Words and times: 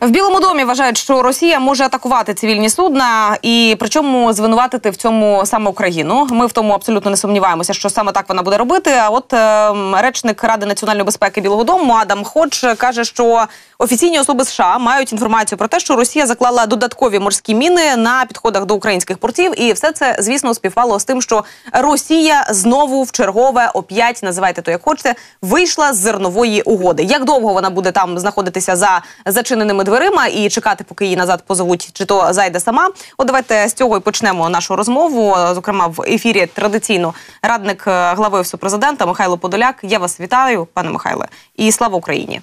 В 0.00 0.10
Білому 0.10 0.40
домі 0.40 0.64
вважають, 0.64 0.98
що 0.98 1.22
Росія 1.22 1.60
може 1.60 1.84
атакувати 1.84 2.34
цивільні 2.34 2.70
судна, 2.70 3.38
і 3.42 3.76
причому 3.78 4.32
звинуватити 4.32 4.90
в 4.90 4.96
цьому 4.96 5.42
саме 5.46 5.70
Україну. 5.70 6.26
Ми 6.30 6.46
в 6.46 6.52
тому 6.52 6.72
абсолютно 6.72 7.10
не 7.10 7.16
сумніваємося, 7.16 7.74
що 7.74 7.90
саме 7.90 8.12
так 8.12 8.28
вона 8.28 8.42
буде 8.42 8.56
робити. 8.56 8.90
А 8.90 9.08
от 9.08 9.32
е, 9.32 9.72
речник 10.02 10.44
Ради 10.44 10.66
національної 10.66 11.04
безпеки 11.04 11.40
Білого 11.40 11.64
Дому 11.64 11.92
Адам 11.92 12.24
Ходж 12.24 12.64
каже, 12.78 13.04
що 13.04 13.46
офіційні 13.78 14.20
особи 14.20 14.44
США 14.44 14.78
мають 14.78 15.12
інформацію 15.12 15.58
про 15.58 15.68
те, 15.68 15.80
що 15.80 15.96
Росія 15.96 16.26
заклала 16.26 16.66
додаткові 16.66 17.18
морські 17.18 17.54
міни 17.54 17.96
на 17.96 18.24
підходах 18.24 18.64
до 18.64 18.74
українських 18.74 19.18
портів, 19.18 19.60
і 19.60 19.72
все 19.72 19.92
це 19.92 20.16
звісно 20.18 20.54
співпало 20.54 21.00
з 21.00 21.04
тим, 21.04 21.22
що 21.22 21.44
Росія 21.72 22.46
знову 22.50 23.02
в 23.02 23.12
чергове 23.12 23.70
оп'ять 23.74 24.20
називайте 24.22 24.62
то, 24.62 24.70
як 24.70 24.82
хочете, 24.82 25.14
вийшла 25.42 25.92
з 25.92 25.96
зернової 25.96 26.62
угоди. 26.62 27.02
Як 27.02 27.24
довго 27.24 27.52
вона 27.52 27.70
буде 27.70 27.92
там 27.92 28.18
знаходитися 28.18 28.76
за 28.76 29.02
зачиненими 29.26 29.83
дверима 29.84 30.26
і 30.26 30.48
чекати, 30.48 30.84
поки 30.88 31.04
її 31.04 31.16
назад 31.16 31.44
позовуть, 31.46 31.90
чи 31.92 32.04
то 32.04 32.32
зайде 32.32 32.60
сама? 32.60 32.90
От 33.18 33.26
давайте 33.26 33.68
з 33.68 33.72
цього 33.72 33.96
і 33.96 34.00
почнемо 34.00 34.48
нашу 34.48 34.76
розмову. 34.76 35.36
Зокрема, 35.54 35.86
в 35.86 36.02
ефірі 36.02 36.46
традиційно 36.46 37.14
радник 37.42 37.84
е, 37.86 38.14
глави 38.14 38.38
офісу 38.38 38.58
президента 38.58 39.06
Михайло 39.06 39.38
Подоляк. 39.38 39.76
Я 39.82 39.98
вас 39.98 40.20
вітаю, 40.20 40.66
пане 40.72 40.90
Михайле, 40.90 41.28
і 41.56 41.72
слава 41.72 41.98
Україні. 41.98 42.40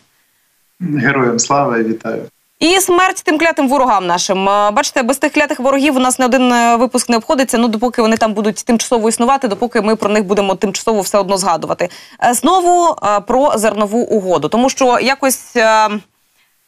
Героям 0.80 1.40
слава 1.40 1.78
і 1.78 1.84
вітаю. 1.84 2.26
І 2.60 2.80
смерть 2.80 3.22
тим 3.26 3.38
клятим 3.38 3.70
ворогам 3.70 4.08
нашим. 4.08 4.50
Е, 4.50 4.72
Бачите, 4.72 5.04
без 5.04 5.18
тих 5.18 5.34
клятих 5.34 5.60
ворогів 5.60 5.96
у 5.96 6.00
нас 6.00 6.20
не 6.20 6.26
один 6.26 6.54
е, 6.54 6.76
випуск 6.76 7.10
не 7.10 7.18
обходиться. 7.18 7.58
Ну 7.58 7.68
допоки 7.68 8.02
вони 8.02 8.18
там 8.18 8.34
будуть 8.34 8.66
тимчасово 8.66 9.10
існувати, 9.10 9.48
допоки 9.48 9.82
ми 9.82 9.96
про 9.96 10.10
них 10.10 10.26
будемо 10.26 10.56
тимчасово 10.56 11.02
все 11.02 11.18
одно 11.18 11.38
згадувати. 11.38 11.90
Знову 12.32 12.96
про 13.28 13.58
зернову 13.58 14.00
угоду, 14.00 14.48
тому 14.48 14.70
що 14.70 15.00
якось. 15.00 15.58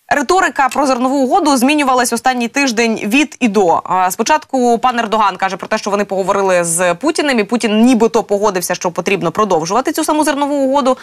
Риторика 0.08 0.70
про 0.70 0.86
зернову 0.86 1.16
угоду 1.16 1.58
змінювалась 1.58 2.14
останній 2.14 2.48
тиждень 2.48 2.96
від 3.04 3.38
і 3.40 3.48
до. 3.48 3.82
Спочатку 4.10 4.78
пан 4.78 5.00
Ердоган 5.00 5.38
каже 5.38 5.58
про 5.58 5.68
те, 5.68 5.78
що 5.78 5.90
вони 5.90 6.06
поговорили 6.06 6.64
з 6.64 6.94
Путіним, 6.94 7.40
і 7.40 7.44
Путін 7.44 7.82
нібито 7.82 8.24
погодився, 8.24 8.76
що 8.76 8.92
потрібно 8.92 9.32
продовжувати 9.32 9.92
цю 9.92 10.04
саму 10.04 10.24
зернову 10.24 10.56
угоду. 10.56 10.98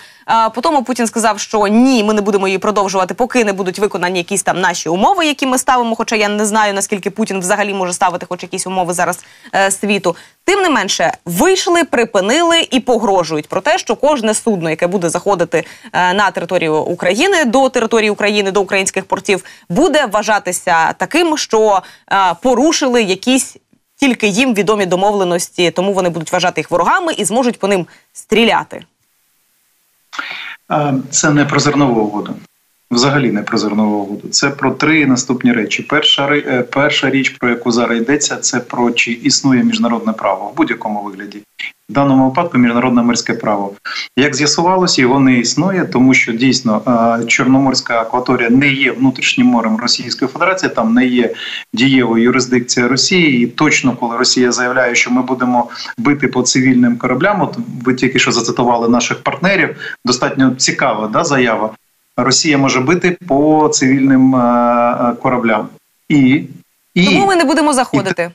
Потім 0.55 0.85
Путін 0.85 1.07
сказав, 1.07 1.41
що 1.41 1.67
ні, 1.67 2.05
ми 2.05 2.15
не 2.15 2.21
будемо 2.21 2.49
її 2.49 2.59
продовжувати, 2.59 3.15
поки 3.15 3.45
не 3.45 3.53
будуть 3.53 3.79
виконані 3.79 4.19
якісь 4.19 4.43
там 4.43 4.61
наші 4.61 4.89
умови, 4.89 5.27
які 5.27 5.47
ми 5.47 5.59
ставимо. 5.59 5.97
Хоча 5.97 6.17
я 6.17 6.29
не 6.29 6.47
знаю 6.47 6.75
наскільки 6.75 7.11
Путін 7.11 7.41
взагалі 7.41 7.75
може 7.75 7.93
ставити 7.93 8.27
хоч 8.29 8.43
якісь 8.43 8.67
умови 8.67 8.93
зараз 8.93 9.25
е, 9.55 9.71
світу. 9.71 10.17
Тим 10.45 10.63
не 10.63 10.71
менше, 10.71 11.13
вийшли, 11.25 11.85
припинили 11.85 12.69
і 12.71 12.81
погрожують 12.81 13.49
про 13.49 13.61
те, 13.61 13.79
що 13.79 13.97
кожне 13.97 14.35
судно, 14.35 14.71
яке 14.71 14.87
буде 14.87 15.09
заходити 15.09 15.65
е, 15.93 16.15
на 16.15 16.31
територію 16.31 16.77
України 16.77 17.45
до 17.45 17.69
території 17.69 18.11
України, 18.11 18.51
до 18.51 18.61
українських 18.61 18.90
портів, 18.93 19.45
буде 19.69 20.07
вважатися 20.07 20.93
таким, 20.93 21.39
що 21.39 21.83
е, 22.13 22.35
порушили 22.43 23.03
якісь 23.03 23.57
тільки 23.97 24.27
їм 24.27 24.55
відомі 24.55 24.87
домовленості, 24.87 25.71
тому 25.71 25.93
вони 25.93 26.09
будуть 26.09 26.33
вважати 26.33 26.61
їх 26.61 26.71
ворогами 26.71 27.13
і 27.13 27.25
зможуть 27.25 27.59
по 27.59 27.69
ним 27.69 27.87
стріляти. 28.13 28.85
Це 31.11 31.31
не 31.31 31.45
про 31.45 31.61
зернову 31.61 32.01
угоду. 32.01 32.35
Взагалі 32.91 33.33
не 33.33 33.43
про 33.43 33.59
зернову 33.59 33.97
угоду. 33.97 34.29
Це 34.29 34.51
про 34.51 34.71
три 34.71 35.07
наступні 35.07 35.53
речі. 35.53 35.83
Перша 35.83 36.37
е, 36.37 36.63
перша 36.63 37.11
річ, 37.11 37.29
про 37.29 37.49
яку 37.49 37.73
зараз 37.73 37.99
йдеться, 37.99 38.37
це 38.37 38.61
про 38.61 38.91
чи 38.91 39.13
існує 39.13 39.65
міжнародне 39.65 40.13
право 40.13 40.49
в 40.49 40.57
будь-якому 40.57 41.03
вигляді. 41.03 41.43
В 41.91 41.93
даному 41.93 42.29
випадку 42.29 42.59
міжнародне 42.59 43.03
морське 43.03 43.35
право. 43.35 43.73
Як 44.17 44.37
з'ясувалося, 44.37 45.03
його 45.03 45.21
не 45.21 45.39
існує, 45.39 45.85
тому 45.85 46.15
що 46.15 46.33
дійсно 46.33 46.83
е, 47.23 47.25
Чорноморська 47.27 48.01
акваторія 48.01 48.51
не 48.51 48.69
є 48.69 48.93
внутрішнім 48.93 49.47
морем 49.47 49.77
Російської 49.77 50.29
Федерації, 50.29 50.73
там 50.75 50.95
не 50.95 51.07
є 51.07 51.35
дієвою 51.73 52.25
юрисдикція 52.25 52.89
Росії. 52.89 53.43
І 53.43 53.47
точно, 53.47 53.97
коли 53.97 54.17
Росія 54.17 54.53
заявляє, 54.53 54.95
що 54.95 55.11
ми 55.11 55.23
будемо 55.23 55.71
бити 55.99 56.29
по 56.29 56.43
цивільним 56.43 56.97
кораблям, 56.97 57.43
от 57.43 57.59
ви 57.85 57.95
тільки 57.95 58.19
що 58.19 58.33
зацитували 58.33 58.89
наших 58.89 59.23
партнерів, 59.23 59.77
достатньо 60.05 60.55
цікава 60.59 61.09
да, 61.09 61.25
заява. 61.25 61.71
Росія 62.25 62.59
може 62.59 62.81
бити 62.81 63.19
по 63.27 63.69
цивільним 63.73 64.35
е, 64.35 64.39
е, 64.39 65.13
кораблям. 65.23 65.69
І, 66.09 66.45
і, 66.95 67.05
Тому 67.05 67.27
ми 67.27 67.37
не 67.37 67.45
будемо 67.45 67.73
заходити. 67.73 68.31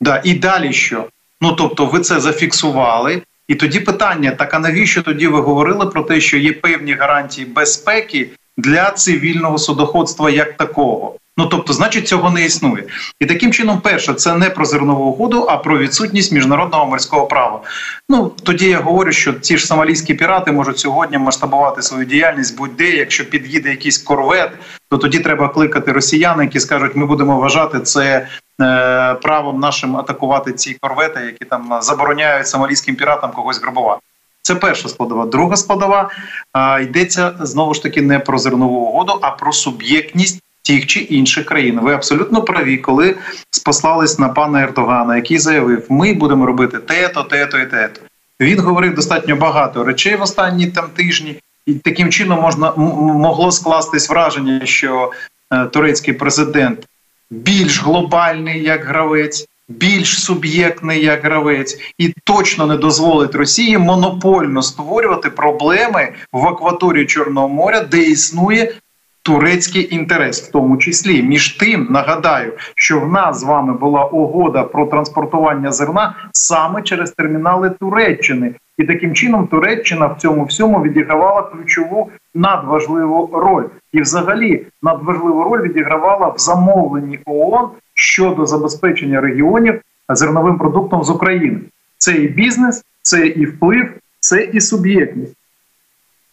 да, 0.00 0.20
і 0.24 0.34
далі 0.34 0.72
що? 0.72 1.04
Ну 1.40 1.52
тобто, 1.52 1.86
ви 1.86 2.00
це 2.00 2.20
зафіксували. 2.20 3.22
І 3.48 3.54
тоді 3.54 3.80
питання: 3.80 4.30
так 4.30 4.54
а 4.54 4.58
навіщо 4.58 5.02
тоді 5.02 5.26
ви 5.26 5.40
говорили 5.40 5.86
про 5.86 6.02
те, 6.02 6.20
що 6.20 6.36
є 6.36 6.52
певні 6.52 6.92
гарантії 6.92 7.46
безпеки 7.46 8.30
для 8.56 8.90
цивільного 8.90 9.58
судоходства 9.58 10.30
як 10.30 10.56
такого? 10.56 11.14
Ну 11.36 11.46
тобто, 11.46 11.72
значить, 11.72 12.08
цього 12.08 12.30
не 12.30 12.44
існує. 12.44 12.84
І 13.20 13.26
таким 13.26 13.52
чином, 13.52 13.80
перше, 13.80 14.14
це 14.14 14.34
не 14.34 14.50
про 14.50 14.64
зернову 14.64 15.04
угоду, 15.04 15.46
а 15.48 15.56
про 15.56 15.78
відсутність 15.78 16.32
міжнародного 16.32 16.86
морського 16.86 17.26
права. 17.26 17.60
Ну 18.08 18.32
тоді 18.42 18.68
я 18.68 18.80
говорю, 18.80 19.12
що 19.12 19.32
ці 19.32 19.58
ж 19.58 19.66
сомалійські 19.66 20.14
пірати 20.14 20.52
можуть 20.52 20.78
сьогодні 20.78 21.18
масштабувати 21.18 21.82
свою 21.82 22.04
діяльність 22.04 22.56
будь-де. 22.56 22.90
Якщо 22.90 23.30
під'їде 23.30 23.70
якийсь 23.70 23.98
корвет, 23.98 24.50
то 24.90 24.98
тоді 24.98 25.18
треба 25.18 25.48
кликати 25.48 25.92
росіян, 25.92 26.40
які 26.40 26.60
скажуть, 26.60 26.96
ми 26.96 27.06
будемо 27.06 27.40
вважати 27.40 27.80
це 27.80 28.26
е, 28.62 29.14
правом 29.14 29.60
нашим 29.60 29.96
атакувати 29.96 30.52
ці 30.52 30.76
корвети, 30.80 31.20
які 31.20 31.44
там 31.44 31.78
забороняють 31.80 32.48
сомалійським 32.48 32.96
піратам 32.96 33.30
когось 33.32 33.62
грабувати. 33.62 34.00
Це 34.42 34.54
перша 34.54 34.88
складова. 34.88 35.26
Друга 35.26 35.56
складова 35.56 36.10
а, 36.52 36.80
йдеться 36.80 37.32
знову 37.40 37.74
ж 37.74 37.82
таки 37.82 38.02
не 38.02 38.18
про 38.18 38.38
зернову 38.38 38.76
угоду, 38.76 39.18
а 39.22 39.30
про 39.30 39.52
суб'єктність 39.52 40.40
тих 40.70 40.86
чи 40.86 41.00
інших 41.00 41.44
країн. 41.44 41.80
Ви 41.82 41.94
абсолютно 41.94 42.42
праві, 42.42 42.76
коли 42.76 43.16
спослались 43.50 44.18
на 44.18 44.28
пана 44.28 44.62
Ердогана, 44.62 45.16
який 45.16 45.38
заявив, 45.38 45.86
ми 45.88 46.14
будемо 46.14 46.46
робити 46.46 46.78
те-то, 46.78 47.22
те-то 47.22 47.58
і 47.58 47.66
те-то. 47.66 48.00
Він 48.40 48.60
говорив 48.60 48.94
достатньо 48.94 49.36
багато 49.36 49.84
речей 49.84 50.16
в 50.16 50.22
останні 50.22 50.66
там 50.66 50.84
тижні, 50.96 51.36
і 51.66 51.74
таким 51.74 52.10
чином 52.10 52.40
можна 52.40 52.72
могло 52.76 53.52
скластись 53.52 54.08
враження, 54.10 54.60
що 54.64 55.12
е, 55.52 55.64
турецький 55.64 56.14
президент 56.14 56.86
більш 57.30 57.82
глобальний 57.82 58.62
як 58.62 58.84
гравець, 58.84 59.46
більш 59.68 60.22
суб'єктний 60.22 61.04
як 61.04 61.24
гравець, 61.24 61.78
і 61.98 62.14
точно 62.24 62.66
не 62.66 62.76
дозволить 62.76 63.34
Росії 63.34 63.78
монопольно 63.78 64.62
створювати 64.62 65.30
проблеми 65.30 66.12
в 66.32 66.46
акваторії 66.46 67.06
Чорного 67.06 67.48
моря, 67.48 67.80
де 67.80 68.02
існує. 68.02 68.74
Турецький 69.22 69.94
інтерес, 69.94 70.42
в 70.42 70.50
тому 70.50 70.76
числі, 70.76 71.22
між 71.22 71.48
тим 71.48 71.86
нагадаю, 71.90 72.52
що 72.74 73.00
в 73.00 73.12
нас 73.12 73.40
з 73.40 73.42
вами 73.42 73.72
була 73.72 74.04
угода 74.04 74.64
про 74.64 74.86
транспортування 74.86 75.72
зерна 75.72 76.14
саме 76.32 76.82
через 76.82 77.10
термінали 77.10 77.70
Туреччини, 77.70 78.54
і 78.78 78.84
таким 78.84 79.14
чином 79.14 79.46
Туреччина 79.46 80.06
в 80.06 80.16
цьому 80.20 80.44
всьому 80.44 80.82
відігравала 80.82 81.42
ключову 81.42 82.10
надважливу 82.34 83.30
роль, 83.32 83.64
і 83.92 84.00
взагалі 84.00 84.66
надважливу 84.82 85.44
роль 85.44 85.62
відігравала 85.62 86.28
в 86.28 86.38
замовленні 86.38 87.18
ООН 87.26 87.68
щодо 87.94 88.46
забезпечення 88.46 89.20
регіонів 89.20 89.80
зерновим 90.08 90.58
продуктом 90.58 91.04
з 91.04 91.10
України. 91.10 91.60
Це 91.98 92.12
і 92.12 92.28
бізнес, 92.28 92.84
це 93.02 93.26
і 93.26 93.46
вплив, 93.46 93.88
це 94.20 94.42
і 94.42 94.60
суб'єктність. 94.60 95.36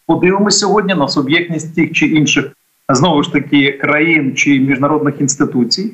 Подивимося 0.06 0.58
сьогодні 0.58 0.94
на 0.94 1.08
суб'єктність 1.08 1.74
тих 1.74 1.92
чи 1.92 2.06
інших 2.06 2.52
знову 2.94 3.22
ж 3.22 3.32
таки 3.32 3.72
країн 3.72 4.36
чи 4.36 4.60
міжнародних 4.60 5.20
інституцій, 5.20 5.92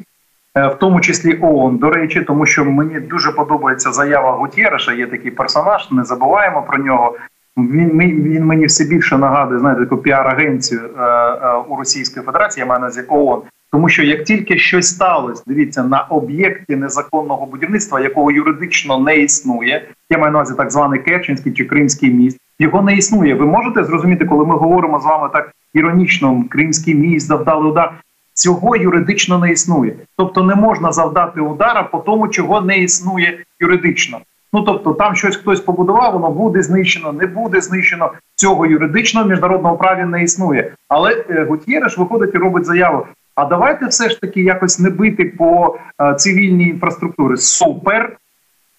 е, 0.56 0.68
в 0.68 0.74
тому 0.74 1.00
числі 1.00 1.38
ООН, 1.42 1.76
до 1.76 1.90
речі, 1.90 2.20
тому 2.20 2.46
що 2.46 2.64
мені 2.64 3.00
дуже 3.00 3.32
подобається 3.32 3.92
заява 3.92 4.32
Гутєреша. 4.32 4.92
Є 4.92 5.06
такий 5.06 5.30
персонаж, 5.30 5.90
не 5.90 6.04
забуваємо 6.04 6.62
про 6.62 6.84
нього. 6.84 7.16
Він 7.56 7.98
він 8.00 8.44
мені 8.44 8.66
все 8.66 8.84
більше 8.84 9.18
нагадує 9.18 9.60
знаєте, 9.60 9.82
таку 9.82 9.96
піар-агенцію 9.96 10.80
е, 10.98 11.02
е, 11.02 11.56
у 11.68 11.76
Російської 11.76 12.26
Федерації, 12.26 12.60
я 12.60 12.66
маю 12.66 12.80
на 12.80 13.02
ООН. 13.08 13.42
Тому 13.72 13.88
що 13.88 14.02
як 14.02 14.24
тільки 14.24 14.58
щось 14.58 14.86
сталося, 14.86 15.42
дивіться 15.46 15.84
на 15.84 16.00
об'єкті 16.00 16.76
незаконного 16.76 17.46
будівництва, 17.46 18.00
якого 18.00 18.30
юридично 18.30 18.98
не 18.98 19.16
існує, 19.16 19.88
я 20.10 20.18
маю 20.18 20.32
на 20.32 20.38
увазі 20.38 20.54
так 20.56 20.70
званий 20.70 21.00
Керченський 21.00 21.52
чи 21.52 21.64
Кримський 21.64 22.10
міст, 22.10 22.38
його 22.58 22.82
не 22.82 22.94
існує. 22.94 23.34
Ви 23.34 23.46
можете 23.46 23.84
зрозуміти, 23.84 24.24
коли 24.24 24.46
ми 24.46 24.56
говоримо 24.56 25.00
з 25.00 25.04
вами 25.04 25.28
так 25.32 25.52
іронічно, 25.74 26.44
Кримський 26.50 26.94
міст 26.94 27.26
завдали 27.26 27.68
удар. 27.68 27.92
Цього 28.34 28.76
юридично 28.76 29.38
не 29.38 29.52
існує, 29.52 29.96
тобто 30.16 30.42
не 30.42 30.54
можна 30.54 30.92
завдати 30.92 31.40
удара 31.40 31.82
по 31.82 31.98
тому, 31.98 32.28
чого 32.28 32.60
не 32.60 32.78
існує 32.78 33.38
юридично. 33.60 34.18
Ну 34.52 34.62
тобто, 34.62 34.92
там 34.92 35.16
щось 35.16 35.36
хтось 35.36 35.60
побудував, 35.60 36.12
воно 36.12 36.30
буде 36.30 36.62
знищено, 36.62 37.12
не 37.12 37.26
буде 37.26 37.60
знищено. 37.60 38.12
Цього 38.34 38.66
юридично 38.66 39.24
в 39.24 39.28
міжнародному 39.28 39.76
праві 39.76 40.04
не 40.04 40.22
існує. 40.22 40.72
Але 40.88 41.24
е, 41.30 41.44
Гутєреш 41.48 41.98
виходить 41.98 42.34
і 42.34 42.38
робить 42.38 42.64
заяву. 42.64 43.06
А 43.34 43.44
давайте 43.44 43.86
все 43.86 44.08
ж 44.08 44.20
таки 44.20 44.42
якось 44.42 44.78
не 44.78 44.90
бити 44.90 45.24
по 45.24 45.78
е, 46.02 46.14
цивільній 46.14 46.68
інфраструктурі. 46.68 47.36
Супер, 47.36 48.16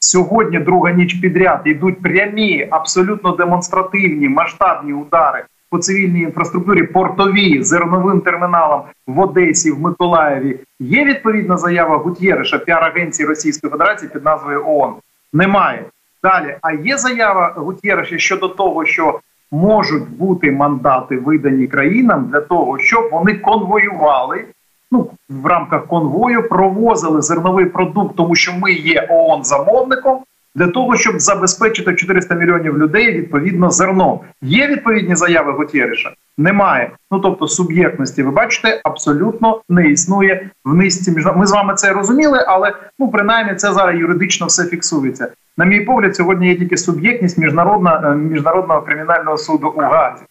Сьогодні 0.06 0.60
друга 0.60 0.92
ніч 0.92 1.14
підряд 1.14 1.62
йдуть 1.66 2.02
прямі, 2.02 2.68
абсолютно 2.72 3.32
демонстративні 3.32 4.30
масштабні 4.30 4.94
удари 4.94 5.44
по 5.70 5.78
цивільній 5.78 6.20
інфраструктурі, 6.20 6.84
портові 6.84 7.64
зерновим 7.64 8.22
терміналам 8.22 8.82
в 9.08 9.20
Одесі, 9.20 9.72
в 9.72 9.80
Миколаєві. 9.80 10.60
Є 10.80 11.06
відповідна 11.06 11.58
заява 11.58 11.98
Гутєреша, 11.98 12.58
піар-агенції 12.58 13.28
Російської 13.28 13.72
Федерації 13.72 14.12
під 14.14 14.26
назвою 14.26 14.68
ООН? 14.68 14.94
Немає 15.34 15.84
далі. 16.24 16.56
А 16.62 16.72
є 16.72 16.98
заява 16.98 17.54
Гутєреша 17.56 18.18
щодо 18.18 18.48
того, 18.48 18.86
що 18.86 19.20
можуть 19.52 20.10
бути 20.18 20.52
мандати 20.52 21.18
видані 21.18 21.68
країнам 21.68 22.30
для 22.32 22.42
того, 22.42 22.80
щоб 22.80 23.10
вони 23.12 23.34
конвоювали. 23.34 24.46
Ну, 24.96 25.10
в 25.30 25.46
рамках 25.46 25.88
конвою 25.88 26.50
провозили 26.50 27.22
зерновий 27.22 27.66
продукт, 27.66 28.16
тому 28.16 28.36
що 28.36 28.54
ми 28.54 28.72
є 28.72 29.08
ООН 29.10 29.44
замовником 29.44 30.20
для 30.56 30.68
того, 30.68 30.96
щоб 30.96 31.20
забезпечити 31.20 31.96
400 31.96 32.36
мільйонів 32.36 32.78
людей 32.78 33.12
відповідно 33.12 33.72
зерно. 33.72 34.20
Є 34.42 34.68
відповідні 34.68 35.16
заяви 35.16 35.52
Гутєриша? 35.52 36.14
Немає. 36.38 36.92
Ну 37.12 37.20
тобто 37.20 37.48
суб'єктності, 37.48 38.24
ви 38.24 38.32
бачите, 38.32 38.82
абсолютно 38.84 39.62
не 39.70 39.88
існує 39.88 40.50
в 40.66 40.74
низці 40.74 41.12
між 41.12 41.26
Ми 41.36 41.48
з 41.48 41.52
вами 41.52 41.74
це 41.74 41.94
розуміли, 41.94 42.46
але 42.48 42.74
ну 43.00 43.08
принаймні 43.08 43.56
це 43.56 43.74
зараз 43.74 44.00
юридично 44.00 44.48
все 44.48 44.66
фіксується. 44.66 45.28
На 45.58 45.66
мій 45.66 45.80
погляд, 45.80 46.16
сьогодні 46.16 46.48
є 46.48 46.56
тільки 46.56 46.78
суб'єктність 46.78 47.38
міжнародна 47.38 48.02
е, 48.06 48.16
міжнародного 48.16 48.82
кримінального 48.82 49.38
суду 49.38 49.74
у 49.78 49.82
Газі. 49.82 50.24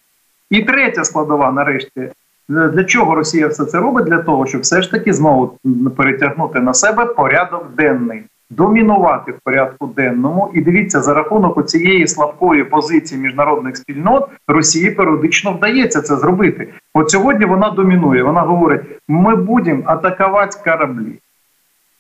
І 0.51 0.63
третя 0.63 1.05
складова, 1.05 1.53
нарешті, 1.53 2.09
для 2.49 2.85
чого 2.85 3.15
Росія 3.15 3.49
все 3.49 3.65
це 3.65 3.79
робить? 3.79 4.05
Для 4.05 4.19
того, 4.19 4.47
щоб 4.47 4.61
все 4.61 4.83
ж 4.83 4.91
таки 4.91 5.13
знову 5.13 5.59
перетягнути 5.97 6.61
на 6.61 6.75
себе 6.75 7.07
порядок 7.07 7.67
денний 7.77 8.25
домінувати 8.51 9.33
в 9.33 9.39
порядку 9.45 9.87
денному. 9.87 10.51
І 10.55 10.61
дивіться, 10.61 11.03
за 11.03 11.15
рахунок 11.15 11.67
цієї 11.67 12.07
слабкої 12.07 12.65
позиції 12.65 13.21
міжнародних 13.21 13.77
спільнот 13.77 14.29
Росії 14.49 14.91
періодично 14.91 15.53
вдається 15.53 16.03
це 16.03 16.17
зробити. 16.17 16.69
От 16.95 17.11
сьогодні 17.11 17.45
вона 17.45 17.71
домінує. 17.71 18.23
Вона 18.23 18.41
говорить: 18.41 18.83
ми 19.09 19.37
будемо 19.37 19.83
атакувати 19.87 20.59
кораблі. 20.65 21.19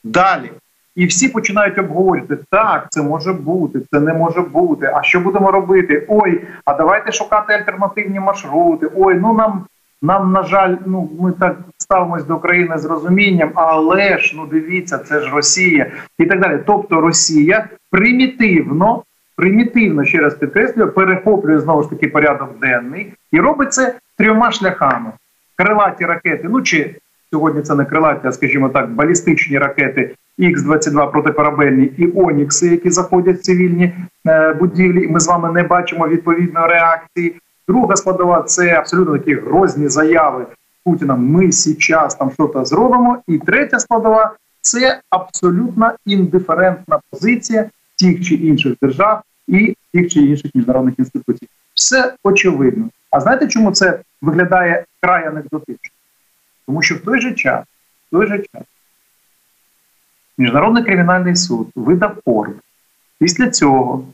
Далі. 0.04 0.50
І 0.96 1.06
всі 1.06 1.28
починають 1.28 1.78
обговорювати, 1.78 2.38
так, 2.50 2.86
це 2.90 3.02
може 3.02 3.32
бути, 3.32 3.80
це 3.92 4.00
не 4.00 4.14
може 4.14 4.40
бути. 4.40 4.90
А 4.94 5.02
що 5.02 5.20
будемо 5.20 5.50
робити? 5.50 6.06
Ой, 6.08 6.44
а 6.64 6.74
давайте 6.74 7.12
шукати 7.12 7.52
альтернативні 7.52 8.20
маршрути. 8.20 8.90
Ой, 8.96 9.14
ну 9.14 9.32
нам 9.32 9.64
нам, 10.04 10.32
на 10.32 10.42
жаль, 10.42 10.76
ну 10.86 11.10
ми 11.20 11.32
так 11.32 11.56
ставимось 11.78 12.24
до 12.24 12.36
України 12.36 12.78
з 12.78 12.84
розумінням, 12.84 13.50
але 13.54 14.18
ж 14.18 14.34
ну 14.36 14.46
дивіться, 14.46 14.98
це 14.98 15.20
ж 15.20 15.30
Росія 15.34 15.86
і 16.18 16.26
так 16.26 16.40
далі. 16.40 16.58
Тобто 16.66 17.00
Росія 17.00 17.66
примітивно, 17.90 19.02
примітивно 19.36 20.04
ще 20.04 20.18
раз 20.18 20.34
підкреслюю, 20.34 20.92
перехоплює 20.92 21.58
знову 21.58 21.82
ж 21.82 21.90
таки 21.90 22.08
порядок 22.08 22.58
денний 22.60 23.12
і 23.32 23.40
робить 23.40 23.72
це 23.72 23.94
трьома 24.18 24.52
шляхами: 24.52 25.12
крилаті 25.56 26.04
ракети. 26.04 26.48
Ну 26.50 26.62
чи 26.62 26.94
сьогодні 27.32 27.62
це 27.62 27.74
не 27.74 27.84
крилаті, 27.84 28.28
а 28.28 28.32
скажімо 28.32 28.68
так, 28.68 28.90
балістичні 28.90 29.58
ракети 29.58 30.14
Х-22 30.38 31.10
протикорабельні 31.10 31.84
і 31.84 32.12
Онікси, 32.14 32.68
які 32.68 32.90
заходять 32.90 33.36
в 33.36 33.42
цивільні 33.42 33.92
е, 34.26 34.52
будівлі. 34.52 35.08
Ми 35.08 35.20
з 35.20 35.28
вами 35.28 35.52
не 35.52 35.62
бачимо 35.62 36.08
відповідної 36.08 36.66
реакції. 36.66 37.36
Друга 37.68 37.96
складова 37.96 38.42
це 38.42 38.74
абсолютно 38.74 39.18
такі 39.18 39.34
грозні 39.34 39.88
заяви 39.88 40.46
Путіна. 40.84 41.16
Ми 41.16 41.52
зараз 41.52 42.14
там 42.14 42.30
щось 42.30 42.68
зробимо. 42.68 43.18
І 43.26 43.38
третя 43.38 43.78
складова 43.78 44.36
це 44.60 45.00
абсолютно 45.10 45.92
індиферентна 46.06 47.00
позиція 47.10 47.70
тих 47.98 48.24
чи 48.24 48.34
інших 48.34 48.74
держав 48.82 49.22
і 49.48 49.76
тих 49.92 50.12
чи 50.12 50.20
інших 50.20 50.50
міжнародних 50.54 50.98
інституцій. 50.98 51.48
Все 51.74 52.14
очевидно. 52.22 52.88
А 53.10 53.20
знаєте, 53.20 53.48
чому 53.48 53.72
це 53.72 54.00
виглядає 54.22 54.84
край 55.00 55.26
анекдотично? 55.26 55.90
Тому 56.66 56.82
що 56.82 56.94
в 56.94 57.00
той 57.00 57.20
же 57.20 57.32
час, 57.32 57.64
в 58.08 58.16
той 58.16 58.26
же 58.26 58.38
час, 58.38 58.62
Міжнародний 60.38 60.84
кримінальний 60.84 61.36
суд 61.36 61.68
видав 61.74 62.16
ордер. 62.24 62.56
Після 63.18 63.50
цього 63.50 64.04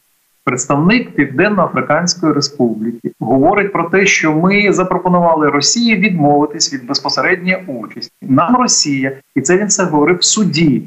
Представник 0.50 1.10
Південно-Африканської 1.10 2.32
Республіки 2.32 3.12
говорить 3.20 3.72
про 3.72 3.84
те, 3.84 4.06
що 4.06 4.32
ми 4.32 4.72
запропонували 4.72 5.48
Росії 5.48 5.96
відмовитись 5.96 6.74
від 6.74 6.86
безпосередньої 6.86 7.56
участі. 7.66 8.12
Нам 8.22 8.56
Росія, 8.56 9.12
і 9.34 9.40
це 9.40 9.58
він 9.58 9.66
все 9.66 9.84
говорив 9.84 10.16
в 10.16 10.24
суді. 10.24 10.82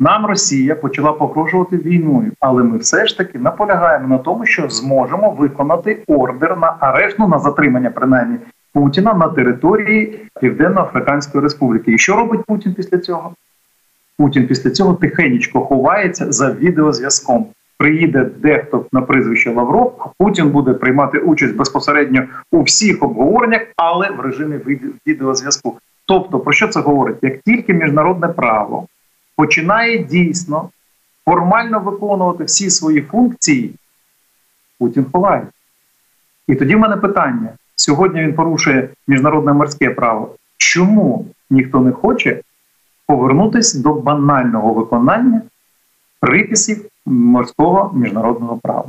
Нам 0.00 0.26
Росія 0.26 0.74
почала 0.74 1.12
погрожувати 1.12 1.76
війною, 1.76 2.32
але 2.40 2.62
ми 2.62 2.78
все 2.78 3.06
ж 3.06 3.18
таки 3.18 3.38
наполягаємо 3.38 4.08
на 4.08 4.18
тому, 4.18 4.46
що 4.46 4.68
зможемо 4.68 5.30
виконати 5.30 6.02
ордер 6.06 6.56
на 6.56 6.76
арешт, 6.80 7.16
ну, 7.18 7.28
на 7.28 7.38
затримання, 7.38 7.90
принаймні 7.90 8.36
Путіна 8.72 9.14
на 9.14 9.28
території 9.28 10.20
Південно-Африканської 10.40 11.44
Республіки. 11.44 11.92
І 11.92 11.98
що 11.98 12.16
робить 12.16 12.44
Путін 12.46 12.74
після 12.74 12.98
цього? 12.98 13.34
Путін 14.18 14.46
після 14.46 14.70
цього 14.70 14.94
тихенечко 14.94 15.60
ховається 15.60 16.32
за 16.32 16.52
відеозв'язком 16.52 17.46
приїде 17.82 18.24
дехто 18.24 18.86
на 18.92 19.02
прізвище 19.02 19.50
Лавров, 19.50 20.12
Путін 20.18 20.50
буде 20.50 20.74
приймати 20.74 21.18
участь 21.18 21.56
безпосередньо 21.56 22.24
у 22.52 22.62
всіх 22.62 23.02
обговореннях, 23.02 23.62
але 23.76 24.10
в 24.10 24.20
режимі 24.20 24.56
відеозв'язку. 25.06 25.78
Тобто, 26.06 26.40
про 26.40 26.52
що 26.52 26.68
це 26.68 26.80
говорить? 26.80 27.16
Як 27.22 27.40
тільки 27.40 27.74
міжнародне 27.74 28.28
право 28.28 28.86
починає 29.36 29.98
дійсно 29.98 30.68
формально 31.24 31.80
виконувати 31.80 32.44
всі 32.44 32.70
свої 32.70 33.00
функції, 33.00 33.74
Путін 34.78 35.06
ховає. 35.12 35.46
І 36.48 36.54
тоді 36.54 36.74
в 36.74 36.78
мене 36.78 36.96
питання: 36.96 37.48
сьогодні 37.76 38.20
він 38.20 38.34
порушує 38.34 38.88
міжнародне 39.08 39.52
морське 39.52 39.90
право. 39.90 40.34
Чому 40.56 41.26
ніхто 41.50 41.80
не 41.80 41.92
хоче 41.92 42.40
повернутися 43.06 43.78
до 43.78 43.94
банального 43.94 44.74
виконання 44.74 45.42
приписів 46.20 46.91
морського 47.06 47.90
міжнародного 47.94 48.58
права. 48.62 48.84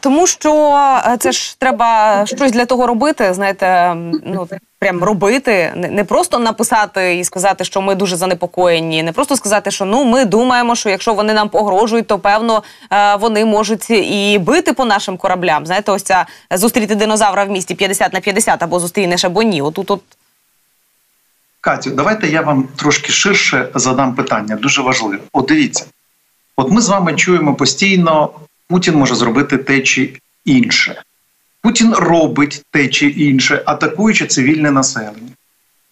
Тому 0.00 0.26
що 0.26 0.72
е, 1.06 1.16
це 1.16 1.32
ж 1.32 1.58
треба 1.58 2.22
щось 2.26 2.52
для 2.52 2.64
того 2.64 2.86
робити. 2.86 3.34
Знаєте, 3.34 3.94
ну 4.24 4.48
прям 4.78 5.04
робити, 5.04 5.72
не 5.76 6.04
просто 6.04 6.38
написати 6.38 7.16
і 7.16 7.24
сказати, 7.24 7.64
що 7.64 7.80
ми 7.80 7.94
дуже 7.94 8.16
занепокоєні, 8.16 9.02
не 9.02 9.12
просто 9.12 9.36
сказати, 9.36 9.70
що 9.70 9.84
ну 9.84 10.04
ми 10.04 10.24
думаємо, 10.24 10.74
що 10.74 10.90
якщо 10.90 11.14
вони 11.14 11.34
нам 11.34 11.48
погрожують, 11.48 12.06
то 12.06 12.18
певно 12.18 12.62
е, 12.92 13.16
вони 13.16 13.44
можуть 13.44 13.90
і 13.90 14.38
бити 14.38 14.72
по 14.72 14.84
нашим 14.84 15.16
кораблям. 15.16 15.66
Знаєте, 15.66 15.92
ось 15.92 16.02
ця 16.02 16.26
зустріти 16.50 16.94
динозавра 16.94 17.44
в 17.44 17.50
місті 17.50 17.74
50 17.74 18.12
на 18.12 18.20
50 18.20 18.62
або 18.62 18.80
зустрінеш 18.80 19.24
або 19.24 19.42
ні. 19.42 19.62
Отут 19.62 19.90
от. 19.90 20.02
Катю, 21.60 21.90
давайте 21.90 22.28
я 22.28 22.42
вам 22.42 22.68
трошки 22.76 23.12
ширше 23.12 23.68
задам 23.74 24.14
питання. 24.14 24.56
Дуже 24.56 24.82
важливе. 24.82 25.18
От 25.32 25.46
дивіться. 25.46 25.84
От 26.58 26.70
ми 26.70 26.80
з 26.80 26.88
вами 26.88 27.14
чуємо 27.14 27.54
постійно, 27.54 28.30
Путін 28.68 28.94
може 28.94 29.14
зробити 29.14 29.58
те 29.58 29.80
чи 29.80 30.12
інше. 30.44 31.02
Путін 31.62 31.94
робить 31.94 32.62
те 32.70 32.88
чи 32.88 33.08
інше, 33.08 33.62
атакуючи 33.66 34.26
цивільне 34.26 34.70
населення. 34.70 35.32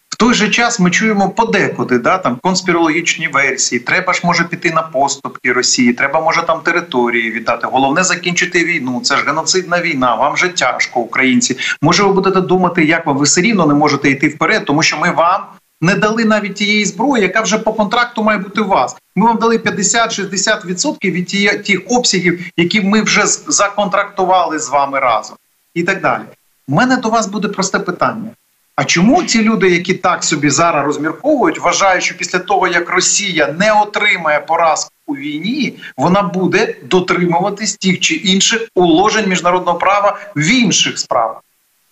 В 0.08 0.16
той 0.16 0.34
же 0.34 0.48
час 0.48 0.80
ми 0.80 0.90
чуємо 0.90 1.30
подекуди 1.30 1.98
да, 1.98 2.18
там 2.18 2.36
конспірологічні 2.42 3.28
версії. 3.28 3.80
Треба 3.80 4.12
ж 4.12 4.20
може 4.24 4.44
піти 4.44 4.70
на 4.70 4.82
поступки 4.82 5.52
Росії, 5.52 5.92
треба 5.92 6.20
може 6.20 6.42
там 6.42 6.60
території 6.60 7.30
віддати. 7.30 7.66
Головне 7.66 8.04
закінчити 8.04 8.64
війну. 8.64 9.00
Це 9.00 9.16
ж 9.16 9.24
геноцидна 9.24 9.80
війна. 9.80 10.14
Вам 10.14 10.36
же 10.36 10.48
тяжко, 10.48 11.00
українці. 11.00 11.56
Може, 11.82 12.02
ви 12.02 12.12
будете 12.12 12.40
думати, 12.40 12.84
як 12.84 13.06
вам 13.06 13.16
ви 13.16 13.24
все 13.24 13.40
рівно 13.40 13.66
не 13.66 13.74
можете 13.74 14.10
йти 14.10 14.28
вперед, 14.28 14.64
тому 14.64 14.82
що 14.82 14.96
ми 14.96 15.10
вам 15.10 15.40
не 15.80 15.94
дали 15.94 16.24
навіть 16.24 16.54
тієї 16.54 16.84
зброї, 16.84 17.22
яка 17.22 17.40
вже 17.40 17.58
по 17.58 17.72
контракту 17.72 18.22
має 18.22 18.38
бути 18.38 18.60
у 18.60 18.68
вас. 18.68 18.96
Ми 19.16 19.26
вам 19.26 19.38
дали 19.38 19.58
50-60% 19.58 21.10
від 21.10 21.26
тієї 21.26 21.58
тих 21.58 21.80
обсягів, 21.88 22.50
які 22.56 22.80
ми 22.80 23.02
вже 23.02 23.26
законтрактували 23.26 24.58
з 24.58 24.68
вами 24.68 25.00
разом, 25.00 25.36
і 25.74 25.82
так 25.82 26.00
далі. 26.00 26.22
У 26.68 26.74
мене 26.74 26.96
до 26.96 27.08
вас 27.08 27.26
буде 27.26 27.48
просте 27.48 27.78
питання. 27.78 28.30
А 28.76 28.84
чому 28.84 29.22
ці 29.22 29.42
люди, 29.42 29.70
які 29.70 29.94
так 29.94 30.24
собі 30.24 30.50
зараз 30.50 30.86
розмірковують, 30.86 31.58
вважають, 31.58 32.04
що 32.04 32.16
після 32.16 32.38
того 32.38 32.68
як 32.68 32.90
Росія 32.90 33.54
не 33.58 33.72
отримає 33.72 34.40
поразку 34.40 34.90
у 35.06 35.16
війні, 35.16 35.78
вона 35.96 36.22
буде 36.22 36.74
дотримуватись 36.84 37.76
тих 37.76 38.00
чи 38.00 38.14
інших 38.14 38.68
уложень 38.74 39.28
міжнародного 39.28 39.78
права 39.78 40.18
в 40.36 40.46
інших 40.46 40.98
справах? 40.98 41.42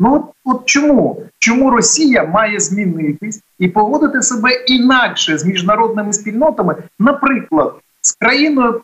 Ну 0.04 0.14
от, 0.14 0.23
от 0.44 0.66
чому? 0.66 1.23
Чому 1.38 1.70
Росія 1.70 2.25
має 2.25 2.61
змінитись 2.61 3.40
і 3.58 3.68
поводити 3.68 4.23
себе 4.23 4.50
інакше 4.66 5.38
з 5.38 5.44
міжнародними 5.44 6.12
спільнотами, 6.12 6.76
наприклад, 6.99 7.75
з 8.00 8.12
країною 8.12 8.80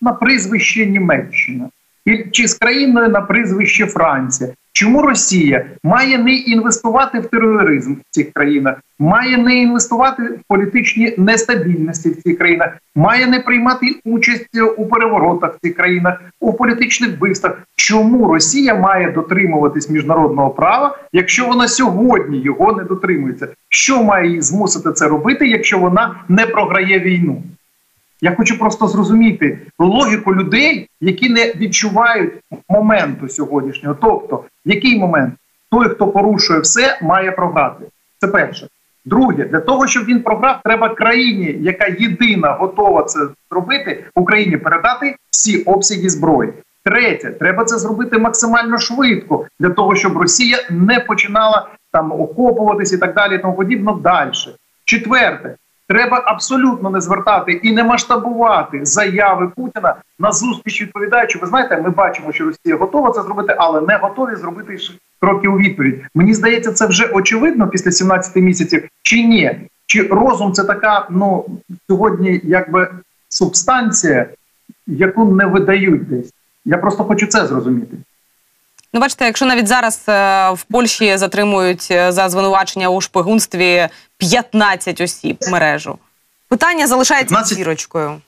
на 0.00 0.12
прізвище 0.12 0.86
Німеччина, 0.86 1.68
чи 2.32 2.48
з 2.48 2.54
країною 2.54 3.08
на 3.08 3.20
прізвище 3.20 3.86
Франція? 3.86 4.50
Чому 4.80 5.02
Росія 5.02 5.64
має 5.84 6.18
не 6.18 6.32
інвестувати 6.32 7.18
в 7.18 7.26
тероризм 7.26 7.92
в 7.92 7.96
цих 8.10 8.32
країнах, 8.32 8.76
має 8.98 9.36
не 9.36 9.56
інвестувати 9.56 10.22
в 10.22 10.38
політичні 10.48 11.14
нестабільності 11.18 12.10
в 12.10 12.22
цих 12.22 12.38
країнах, 12.38 12.76
має 12.94 13.26
не 13.26 13.40
приймати 13.40 13.86
участь 14.04 14.48
у 14.78 14.86
переворотах 14.86 15.54
в 15.54 15.60
цих 15.60 15.76
країнах, 15.76 16.20
у 16.40 16.52
політичних 16.52 17.16
вбивствах? 17.16 17.58
Чому 17.76 18.32
Росія 18.32 18.74
має 18.74 19.12
дотримуватись 19.12 19.90
міжнародного 19.90 20.50
права, 20.50 20.98
якщо 21.12 21.46
вона 21.46 21.68
сьогодні 21.68 22.40
його 22.40 22.72
не 22.72 22.84
дотримується? 22.84 23.48
Що 23.68 24.02
має 24.02 24.28
її 24.28 24.42
змусити 24.42 24.92
це 24.92 25.08
робити, 25.08 25.48
якщо 25.48 25.78
вона 25.78 26.14
не 26.28 26.46
програє 26.46 26.98
війну? 26.98 27.42
Я 28.22 28.34
хочу 28.34 28.58
просто 28.58 28.86
зрозуміти 28.86 29.58
логіку 29.78 30.34
людей, 30.34 30.88
які 31.00 31.28
не 31.28 31.52
відчувають 31.56 32.32
моменту 32.68 33.28
сьогоднішнього. 33.28 33.96
Тобто, 34.00 34.44
який 34.64 34.98
момент 34.98 35.34
той, 35.70 35.88
хто 35.88 36.06
порушує 36.06 36.60
все, 36.60 36.98
має 37.02 37.32
програти. 37.32 37.84
Це 38.18 38.28
перше. 38.28 38.68
Друге, 39.04 39.44
для 39.44 39.60
того, 39.60 39.86
щоб 39.86 40.04
він 40.04 40.22
програв, 40.22 40.60
треба 40.64 40.88
країні, 40.94 41.56
яка 41.60 41.86
єдина 41.86 42.52
готова 42.52 43.02
це 43.02 43.20
зробити, 43.50 44.04
Україні 44.14 44.56
передати 44.56 45.16
всі 45.30 45.62
обсяги 45.62 46.08
зброї. 46.08 46.52
Третє, 46.84 47.30
треба 47.30 47.64
це 47.64 47.78
зробити 47.78 48.18
максимально 48.18 48.78
швидко 48.78 49.46
для 49.60 49.70
того, 49.70 49.96
щоб 49.96 50.16
Росія 50.16 50.58
не 50.70 51.00
починала 51.00 51.68
там 51.92 52.12
окопуватись 52.12 52.92
і 52.92 52.98
так 52.98 53.14
далі. 53.14 53.34
і 53.34 53.38
Тому 53.38 53.54
подібно 53.54 53.92
далі. 53.92 54.30
Четверте, 54.84 55.54
Треба 55.90 56.22
абсолютно 56.26 56.90
не 56.90 57.00
звертати 57.00 57.52
і 57.52 57.72
не 57.72 57.84
масштабувати 57.84 58.80
заяви 58.82 59.48
Путіна 59.56 59.94
на 60.18 60.32
зустріч 60.32 60.82
відповідаючи. 60.82 61.38
Ви 61.38 61.46
знаєте, 61.46 61.80
ми 61.84 61.90
бачимо, 61.90 62.32
що 62.32 62.44
Росія 62.44 62.76
готова 62.76 63.10
це 63.10 63.22
зробити, 63.22 63.54
але 63.58 63.80
не 63.80 63.96
готові 63.96 64.36
зробити 64.36 64.76
кроки 65.20 65.48
у 65.48 65.58
відповідь. 65.58 66.04
Мені 66.14 66.34
здається, 66.34 66.72
це 66.72 66.86
вже 66.86 67.06
очевидно 67.06 67.68
після 67.68 67.92
17 67.92 68.36
місяців. 68.36 68.88
Чи 69.02 69.24
ні? 69.24 69.68
Чи 69.86 70.02
розум 70.02 70.52
це 70.52 70.64
така 70.64 71.06
ну 71.10 71.44
сьогодні, 71.88 72.40
якби 72.44 72.88
субстанція, 73.28 74.26
яку 74.86 75.24
не 75.24 75.46
видають 75.46 76.08
десь? 76.08 76.32
Я 76.64 76.78
просто 76.78 77.04
хочу 77.04 77.26
це 77.26 77.46
зрозуміти. 77.46 77.96
Ну, 78.92 79.00
бачите, 79.00 79.24
якщо 79.24 79.46
навіть 79.46 79.68
зараз 79.68 80.02
е, 80.08 80.50
в 80.50 80.62
Польщі 80.62 81.16
затримують 81.16 81.88
е, 81.90 82.12
за 82.12 82.28
звинувачення 82.28 82.88
у 82.88 83.00
шпигунстві 83.00 83.88
15 84.16 85.00
осіб 85.00 85.38
мережу, 85.50 85.98
питання 86.48 86.86
залишається 86.86 87.34
15... 87.34 87.58
зірочкою. 87.58 88.20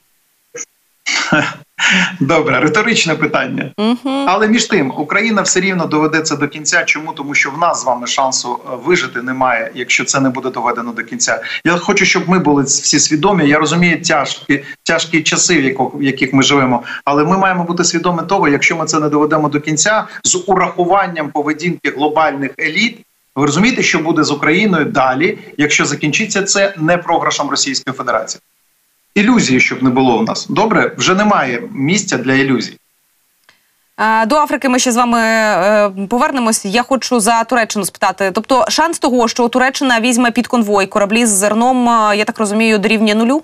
Добре, 2.19 2.59
риторичне 2.59 3.15
питання. 3.15 3.71
Угу. 3.77 4.25
Але 4.27 4.47
між 4.47 4.65
тим 4.65 4.93
Україна 4.97 5.41
все 5.41 5.59
рівно 5.59 5.85
доведеться 5.85 6.35
до 6.35 6.47
кінця. 6.47 6.83
Чому 6.83 7.13
тому, 7.13 7.33
що 7.33 7.51
в 7.51 7.57
нас 7.57 7.81
з 7.81 7.85
вами 7.85 8.07
шансу 8.07 8.59
е, 8.65 8.75
вижити 8.85 9.21
немає, 9.21 9.71
якщо 9.75 10.05
це 10.05 10.19
не 10.19 10.29
буде 10.29 10.49
доведено 10.49 10.91
до 10.91 11.03
кінця? 11.03 11.41
Я 11.65 11.77
хочу, 11.77 12.05
щоб 12.05 12.29
ми 12.29 12.39
були 12.39 12.63
всі 12.63 12.99
свідомі. 12.99 13.47
Я 13.47 13.59
розумію 13.59 14.01
тяжкі 14.01 14.63
тяжкі 14.83 15.21
часи, 15.21 15.75
в 15.93 16.03
яких 16.03 16.33
ми 16.33 16.43
живемо, 16.43 16.83
але 17.05 17.23
ми 17.23 17.37
маємо 17.37 17.63
бути 17.63 17.83
свідомі 17.83 18.21
того, 18.27 18.47
якщо 18.47 18.75
ми 18.75 18.85
це 18.85 18.99
не 18.99 19.09
доведемо 19.09 19.49
до 19.49 19.59
кінця, 19.59 20.07
з 20.23 20.43
урахуванням 20.47 21.29
поведінки 21.29 21.89
глобальних 21.89 22.51
еліт. 22.59 22.97
Ви 23.35 23.45
розумієте, 23.45 23.83
що 23.83 23.99
буде 23.99 24.23
з 24.23 24.31
Україною 24.31 24.85
далі, 24.85 25.37
якщо 25.57 25.85
закінчиться 25.85 26.43
це 26.43 26.73
не 26.77 26.97
програшем 26.97 27.49
Російської 27.49 27.95
Федерації? 27.95 28.41
Ілюзії, 29.15 29.59
щоб 29.59 29.83
не 29.83 29.89
було 29.89 30.17
в 30.17 30.23
нас. 30.23 30.47
Добре, 30.47 30.91
вже 30.97 31.15
немає 31.15 31.63
місця 31.71 32.17
для 32.17 32.33
ілюзій. 32.33 32.77
До 34.27 34.35
Африки 34.35 34.69
ми 34.69 34.79
ще 34.79 34.91
з 34.91 34.95
вами 34.95 35.19
е, 35.19 35.91
повернемось. 36.09 36.65
Я 36.65 36.83
хочу 36.83 37.19
за 37.19 37.43
Туреччину 37.43 37.85
спитати. 37.85 38.31
Тобто, 38.33 38.65
шанс 38.69 38.99
того, 38.99 39.27
що 39.27 39.47
Туреччина 39.47 39.99
візьме 39.99 40.31
під 40.31 40.47
конвой 40.47 40.87
кораблі 40.87 41.25
з 41.25 41.29
зерном, 41.29 41.89
е, 41.89 42.17
я 42.17 42.25
так 42.25 42.39
розумію, 42.39 42.77
дорівнює 42.77 43.15
нулю. 43.15 43.43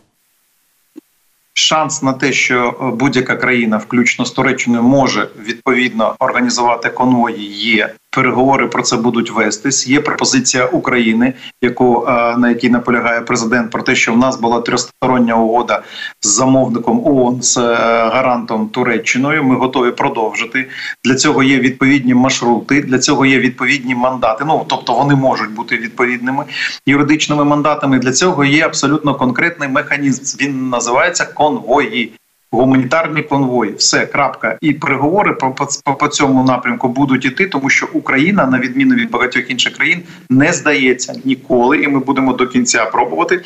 Шанс 1.53 2.03
на 2.03 2.13
те, 2.13 2.33
що 2.33 2.67
е, 2.81 2.95
будь-яка 2.95 3.35
країна, 3.35 3.77
включно 3.77 4.25
з 4.25 4.31
Туреччиною, 4.31 4.83
може 4.83 5.27
відповідно 5.45 6.15
організувати 6.19 6.89
конвої, 6.89 7.45
є 7.53 7.93
Переговори 8.11 8.67
про 8.67 8.83
це 8.83 8.97
будуть 8.97 9.31
вестись. 9.31 9.87
Є 9.87 10.01
пропозиція 10.01 10.65
України, 10.65 11.33
яку 11.61 12.05
е, 12.07 12.37
на 12.37 12.49
якій 12.49 12.69
наполягає 12.69 13.21
президент, 13.21 13.71
про 13.71 13.83
те, 13.83 13.95
що 13.95 14.13
в 14.13 14.17
нас 14.17 14.39
була 14.39 14.61
тристороння 14.61 15.35
угода 15.35 15.83
з 16.21 16.27
замовником 16.27 17.07
ООН 17.07 17.41
з 17.41 17.57
е, 17.57 17.75
гарантом 18.13 18.69
Туреччиною. 18.69 19.43
Ми 19.43 19.55
готові 19.55 19.91
продовжити. 19.91 20.69
Для 21.03 21.15
цього 21.15 21.43
є 21.43 21.59
відповідні 21.59 22.13
маршрути, 22.13 22.81
для 22.81 22.99
цього 22.99 23.25
є 23.25 23.39
відповідні 23.39 23.95
мандати. 23.95 24.43
Ну 24.47 24.65
тобто 24.67 24.93
вони 24.93 25.15
можуть 25.15 25.51
бути 25.51 25.77
відповідними 25.77 26.45
юридичними 26.85 27.45
мандатами. 27.45 27.99
Для 27.99 28.11
цього 28.11 28.45
є 28.45 28.65
абсолютно 28.65 29.15
конкретний 29.15 29.69
механізм. 29.69 30.43
Він 30.43 30.69
називається 30.69 31.25
конвої 31.25 32.11
гуманітарні 32.51 33.21
конвої. 33.21 33.73
Все 33.73 34.05
крапка. 34.05 34.57
І 34.61 34.73
переговори 34.73 35.33
по, 35.33 35.55
по, 35.85 35.95
по 35.95 36.07
цьому 36.07 36.43
напрямку 36.43 36.87
будуть 36.87 37.25
іти, 37.25 37.45
тому 37.45 37.69
що 37.69 37.87
Україна, 37.93 38.45
на 38.45 38.59
відміну 38.59 38.95
від 38.95 39.11
багатьох 39.11 39.51
інших 39.51 39.73
країн, 39.73 40.03
не 40.29 40.53
здається 40.53 41.13
ніколи, 41.25 41.77
і 41.77 41.87
ми 41.87 41.99
будемо 41.99 42.33
до 42.33 42.47
кінця 42.47 42.85
пробувати. 42.85 43.41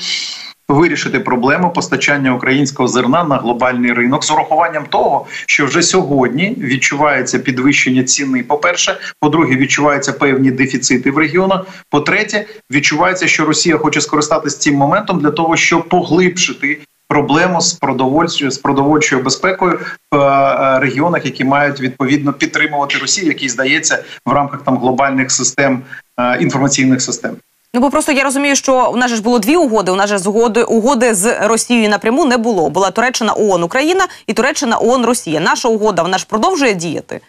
Вирішити 0.67 1.19
проблему 1.19 1.69
постачання 1.69 2.35
українського 2.35 2.87
зерна 2.87 3.23
на 3.23 3.37
глобальний 3.37 3.93
ринок 3.93 4.23
з 4.23 4.31
урахуванням 4.31 4.85
того, 4.85 5.25
що 5.45 5.65
вже 5.65 5.81
сьогодні 5.81 6.55
відчувається 6.59 7.39
підвищення 7.39 8.03
ціни. 8.03 8.43
По 8.43 8.57
перше, 8.57 8.97
по-друге, 9.19 9.55
відчуваються 9.55 10.13
певні 10.13 10.51
дефіцити 10.51 11.11
в 11.11 11.17
регіонах. 11.17 11.65
По 11.89 11.99
третє, 11.99 12.45
відчувається, 12.71 13.27
що 13.27 13.45
Росія 13.45 13.77
хоче 13.77 14.01
скористатися 14.01 14.59
цим 14.59 14.75
моментом 14.75 15.19
для 15.19 15.31
того, 15.31 15.57
щоб 15.57 15.89
поглибшити 15.89 16.79
проблему 17.07 17.61
з 17.61 17.73
продовольчою 17.73 18.51
з 18.51 18.57
продовольчою 18.57 19.23
безпекою 19.23 19.79
в 20.11 20.17
е, 20.17 20.79
регіонах, 20.79 21.25
які 21.25 21.43
мають 21.43 21.81
відповідно 21.81 22.33
підтримувати 22.33 22.97
Росію, 22.97 23.27
який 23.27 23.49
здається 23.49 24.03
в 24.25 24.31
рамках 24.31 24.61
там 24.61 24.77
глобальних 24.77 25.31
систем 25.31 25.81
е, 26.19 26.37
інформаційних 26.41 27.01
систем. 27.01 27.35
Ну 27.75 27.81
бо 27.81 27.89
просто 27.89 28.11
я 28.11 28.23
розумію, 28.23 28.55
що 28.55 28.91
у 28.93 28.97
нас 28.97 29.11
ж 29.11 29.21
було 29.21 29.39
дві 29.39 29.55
угоди. 29.55 29.91
У 29.91 29.95
нас 29.95 30.09
же 30.09 30.17
з 30.17 30.27
угоди 30.27 30.63
угоди 30.63 31.13
з 31.13 31.47
Росією 31.47 31.89
напряму 31.89 32.25
не 32.25 32.37
було. 32.37 32.69
Була 32.69 32.91
Туреччина 32.91 33.33
ООН 33.33 33.63
Україна 33.63 34.07
і 34.27 34.33
Туреччина 34.33 34.77
ООН 34.77 35.05
Росія. 35.05 35.39
Наша 35.39 35.69
угода 35.69 36.01
вона 36.01 36.17
ж 36.17 36.25
продовжує 36.29 36.73
діяти. 36.73 37.21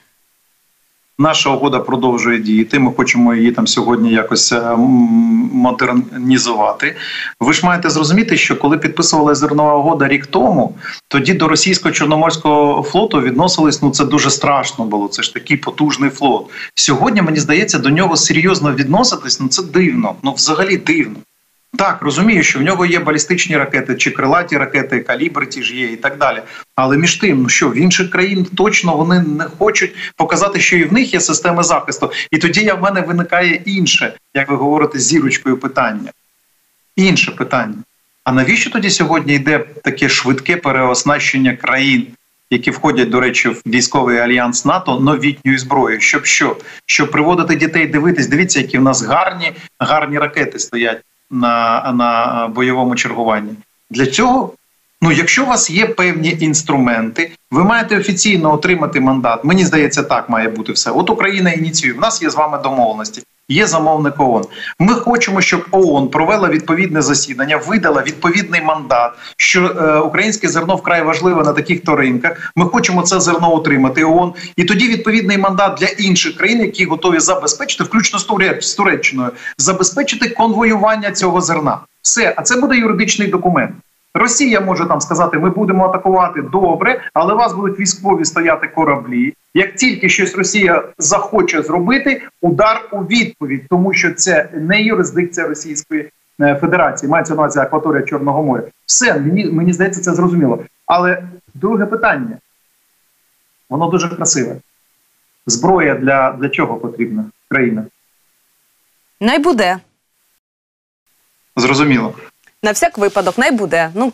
Наша 1.18 1.50
угода 1.50 1.78
продовжує 1.78 2.38
діяти. 2.38 2.78
Ми 2.78 2.92
хочемо 2.92 3.34
її 3.34 3.52
там 3.52 3.66
сьогодні 3.66 4.10
якось 4.10 4.52
е, 4.52 4.76
модернізувати. 5.52 6.96
Ви 7.40 7.52
ж 7.52 7.66
маєте 7.66 7.90
зрозуміти, 7.90 8.36
що 8.36 8.56
коли 8.56 8.78
підписувала 8.78 9.34
зернова 9.34 9.74
угода 9.74 10.08
рік 10.08 10.26
тому, 10.26 10.74
тоді 11.08 11.34
до 11.34 11.48
російсько-чорноморського 11.48 12.82
флоту 12.82 13.20
відносились. 13.20 13.82
Ну 13.82 13.90
це 13.90 14.04
дуже 14.04 14.30
страшно 14.30 14.84
було. 14.84 15.08
Це 15.08 15.22
ж 15.22 15.34
такий 15.34 15.56
потужний 15.56 16.10
флот. 16.10 16.46
Сьогодні 16.74 17.22
мені 17.22 17.38
здається, 17.38 17.78
до 17.78 17.90
нього 17.90 18.16
серйозно 18.16 18.72
відноситись. 18.72 19.40
Ну 19.40 19.48
це 19.48 19.62
дивно. 19.62 20.14
Ну 20.22 20.32
взагалі 20.32 20.76
дивно. 20.76 21.16
Так, 21.76 22.02
розумію, 22.02 22.42
що 22.42 22.58
в 22.58 22.62
нього 22.62 22.86
є 22.86 22.98
балістичні 22.98 23.56
ракети 23.56 23.94
чи 23.94 24.10
крилаті 24.10 24.58
ракети, 24.58 25.00
калібри 25.00 25.46
ті 25.46 25.62
ж 25.62 25.76
є 25.76 25.86
і 25.86 25.96
так 25.96 26.18
далі. 26.18 26.42
Але 26.74 26.96
між 26.96 27.16
тим, 27.16 27.42
ну 27.42 27.48
що 27.48 27.68
в 27.68 27.76
інших 27.76 28.10
країн 28.10 28.46
точно 28.56 28.96
вони 28.96 29.20
не 29.20 29.44
хочуть 29.44 29.94
показати, 30.16 30.60
що 30.60 30.76
і 30.76 30.84
в 30.84 30.92
них 30.92 31.14
є 31.14 31.20
системи 31.20 31.62
захисту. 31.62 32.12
І 32.30 32.38
тоді 32.38 32.60
я 32.60 32.74
в 32.74 32.82
мене 32.82 33.00
виникає 33.00 33.54
інше, 33.54 34.14
як 34.34 34.50
ви 34.50 34.56
говорите, 34.56 34.98
зірочкою 34.98 35.56
питання. 35.56 36.10
Інше 36.96 37.30
питання. 37.30 37.74
А 38.24 38.32
навіщо 38.32 38.70
тоді 38.70 38.90
сьогодні 38.90 39.34
йде 39.34 39.58
таке 39.58 40.08
швидке 40.08 40.56
переоснащення 40.56 41.56
країн, 41.56 42.06
які 42.50 42.70
входять, 42.70 43.10
до 43.10 43.20
речі, 43.20 43.48
в 43.48 43.62
військовий 43.66 44.18
альянс 44.18 44.64
НАТО 44.64 45.00
новітньою 45.00 45.58
зброєю? 45.58 46.00
Щоб 46.00 46.26
що? 46.26 46.56
Щоб 46.86 47.10
приводити 47.10 47.56
дітей 47.56 47.86
дивитись, 47.86 48.26
дивіться, 48.26 48.60
які 48.60 48.78
в 48.78 48.82
нас 48.82 49.02
гарні, 49.02 49.52
гарні 49.78 50.18
ракети 50.18 50.58
стоять 50.58 51.00
на, 51.34 51.92
на 51.92 52.48
бойовому 52.48 52.94
чергуванні. 52.94 53.54
Для 53.90 54.06
цього, 54.06 54.52
ну 55.02 55.12
якщо 55.12 55.42
у 55.42 55.46
вас 55.46 55.70
є 55.70 55.86
певні 55.86 56.36
інструменти, 56.40 57.32
ви 57.50 57.64
маєте 57.64 57.98
офіційно 57.98 58.52
отримати 58.52 59.00
мандат. 59.00 59.44
Мені 59.44 59.64
здається, 59.64 60.02
так 60.02 60.28
має 60.28 60.48
бути 60.48 60.72
все. 60.72 60.90
От 60.90 61.10
Україна 61.10 61.50
ініціює. 61.50 61.96
У 61.96 62.00
нас 62.00 62.22
є 62.22 62.30
з 62.30 62.34
вами 62.34 62.58
домовленості. 62.58 63.22
Є 63.48 63.66
замовник 63.66 64.20
ООН. 64.20 64.44
Ми 64.78 64.94
хочемо, 64.94 65.40
щоб 65.40 65.66
ООН 65.70 66.08
провела 66.08 66.48
відповідне 66.48 67.02
засідання, 67.02 67.56
видала 67.56 68.02
відповідний 68.02 68.62
мандат, 68.62 69.12
що 69.36 69.66
е, 69.66 69.98
українське 69.98 70.48
зерно 70.48 70.76
вкрай 70.76 71.02
важливе 71.02 71.42
на 71.42 71.52
таких 71.52 71.84
то 71.84 71.96
ринках. 71.96 72.52
Ми 72.56 72.64
хочемо 72.64 73.02
це 73.02 73.20
зерно 73.20 73.54
отримати. 73.54 74.04
ООН. 74.04 74.32
і 74.56 74.64
тоді 74.64 74.88
відповідний 74.88 75.38
мандат 75.38 75.78
для 75.80 75.86
інших 75.86 76.36
країн, 76.36 76.60
які 76.60 76.84
готові 76.84 77.20
забезпечити, 77.20 77.84
включно 77.84 78.18
з 78.60 78.74
Туреччиною, 78.74 79.30
забезпечити 79.58 80.28
конвоювання 80.28 81.10
цього 81.10 81.40
зерна. 81.40 81.78
Все, 82.02 82.34
а 82.36 82.42
це 82.42 82.60
буде 82.60 82.76
юридичний 82.76 83.28
документ. 83.28 83.74
Росія 84.14 84.60
може 84.60 84.86
там 84.86 85.00
сказати, 85.00 85.38
ми 85.38 85.50
будемо 85.50 85.84
атакувати 85.84 86.42
добре, 86.42 87.10
але 87.14 87.34
у 87.34 87.36
вас 87.36 87.52
будуть 87.52 87.80
військові 87.80 88.24
стояти 88.24 88.68
кораблі. 88.68 89.34
Як 89.54 89.74
тільки 89.74 90.08
щось 90.08 90.34
Росія 90.34 90.84
захоче 90.98 91.62
зробити, 91.62 92.22
удар 92.40 92.88
у 92.92 92.98
відповідь, 92.98 93.62
тому 93.70 93.94
що 93.94 94.14
це 94.14 94.48
не 94.52 94.82
юрисдикція 94.82 95.48
Російської 95.48 96.10
е, 96.40 96.54
Федерації, 96.60 97.10
мається 97.10 97.34
на 97.34 97.40
увазі 97.40 97.58
акваторія 97.58 98.02
Чорного 98.02 98.42
моря. 98.42 98.62
Все 98.86 99.20
мені 99.20 99.44
мені 99.44 99.72
здається, 99.72 100.00
це 100.00 100.14
зрозуміло. 100.14 100.64
Але 100.86 101.22
друге 101.54 101.86
питання 101.86 102.38
воно 103.70 103.86
дуже 103.86 104.08
красиве. 104.08 104.56
Зброя 105.46 105.94
для, 105.94 106.32
для 106.32 106.48
чого 106.48 106.76
потрібна 106.76 107.24
країна? 107.48 107.86
Най 109.20 109.38
буде. 109.38 109.78
Зрозуміло. 111.56 112.14
На 112.64 112.72
всяк 112.72 112.98
випадок, 112.98 113.38
най 113.38 113.50
буде. 113.50 113.90
Ну, 113.94 114.12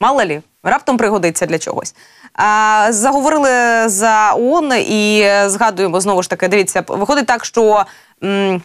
мало 0.00 0.24
лі, 0.24 0.40
раптом 0.62 0.96
пригодиться 0.96 1.46
для 1.46 1.58
чогось. 1.58 1.94
А, 2.34 2.86
заговорили 2.90 3.88
за 3.88 4.32
ООН 4.32 4.72
і 4.72 5.30
згадуємо 5.46 6.00
знову 6.00 6.22
ж 6.22 6.30
таки, 6.30 6.48
дивіться, 6.48 6.84
виходить 6.88 7.26
так, 7.26 7.44
що. 7.44 7.84
М- 8.24 8.62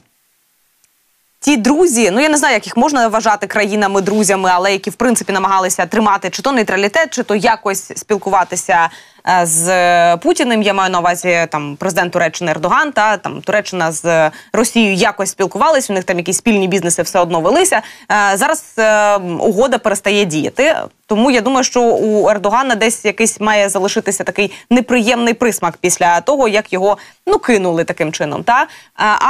Ті 1.43 1.57
друзі, 1.57 2.11
ну 2.11 2.19
я 2.21 2.29
не 2.29 2.37
знаю, 2.37 2.53
як 2.53 2.65
їх 2.65 2.77
можна 2.77 3.07
вважати 3.07 3.47
країнами, 3.47 4.01
друзями, 4.01 4.49
але 4.53 4.71
які 4.71 4.89
в 4.89 4.93
принципі 4.95 5.33
намагалися 5.33 5.85
тримати 5.85 6.29
чи 6.29 6.41
то 6.41 6.51
нейтралітет, 6.51 7.09
чи 7.13 7.23
то 7.23 7.35
якось 7.35 7.91
спілкуватися 7.97 8.89
з 9.43 10.17
Путіним. 10.17 10.61
Я 10.61 10.73
маю 10.73 10.91
на 10.91 10.99
увазі 10.99 11.47
там 11.51 11.75
президент 11.75 12.13
Туреччини 12.13 12.51
Ердоган 12.51 12.91
та 12.91 13.17
там 13.17 13.41
Туреччина 13.41 13.91
з 13.91 14.31
Росією 14.53 14.93
якось 14.93 15.29
спілкувалися. 15.29 15.93
У 15.93 15.95
них 15.95 16.03
там 16.03 16.17
якісь 16.17 16.37
спільні 16.37 16.67
бізнеси 16.67 17.01
все 17.01 17.19
одно 17.19 17.41
велися. 17.41 17.81
Е, 18.11 18.37
зараз 18.37 18.63
е, 18.77 19.15
угода 19.17 19.77
перестає 19.77 20.25
діяти. 20.25 20.75
Тому 21.11 21.31
я 21.31 21.41
думаю, 21.41 21.63
що 21.63 21.81
у 21.81 22.29
Ердогана 22.29 22.75
десь 22.75 23.05
якийсь 23.05 23.39
має 23.39 23.69
залишитися 23.69 24.23
такий 24.23 24.51
неприємний 24.69 25.33
присмак 25.33 25.77
після 25.81 26.21
того, 26.21 26.47
як 26.47 26.73
його 26.73 26.97
ну 27.27 27.39
кинули 27.39 27.83
таким 27.83 28.11
чином. 28.11 28.43
Та 28.43 28.67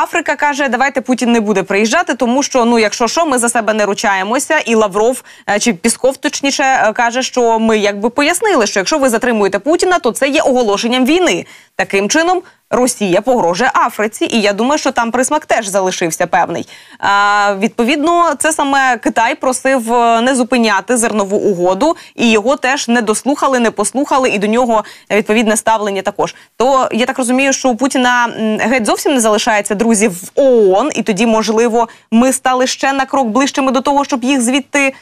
Африка 0.03 0.35
каже, 0.35 0.69
давайте 0.69 1.01
Путін 1.01 1.31
не 1.31 1.39
буде 1.39 1.63
приїжджати, 1.63 2.13
тому 2.13 2.43
що 2.43 2.65
ну, 2.65 2.79
якщо 2.79 3.07
що, 3.07 3.25
ми 3.25 3.37
за 3.37 3.49
себе 3.49 3.73
не 3.73 3.85
ручаємося, 3.85 4.59
і 4.59 4.75
Лавров 4.75 5.23
чи 5.59 5.73
Пісков 5.73 6.17
точніше 6.17 6.91
каже, 6.95 7.23
що 7.23 7.59
ми 7.59 7.77
якби 7.77 8.09
пояснили, 8.09 8.67
що 8.67 8.79
якщо 8.79 8.97
ви 8.97 9.09
затримуєте 9.09 9.59
Путіна, 9.59 9.80
то 9.99 10.11
це 10.11 10.29
є 10.29 10.41
оголошенням 10.41 11.05
війни. 11.05 11.45
Таким 11.75 12.09
чином 12.09 12.41
Росія 12.69 13.21
погрожує 13.21 13.71
Африці, 13.73 14.27
і 14.31 14.41
я 14.41 14.53
думаю, 14.53 14.79
що 14.79 14.91
там 14.91 15.11
присмак 15.11 15.45
теж 15.45 15.67
залишився 15.67 16.27
певний. 16.27 16.67
А, 16.99 17.55
Відповідно, 17.59 18.35
це 18.39 18.51
саме 18.51 18.97
Китай 18.97 19.35
просив 19.35 19.93
е, 19.93 20.21
не 20.21 20.35
зупиняти 20.35 20.97
зернову 20.97 21.37
угоду, 21.37 21.95
і 22.15 22.31
його 22.31 22.55
теж 22.55 22.87
не 22.87 23.01
дослухали, 23.01 23.59
не 23.59 23.71
послухали, 23.71 24.29
і 24.29 24.39
до 24.39 24.47
нього 24.47 24.83
відповідне 25.11 25.57
ставлення 25.57 26.01
також. 26.01 26.35
То 26.57 26.89
я 26.91 27.05
так 27.05 27.17
розумію, 27.17 27.53
що 27.53 27.69
у 27.69 27.75
Путіна 27.75 28.29
геть 28.59 28.85
зовсім 28.85 29.13
не 29.13 29.19
залишається 29.19 29.75
друзів 29.75 30.11
в 30.11 30.31
ООН, 30.35 30.91
і 30.95 31.03
тоді, 31.03 31.25
можливо, 31.25 31.87
ми 32.11 32.33
стали 32.33 32.67
ще 32.67 32.93
на 32.93 33.05
крок 33.05 33.27
ближчими 33.27 33.71
до 33.71 33.81
того, 33.81 34.05
щоб 34.05 34.23
їх 34.23 34.41
звідти 34.41 34.93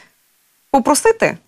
попросити. 0.70 1.38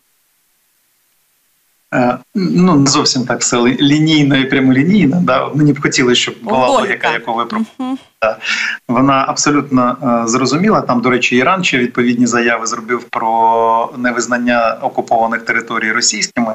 Е, 1.94 2.18
ну, 2.34 2.75
не 2.75 2.87
зовсім 2.87 3.25
так 3.25 3.40
все 3.40 3.56
лінійно 3.62 4.37
і 4.37 4.44
прямолінійно. 4.44 5.20
Да? 5.22 5.50
Мені 5.54 5.72
б 5.72 5.82
хотілося, 5.82 6.20
щоб 6.20 6.34
була 6.42 6.68
логіка, 6.68 6.80
логіка 6.80 7.12
яку 7.12 7.34
ви 7.34 7.44
пропонуєте. 7.44 8.02
Вона 8.88 9.25
абсолютно 9.29 9.97
е, 10.02 10.29
зрозуміла. 10.29 10.81
Там, 10.81 11.00
до 11.00 11.11
речі, 11.11 11.37
Іран 11.37 11.64
ще 11.64 11.79
відповідні 11.79 12.26
заяви 12.26 12.67
зробив 12.67 13.05
про 13.05 13.91
невизнання 13.97 14.76
окупованих 14.83 15.43
територій 15.43 15.93
російськими. 15.93 16.55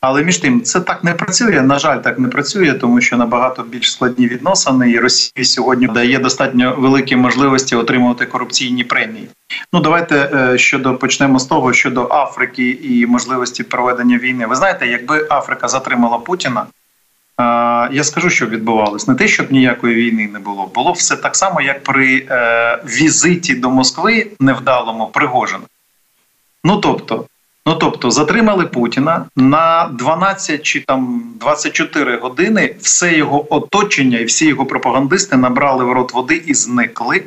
Але 0.00 0.24
між 0.24 0.38
тим 0.38 0.62
це 0.62 0.80
так 0.80 1.04
не 1.04 1.14
працює. 1.14 1.62
На 1.62 1.78
жаль, 1.78 1.98
так 1.98 2.18
не 2.18 2.28
працює, 2.28 2.74
тому 2.74 3.00
що 3.00 3.16
набагато 3.16 3.62
більш 3.62 3.92
складні 3.92 4.28
відносини, 4.28 4.90
і 4.90 4.98
Росія 4.98 5.44
сьогодні 5.44 5.86
дає 5.86 6.18
достатньо 6.18 6.74
великі 6.78 7.16
можливості 7.16 7.76
отримувати 7.76 8.26
корупційні 8.26 8.84
премії. 8.84 9.28
Ну 9.72 9.80
давайте 9.80 10.30
е, 10.34 10.58
щодо 10.58 10.94
почнемо 10.94 11.38
з 11.38 11.46
того 11.46 11.72
щодо 11.72 12.08
Африки 12.10 12.78
і 12.82 13.06
можливості 13.06 13.62
проведення 13.62 14.18
війни. 14.18 14.46
Ви 14.46 14.54
знаєте, 14.54 14.86
якби 14.86 15.26
Африка 15.30 15.68
затримала 15.68 16.18
Путіна. 16.18 16.66
Я 17.92 18.04
скажу, 18.04 18.30
що 18.30 18.46
відбувалось 18.46 19.08
не 19.08 19.14
те, 19.14 19.28
щоб 19.28 19.52
ніякої 19.52 19.94
війни 19.94 20.28
не 20.32 20.38
було. 20.38 20.70
Було 20.74 20.92
все 20.92 21.16
так 21.16 21.36
само, 21.36 21.60
як 21.60 21.84
при 21.84 22.26
е, 22.30 22.82
візиті 22.86 23.54
до 23.54 23.70
Москви 23.70 24.26
невдалому 24.40 25.06
Пригожина. 25.06 25.64
Ну 26.64 26.76
тобто, 26.76 27.26
ну 27.66 27.74
тобто, 27.74 28.10
затримали 28.10 28.66
Путіна 28.66 29.24
на 29.36 29.90
12 29.92 30.62
чи 30.62 30.80
там 30.80 31.24
24 31.40 32.16
години. 32.16 32.74
Все 32.80 33.16
його 33.16 33.54
оточення 33.54 34.18
і 34.18 34.24
всі 34.24 34.46
його 34.46 34.66
пропагандисти 34.66 35.36
набрали 35.36 35.84
в 35.84 35.92
рот 35.92 36.12
води 36.12 36.42
і 36.46 36.54
зникли 36.54 37.24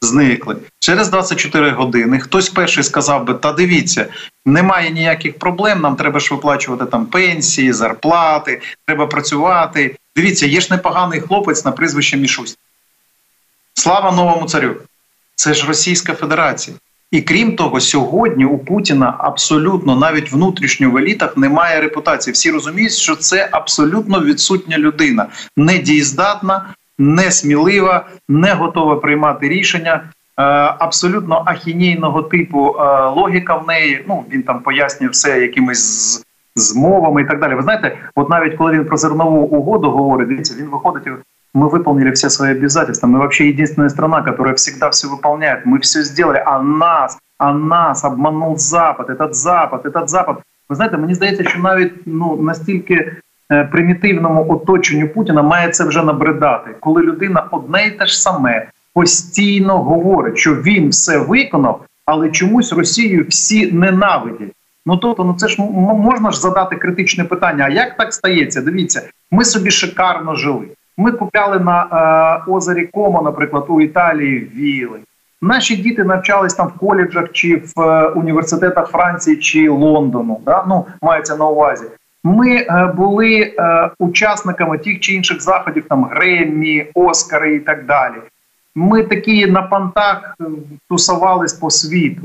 зникли. 0.00 0.56
Через 0.78 1.08
24 1.08 1.70
години 1.70 2.18
хтось 2.20 2.48
перший 2.48 2.84
сказав 2.84 3.24
би: 3.24 3.34
та 3.34 3.52
дивіться, 3.52 4.06
немає 4.52 4.90
ніяких 4.90 5.38
проблем. 5.38 5.80
Нам 5.80 5.96
треба 5.96 6.20
ж 6.20 6.34
виплачувати 6.34 6.84
там 6.84 7.06
пенсії, 7.06 7.72
зарплати, 7.72 8.60
треба 8.86 9.06
працювати. 9.06 9.96
Дивіться, 10.16 10.46
є 10.46 10.60
ж 10.60 10.68
непоганий 10.70 11.20
хлопець 11.20 11.64
на 11.64 11.72
прізвище 11.72 12.16
Мішусь. 12.16 12.58
Слава 13.74 14.12
новому 14.12 14.46
царю! 14.46 14.76
Це 15.34 15.54
ж 15.54 15.66
Російська 15.66 16.14
Федерація. 16.14 16.76
І 17.10 17.22
крім 17.22 17.56
того, 17.56 17.80
сьогодні 17.80 18.44
у 18.44 18.58
Путіна 18.58 19.14
абсолютно 19.18 19.96
навіть 19.96 20.32
внутрішньо 20.32 20.90
в 20.90 20.96
елітах 20.96 21.36
немає 21.36 21.80
репутації. 21.80 22.34
Всі 22.34 22.50
розуміють, 22.50 22.92
що 22.92 23.16
це 23.16 23.48
абсолютно 23.52 24.20
відсутня 24.20 24.78
людина, 24.78 25.26
недієздатна, 25.56 26.74
несмілива, 26.98 28.06
не 28.28 28.52
готова 28.52 28.96
приймати 28.96 29.48
рішення. 29.48 30.10
Е, 30.39 30.43
абсолютно 30.79 31.43
ахінійного 31.45 32.21
типу 32.23 32.75
е, 32.79 33.07
логіка 33.09 33.55
в 33.55 33.67
неї. 33.67 34.05
Ну 34.07 34.23
він 34.31 34.43
там 34.43 34.59
пояснює 34.59 35.09
все 35.09 35.41
якимись 35.41 35.83
з, 35.83 36.25
з 36.55 36.75
мовами 36.75 37.21
і 37.21 37.25
так 37.25 37.39
далі. 37.39 37.55
Ви 37.55 37.61
знаєте, 37.61 37.97
от 38.15 38.29
навіть 38.29 38.55
коли 38.57 38.71
він 38.71 38.85
про 38.85 38.97
зернову 38.97 39.37
угоду 39.37 39.91
говорить, 39.91 40.27
дивіться, 40.27 40.55
він 40.59 40.69
виходить. 40.69 41.03
Мы 41.55 41.69
выполнили 41.69 42.11
все 42.11 42.29
свои 42.29 42.51
обязательства. 42.51 43.07
Мы 43.07 43.19
вообще 43.19 43.49
единственная 43.49 43.89
страна, 43.89 44.23
которая 44.23 44.55
всегда 44.55 44.89
все 44.89 45.07
выполняет. 45.07 45.65
Мы 45.65 45.77
все 45.79 46.03
сделали, 46.03 46.41
а 46.45 46.59
нас, 46.59 47.19
а 47.37 47.53
нас 47.53 48.03
обманул 48.03 48.57
Запад, 48.57 49.09
этот 49.09 49.33
Запад, 49.33 49.85
этот 49.85 50.07
Запад. 50.07 50.37
Ви 50.69 50.75
знаєте, 50.75 50.97
мені 50.97 51.13
здається, 51.13 51.43
що 51.43 51.59
навіть 51.59 51.93
ну 52.05 52.41
настільки 52.41 53.11
Е, 53.51 53.63
примітивному 53.63 54.45
оточенню 54.49 55.07
Путіна 55.07 55.41
має 55.41 55.69
це 55.69 55.83
вже 55.83 56.03
набридати, 56.03 56.75
коли 56.79 57.01
людина 57.01 57.47
одне 57.51 57.85
й 57.85 57.91
те 57.91 58.05
ж 58.05 58.21
саме 58.21 58.67
постійно 58.98 59.78
говорить, 59.78 60.38
що 60.38 60.54
він 60.54 60.88
все 60.88 61.18
виконав, 61.18 61.80
але 62.06 62.30
чомусь 62.30 62.72
Росію 62.72 63.26
всі 63.28 63.72
ненавидять. 63.72 64.52
Ну 64.86 64.96
тобто, 64.96 65.24
ну 65.24 65.34
це 65.34 65.48
ж 65.48 65.62
можна 65.62 66.30
ж 66.30 66.40
задати 66.40 66.76
критичне 66.76 67.24
питання. 67.24 67.64
А 67.64 67.68
як 67.68 67.96
так 67.96 68.12
стається? 68.12 68.62
Дивіться, 68.62 69.02
ми 69.30 69.44
собі 69.44 69.70
шикарно 69.70 70.34
жили. 70.34 70.68
Ми 70.96 71.12
купляли 71.12 71.58
на 71.58 71.82
е, 72.46 72.50
озері 72.50 72.86
Комо, 72.86 73.22
наприклад, 73.22 73.64
у 73.68 73.80
Італії 73.80 74.50
віли. 74.56 74.98
Наші 75.42 75.76
діти 75.76 76.04
навчались 76.04 76.54
там 76.54 76.66
в 76.66 76.78
коледжах 76.78 77.32
чи 77.32 77.62
в 77.76 77.80
е, 77.80 78.08
університетах 78.08 78.90
Франції 78.90 79.36
чи 79.36 79.68
Лондону. 79.68 80.40
Да? 80.44 80.64
Ну 80.68 80.86
мається 81.02 81.36
на 81.36 81.46
увазі. 81.46 81.84
Ми 82.24 82.56
е, 82.56 82.92
були 82.96 83.40
е, 83.58 83.90
учасниками 83.98 84.78
тих 84.78 85.00
чи 85.00 85.14
інших 85.14 85.42
заходів, 85.42 85.84
там 85.88 86.04
Греммі, 86.04 86.86
Оскари 86.94 87.54
і 87.54 87.60
так 87.60 87.86
далі. 87.86 88.14
Ми 88.78 89.02
такі 89.02 89.46
на 89.46 89.62
пантах 89.62 90.36
е, 90.40 90.44
тусувались 90.88 91.52
по 91.52 91.70
світу. 91.70 92.22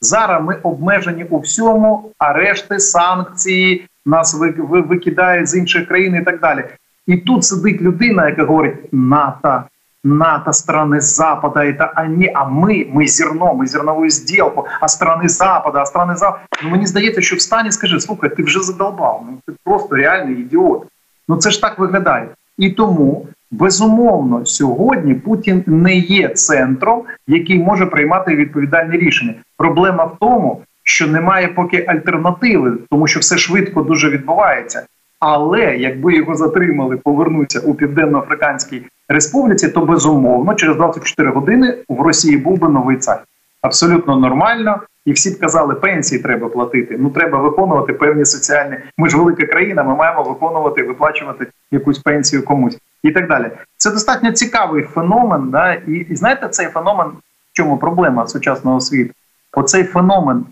Зараз 0.00 0.42
ми 0.42 0.54
обмежені 0.62 1.24
у 1.24 1.38
всьому, 1.38 2.10
арешти, 2.18 2.80
санкції, 2.80 3.86
нас 4.06 4.40
викидають 4.68 5.48
з 5.48 5.56
інших 5.56 5.88
країн 5.88 6.14
і 6.14 6.24
так 6.24 6.40
далі. 6.40 6.64
І 7.06 7.16
тут 7.16 7.44
сидить 7.44 7.82
людина, 7.82 8.28
яка 8.28 8.44
говорить: 8.44 8.92
НАТО, 8.92 9.62
НАТО, 10.04 10.52
страны 10.52 11.00
Запада, 11.00 11.60
это 11.60 11.92
они, 11.96 12.30
а 12.34 12.44
ми, 12.44 12.86
ми 12.92 13.06
зерно, 13.06 13.54
ми 13.54 13.66
зернову 13.66 14.08
зділку, 14.08 14.66
а 14.80 14.88
страни 14.88 15.28
Запада, 15.28 15.82
а 15.82 15.86
страни 15.86 16.16
Запада. 16.16 16.44
Ну 16.62 16.70
мені 16.70 16.86
здається, 16.86 17.20
що 17.20 17.36
встань 17.36 17.66
і 17.66 17.72
скажи, 17.72 18.00
слухай, 18.00 18.36
ти 18.36 18.42
вже 18.42 18.60
задолбав, 18.60 19.26
ну 19.30 19.38
ти 19.46 19.52
просто 19.64 19.96
реальний 19.96 20.34
ідіот. 20.34 20.86
Ну 21.28 21.36
це 21.36 21.50
ж 21.50 21.60
так 21.60 21.78
виглядає. 21.78 22.28
І 22.58 22.70
тому 22.70 23.26
безумовно 23.50 24.46
сьогодні 24.46 25.14
Путін 25.14 25.62
не 25.66 25.94
є 25.94 26.28
центром, 26.28 27.02
який 27.26 27.58
може 27.58 27.86
приймати 27.86 28.36
відповідальні 28.36 28.96
рішення. 28.96 29.34
Проблема 29.56 30.04
в 30.04 30.16
тому, 30.20 30.60
що 30.82 31.06
немає 31.06 31.48
поки 31.48 31.84
альтернативи, 31.88 32.72
тому 32.90 33.06
що 33.06 33.20
все 33.20 33.38
швидко 33.38 33.82
дуже 33.82 34.10
відбувається. 34.10 34.86
Але 35.20 35.76
якби 35.76 36.14
його 36.16 36.34
затримали, 36.34 36.96
повернуться 36.96 37.60
у 37.60 37.74
південно-африканській 37.74 38.82
республіці, 39.08 39.68
то 39.68 39.80
безумовно 39.80 40.54
через 40.54 40.76
24 40.76 41.30
години 41.30 41.74
в 41.88 42.00
Росії 42.00 42.36
був 42.36 42.58
би 42.58 42.68
новий 42.68 42.96
цар. 42.96 43.24
абсолютно 43.62 44.16
нормально. 44.16 44.80
І 45.06 45.12
всі 45.12 45.30
б 45.30 45.38
казали, 45.38 45.74
пенсії 45.74 46.22
треба 46.22 46.48
платити. 46.48 46.96
Ну 47.00 47.10
треба 47.10 47.38
виконувати 47.38 47.92
певні 47.92 48.24
соціальні. 48.24 48.76
Ми 48.98 49.08
ж 49.08 49.16
велика 49.16 49.46
країна, 49.46 49.82
ми 49.82 49.96
маємо 49.96 50.22
виконувати, 50.22 50.82
виплачувати 50.82 51.46
якусь 51.70 51.98
пенсію 51.98 52.44
комусь 52.44 52.78
і 53.02 53.10
так 53.10 53.28
далі. 53.28 53.50
Це 53.76 53.90
достатньо 53.90 54.32
цікавий 54.32 54.82
феномен. 54.82 55.50
Да? 55.50 55.72
І, 55.74 55.92
і 55.92 56.16
знаєте, 56.16 56.48
цей 56.48 56.66
феномен 56.66 57.06
в 57.06 57.52
чому 57.52 57.76
проблема 57.76 58.26
сучасного 58.26 58.80
світу? 58.80 59.12
Оцей 59.52 59.84
феномен 59.84 60.44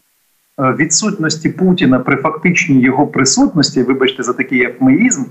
е, 0.61 0.72
відсутності 0.72 1.48
Путіна 1.48 1.98
при 1.98 2.16
фактичній 2.16 2.80
його 2.80 3.07
присутності, 3.07 3.83
вибачте, 3.83 4.22
за 4.22 4.33
такий 4.33 4.64
ефмеїзм, 4.64 5.24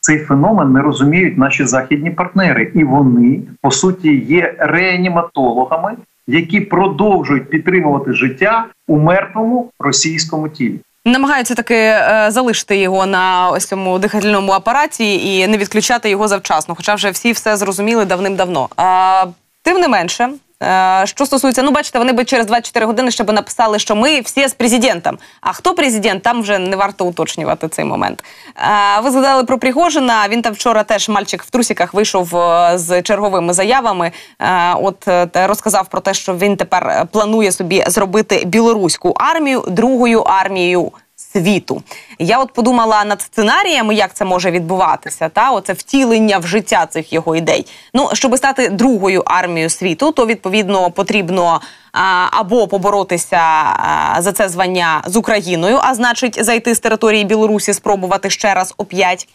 цей 0.00 0.18
феномен 0.18 0.72
не 0.72 0.80
розуміють 0.80 1.38
наші 1.38 1.64
західні 1.64 2.10
партнери, 2.10 2.72
і 2.74 2.84
вони 2.84 3.42
по 3.62 3.70
суті 3.70 4.16
є 4.16 4.54
реаніматологами, 4.58 5.96
які 6.26 6.60
продовжують 6.60 7.50
підтримувати 7.50 8.12
життя 8.12 8.66
у 8.88 8.98
мертвому 8.98 9.70
російському 9.78 10.48
тілі. 10.48 10.80
Намагаються 11.04 11.54
таки 11.54 11.74
е, 11.74 12.26
залишити 12.28 12.76
його 12.76 13.06
на 13.06 13.50
ось 13.50 13.66
цьому 13.66 13.98
дихательному 13.98 14.52
апараті 14.52 15.36
і 15.36 15.46
не 15.46 15.58
відключати 15.58 16.10
його 16.10 16.28
завчасно. 16.28 16.74
Хоча 16.74 16.94
вже 16.94 17.10
всі 17.10 17.32
все 17.32 17.56
зрозуміли 17.56 18.04
давним-давно. 18.04 18.68
А 18.76 19.26
тим 19.62 19.80
не 19.80 19.88
менше, 19.88 20.30
що 21.04 21.26
стосується, 21.26 21.62
ну 21.62 21.70
бачите, 21.70 21.98
вони 21.98 22.12
би 22.12 22.24
через 22.24 22.46
24 22.46 22.86
години 22.86 23.10
ще 23.10 23.24
би 23.24 23.32
написали, 23.32 23.78
що 23.78 23.96
ми 23.96 24.20
всі 24.20 24.48
з 24.48 24.54
президентом. 24.54 25.18
А 25.40 25.52
хто 25.52 25.74
президент, 25.74 26.22
там 26.22 26.42
вже 26.42 26.58
не 26.58 26.76
варто 26.76 27.04
уточнювати 27.04 27.68
цей 27.68 27.84
момент. 27.84 28.24
Е, 28.56 29.00
ви 29.00 29.10
згадали 29.10 29.44
про 29.44 29.58
Пригожина. 29.58 30.28
Він 30.28 30.42
там 30.42 30.52
вчора 30.52 30.82
теж 30.82 31.08
мальчик 31.08 31.42
в 31.42 31.50
трусіках 31.50 31.94
вийшов 31.94 32.36
е, 32.36 32.72
з 32.78 33.02
черговими 33.02 33.52
заявами. 33.52 34.12
От 34.76 35.08
розказав 35.34 35.88
про 35.88 36.00
те, 36.00 36.14
що 36.14 36.34
він 36.34 36.56
тепер 36.56 37.06
планує 37.12 37.52
собі 37.52 37.84
зробити 37.86 38.42
білоруську 38.46 39.14
армію 39.16 39.64
другою 39.68 40.20
армією 40.20 40.92
світу. 41.32 41.82
Я 42.18 42.38
от 42.38 42.52
подумала 42.52 43.04
над 43.04 43.22
сценаріями, 43.22 43.94
як 43.94 44.14
це 44.14 44.24
може 44.24 44.50
відбуватися, 44.50 45.28
та 45.28 45.50
оце 45.50 45.72
втілення 45.72 46.38
в 46.38 46.46
життя 46.46 46.86
цих 46.86 47.12
його 47.12 47.36
ідей. 47.36 47.66
Ну 47.94 48.10
щоб 48.12 48.36
стати 48.36 48.68
другою 48.68 49.22
армією 49.26 49.70
світу, 49.70 50.12
то 50.12 50.26
відповідно 50.26 50.90
потрібно 50.90 51.60
або 52.30 52.68
поборотися 52.68 53.42
за 54.18 54.32
це 54.32 54.48
звання 54.48 55.02
з 55.06 55.16
Україною, 55.16 55.78
а 55.82 55.94
значить 55.94 56.44
зайти 56.44 56.74
з 56.74 56.80
території 56.80 57.24
Білорусі, 57.24 57.72
спробувати 57.74 58.30
ще 58.30 58.54
раз 58.54 58.74
оп'ять, 58.76 59.28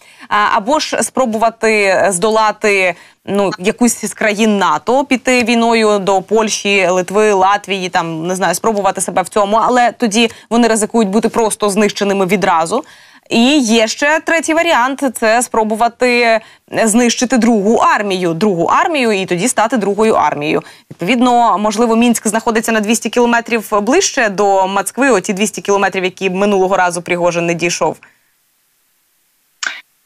або 0.55 0.79
ж 0.79 1.03
спробувати 1.03 2.05
здолати 2.09 2.95
ну 3.25 3.51
якусь 3.59 4.05
з 4.05 4.13
країн 4.13 4.57
НАТО, 4.57 5.05
піти 5.05 5.43
війною 5.43 5.99
до 5.99 6.21
Польщі, 6.21 6.87
Литви, 6.87 7.33
Латвії, 7.33 7.89
там 7.89 8.27
не 8.27 8.35
знаю, 8.35 8.55
спробувати 8.55 9.01
себе 9.01 9.21
в 9.21 9.29
цьому, 9.29 9.57
але 9.57 9.91
тоді 9.91 10.31
вони 10.49 10.67
ризикують 10.67 11.09
бути 11.09 11.29
просто 11.29 11.69
знищеними 11.69 12.25
відразу. 12.25 12.83
І 13.29 13.57
є 13.59 13.87
ще 13.87 14.19
третій 14.19 14.53
варіант 14.53 15.03
це 15.19 15.41
спробувати 15.41 16.39
знищити 16.83 17.37
другу 17.37 17.75
армію, 17.75 18.33
другу 18.33 18.65
армію, 18.65 19.11
і 19.11 19.25
тоді 19.25 19.47
стати 19.47 19.77
другою 19.77 20.13
армією. 20.13 20.63
Відповідно, 20.91 21.57
можливо, 21.57 21.95
мінськ 21.95 22.27
знаходиться 22.27 22.71
на 22.71 22.79
200 22.79 23.09
кілометрів 23.09 23.81
ближче 23.81 24.29
до 24.29 24.67
Москви, 24.67 25.09
оті 25.09 25.33
200 25.33 25.61
кілометрів, 25.61 26.03
які 26.03 26.29
минулого 26.29 26.77
разу 26.77 27.01
Пригожин 27.01 27.45
не 27.45 27.53
дійшов. 27.53 27.97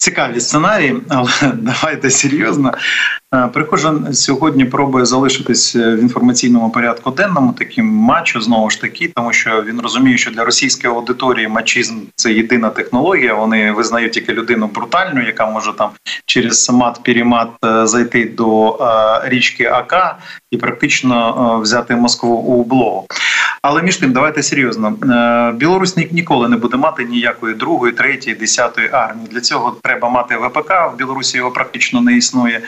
Цікаві 0.01 0.39
сценарії, 0.39 0.95
але 1.09 1.29
давайте 1.53 2.09
серйозно. 2.09 2.73
Е, 3.35 3.47
Прихожан 3.53 4.13
сьогодні 4.13 4.65
пробує 4.65 5.05
залишитись 5.05 5.75
е, 5.75 5.95
в 5.95 5.99
інформаційному 5.99 6.69
порядку 6.69 7.11
денному, 7.11 7.53
таким 7.53 7.85
мачо 7.85 8.41
знову 8.41 8.69
ж 8.69 8.81
таки, 8.81 9.11
тому 9.15 9.33
що 9.33 9.63
він 9.63 9.81
розуміє, 9.81 10.17
що 10.17 10.31
для 10.31 10.45
російської 10.45 10.93
аудиторії 10.93 11.47
мачізм 11.47 11.95
це 12.15 12.33
єдина 12.33 12.69
технологія. 12.69 13.33
Вони 13.33 13.71
визнають 13.71 14.11
тільки 14.11 14.33
людину 14.33 14.67
брутальну, 14.67 15.25
яка 15.25 15.45
може 15.45 15.73
там 15.73 15.89
через 16.25 16.69
мат 16.69 16.99
пірімат 17.03 17.49
е, 17.65 17.87
зайти 17.87 18.25
до 18.25 18.77
річки 19.23 19.65
АК 19.65 20.17
і 20.51 20.57
практично 20.57 21.59
взяти 21.63 21.95
Москву 21.95 22.35
у 22.35 22.61
облогу. 22.61 23.05
Але 23.61 23.81
між 23.81 23.97
тим, 23.97 24.13
давайте 24.13 24.43
серйозно. 24.43 24.91
Білорусь 25.55 25.97
ніколи 26.11 26.49
не 26.49 26.57
буде 26.57 26.77
мати 26.77 27.03
ніякої 27.03 27.55
другої, 27.55 27.93
третьої, 27.93 28.35
десятої 28.35 28.89
армії. 28.91 29.27
Для 29.31 29.41
цього 29.41 29.75
треба 29.83 30.09
мати 30.09 30.37
ВПК. 30.37 30.71
В 30.93 30.97
Білорусі 30.97 31.37
його 31.37 31.51
практично 31.51 32.01
не 32.01 32.17
існує 32.17 32.61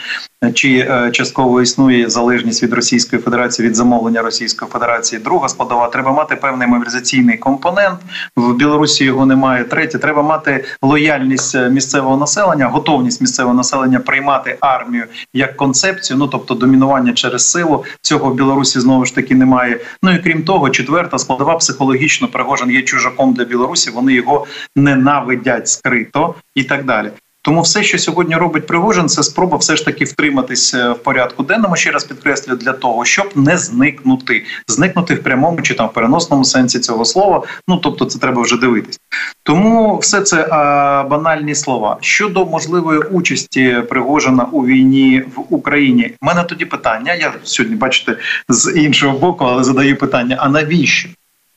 чи 0.54 0.78
е, 0.78 1.12
частково 1.12 1.62
існує 1.62 2.10
залежність 2.10 2.64
від 2.64 2.74
Російської 2.74 3.22
Федерації 3.22 3.68
від 3.68 3.76
замовлення 3.76 4.22
Російської 4.22 4.72
Федерації. 4.72 5.22
Друга 5.22 5.50
складова 5.50 5.88
треба 5.88 6.12
мати 6.12 6.36
певний 6.36 6.68
мобілізаційний 6.68 7.38
компонент. 7.38 8.00
В 8.36 8.54
Білорусі 8.54 9.06
його 9.06 9.26
немає. 9.26 9.64
Третє 9.64 9.98
треба 9.98 10.22
мати 10.22 10.66
лояльність 10.82 11.56
е, 11.56 11.70
місцевого 11.70 12.18
населення, 12.18 12.68
готовність 12.68 13.22
місцевого 13.22 13.56
населення 13.56 14.00
приймати 14.00 14.58
армію 14.60 15.04
як 15.34 15.58
концепцію. 15.58 16.18
Ну 16.18 16.28
тобто 16.28 16.54
домінування 16.54 17.14
через 17.14 17.52
силу 17.52 17.71
цього 18.02 18.30
в 18.30 18.36
Білорусі 18.36 18.80
знову 18.80 19.06
ж 19.06 19.16
таки 19.16 19.36
немає. 19.36 19.80
Ну 20.04 20.12
і 20.12 20.20
крім 20.20 20.44
того, 20.44 20.70
четверта 20.70 21.18
складова 21.18 21.56
психологічно 21.56 22.28
Пригожин 22.28 22.72
є 22.72 22.82
чужаком 22.82 23.34
для 23.34 23.44
Білорусі. 23.44 23.90
Вони 23.92 24.14
його 24.14 24.46
ненавидять 24.76 25.68
скрито 25.68 26.36
і 26.56 26.64
так 26.64 26.86
далі. 26.86 27.12
Тому 27.44 27.62
все, 27.62 27.84
що 27.84 27.98
сьогодні 27.98 28.36
робить 28.36 28.68
Пригожин, 28.68 29.10
це 29.10 29.24
спроба 29.24 29.58
все 29.58 29.76
ж 29.76 29.86
таки 29.86 30.06
втриматися 30.06 30.78
е, 30.78 30.92
в 30.92 30.98
порядку 30.98 31.44
денному. 31.44 31.76
Ще 31.76 31.92
раз 31.92 32.04
підкреслю 32.04 32.56
для 32.56 32.74
того, 32.74 33.06
щоб 33.06 33.30
не 33.36 33.58
зникнути, 33.58 34.46
зникнути 34.68 35.16
в 35.16 35.24
прямому 35.24 35.62
чи 35.62 35.74
там 35.74 35.88
в 35.88 35.94
переносному 35.94 36.46
сенсі 36.46 36.80
цього 36.80 37.06
слова. 37.06 37.44
Ну 37.68 37.78
тобто, 37.78 38.06
це 38.06 38.20
треба 38.20 38.42
вже 38.42 38.58
дивитись. 38.58 39.00
Тому 39.44 39.98
все 39.98 40.22
це 40.22 40.48
а, 40.52 41.04
банальні 41.04 41.56
слова 41.56 41.98
щодо 42.02 42.46
можливої 42.46 43.00
участі 43.00 43.84
Пригожина 43.90 44.44
у 44.44 44.66
війні 44.66 45.24
в 45.36 45.44
Україні. 45.50 46.14
У 46.22 46.26
Мене 46.26 46.44
тоді 46.44 46.66
питання. 46.66 47.14
Я 47.14 47.34
сьогодні 47.44 47.76
бачите 47.76 48.18
з 48.50 48.74
іншого 48.76 49.20
боку, 49.20 49.46
але 49.46 49.64
задаю 49.64 49.98
питання: 49.98 50.38
а 50.40 50.50
навіщо? 50.50 51.10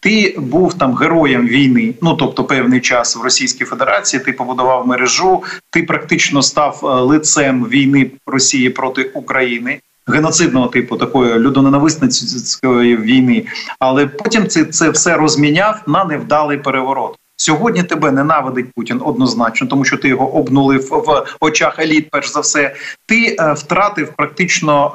Ти 0.04 0.34
був 0.38 0.74
там 0.74 0.94
героєм 0.94 1.46
війни, 1.46 1.94
ну 2.02 2.14
тобто 2.14 2.44
певний 2.44 2.80
час 2.80 3.16
в 3.16 3.22
Російській 3.22 3.64
Федерації. 3.64 4.22
Ти 4.22 4.32
побудував 4.32 4.86
мережу, 4.86 5.42
ти 5.70 5.82
практично 5.82 6.42
став 6.42 6.80
е, 6.82 6.86
лицем 6.86 7.64
війни 7.64 8.10
Росії 8.26 8.70
проти 8.70 9.02
України. 9.02 9.80
Геноцидного 10.06 10.66
типу 10.66 10.96
такої 10.96 11.34
людоненависницької 11.34 12.96
війни, 12.96 13.46
але 13.78 14.06
потім 14.06 14.48
це 14.48 14.64
це 14.64 14.90
все 14.90 15.16
розміняв 15.16 15.80
на 15.86 16.04
невдалий 16.04 16.58
переворот. 16.58 17.16
Сьогодні 17.36 17.82
тебе 17.82 18.10
ненавидить 18.10 18.66
Путін 18.76 19.00
однозначно, 19.04 19.66
тому 19.66 19.84
що 19.84 19.96
ти 19.96 20.08
його 20.08 20.34
обнулив 20.34 20.88
в 20.90 21.24
очах 21.40 21.78
еліт. 21.78 22.10
Перш 22.10 22.32
за 22.32 22.40
все, 22.40 22.74
ти 23.06 23.36
е, 23.40 23.52
втратив 23.52 24.12
практично 24.16 24.92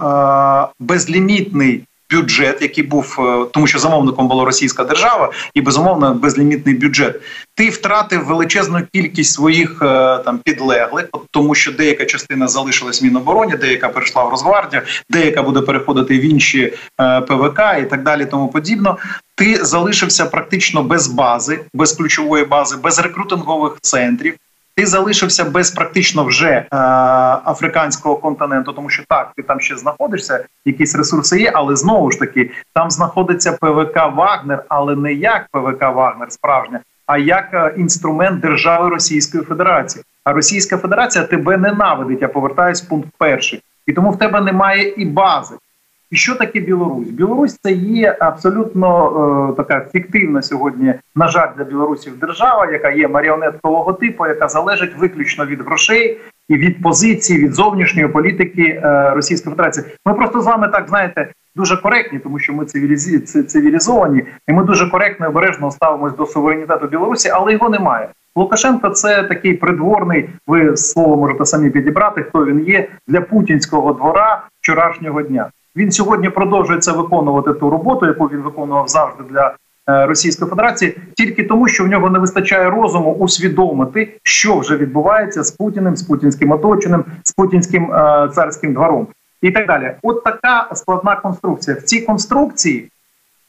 е, 0.71 0.73
безлімітний 0.79 1.83
бюджет, 2.11 2.61
який 2.61 2.83
був, 2.83 3.15
е, 3.19 3.45
тому 3.53 3.67
що 3.67 3.79
замовником 3.79 4.27
була 4.27 4.45
російська 4.45 4.83
держава, 4.83 5.31
і 5.53 5.61
безумовно 5.61 6.13
безлімітний 6.13 6.75
бюджет. 6.75 7.21
Ти 7.55 7.69
втратив 7.69 8.25
величезну 8.25 8.81
кількість 8.93 9.33
своїх 9.33 9.81
е, 9.81 10.17
там 10.25 10.37
підлеглих, 10.37 11.09
тому 11.31 11.55
що 11.55 11.71
деяка 11.71 12.05
частина 12.05 12.47
залишилась 12.47 13.01
в 13.01 13.05
Мінобороні, 13.05 13.55
деяка 13.55 13.89
перейшла 13.89 14.23
в 14.23 14.29
Росгвардію, 14.29 14.81
деяка 15.09 15.43
буде 15.43 15.61
переходити 15.61 16.19
в 16.19 16.25
інші 16.25 16.73
е, 17.01 17.21
ПВК 17.21 17.59
і 17.81 17.83
так 17.83 18.03
далі. 18.03 18.25
Тому 18.25 18.47
подібно. 18.47 18.97
Ти 19.35 19.65
залишився 19.65 20.25
практично 20.25 20.83
без 20.83 21.07
бази, 21.07 21.59
без 21.73 21.93
ключової 21.93 22.45
бази, 22.45 22.77
без 22.83 22.99
рекрутингових 22.99 23.77
центрів 23.81 24.35
ти 24.79 24.85
залишився 24.85 25.45
без 25.45 25.71
практично 25.71 26.23
вже 26.23 26.47
е, 26.47 26.67
африканського 27.45 28.15
континенту, 28.15 28.73
тому 28.73 28.89
що 28.89 29.03
так, 29.09 29.31
ти 29.35 29.43
там 29.43 29.59
ще 29.59 29.77
знаходишся, 29.77 30.45
якісь 30.65 30.95
ресурси 30.95 31.41
є, 31.41 31.51
але 31.55 31.75
знову 31.75 32.11
ж 32.11 32.19
таки 32.19 32.51
там 32.73 32.91
знаходиться 32.91 33.51
ПВК 33.51 33.95
Вагнер, 34.15 34.63
але 34.69 34.95
не 34.95 35.13
як 35.13 35.47
ПВК 35.51 35.81
Вагнер 35.81 36.31
справжня, 36.31 36.79
а 37.05 37.17
як 37.17 37.53
е, 37.53 37.73
інструмент 37.77 38.39
держави 38.39 38.89
Російської 38.89 39.43
Федерації. 39.43 40.03
А 40.23 40.33
Російська 40.33 40.77
Федерація 40.77 41.23
тебе 41.23 41.57
ненавидить. 41.57 42.21
Я 42.21 42.27
повертаюсь 42.27 42.83
в 42.83 42.87
пункт 42.87 43.09
перший, 43.17 43.61
і 43.87 43.93
тому 43.93 44.11
в 44.11 44.17
тебе 44.17 44.41
немає 44.41 44.93
і 44.97 45.05
бази. 45.05 45.55
І 46.11 46.15
що 46.15 46.35
таке 46.35 46.59
Білорусь? 46.59 47.09
Білорусь 47.09 47.57
це 47.61 47.71
є 47.71 48.17
абсолютно 48.19 49.49
е, 49.51 49.55
така 49.55 49.85
фіктивна 49.91 50.41
сьогодні, 50.41 50.93
на 51.15 51.27
жаль, 51.27 51.47
для 51.57 51.63
білорусів 51.63 52.19
держава, 52.19 52.71
яка 52.71 52.91
є 52.91 53.07
маріонеткового 53.07 53.93
типу, 53.93 54.27
яка 54.27 54.47
залежить 54.47 54.97
виключно 54.97 55.45
від 55.45 55.61
грошей 55.61 56.17
і 56.49 56.57
від 56.57 56.81
позиції, 56.81 57.39
від 57.39 57.53
зовнішньої 57.53 58.07
політики 58.07 58.81
е, 58.83 59.09
Російської 59.15 59.55
Федерації. 59.55 59.85
Ми 60.05 60.13
просто 60.13 60.41
з 60.41 60.45
вами 60.45 60.67
так 60.67 60.87
знаєте 60.89 61.31
дуже 61.55 61.77
коректні, 61.77 62.19
тому 62.19 62.39
що 62.39 62.53
ми 62.53 62.65
цивілізі... 62.65 63.19
цивілізовані, 63.19 64.23
і 64.47 64.53
ми 64.53 64.63
дуже 64.63 64.89
коректно 64.89 65.25
і 65.25 65.29
обережно 65.29 65.71
ставимось 65.71 66.15
до 66.15 66.25
суверенітету 66.25 66.87
Білорусі, 66.87 67.29
але 67.29 67.53
його 67.53 67.69
немає. 67.69 68.09
Лукашенко 68.35 68.89
це 68.89 69.23
такий 69.23 69.53
придворний. 69.53 70.29
Ви 70.47 70.77
слово 70.77 71.17
можете 71.17 71.45
самі 71.45 71.69
підібрати, 71.69 72.23
хто 72.23 72.45
він 72.45 72.59
є 72.59 72.87
для 73.07 73.21
путінського 73.21 73.93
двора 73.93 74.43
вчорашнього 74.61 75.21
дня. 75.21 75.49
Він 75.75 75.91
сьогодні 75.91 76.29
продовжує 76.29 76.79
це 76.79 76.91
виконувати 76.91 77.53
ту 77.53 77.69
роботу, 77.69 78.05
яку 78.05 78.25
він 78.25 78.39
виконував 78.39 78.87
завжди 78.87 79.23
для 79.29 79.55
е, 79.89 80.05
Російської 80.05 80.49
Федерації, 80.49 80.97
тільки 81.15 81.43
тому, 81.43 81.67
що 81.67 81.83
в 81.83 81.87
нього 81.87 82.09
не 82.09 82.19
вистачає 82.19 82.69
розуму 82.69 83.13
усвідомити, 83.13 84.17
що 84.23 84.59
вже 84.59 84.77
відбувається 84.77 85.43
з 85.43 85.51
Путіним, 85.51 85.95
з 85.95 86.03
путінським 86.03 86.51
оточеним, 86.51 87.03
з 87.23 87.31
путінським 87.31 87.93
е, 87.93 88.29
царським 88.33 88.73
двором 88.73 89.07
і 89.41 89.51
так 89.51 89.67
далі. 89.67 89.91
От 90.01 90.23
така 90.23 90.69
складна 90.73 91.15
конструкція. 91.15 91.77
В 91.77 91.81
цій 91.81 92.01
конструкції 92.01 92.91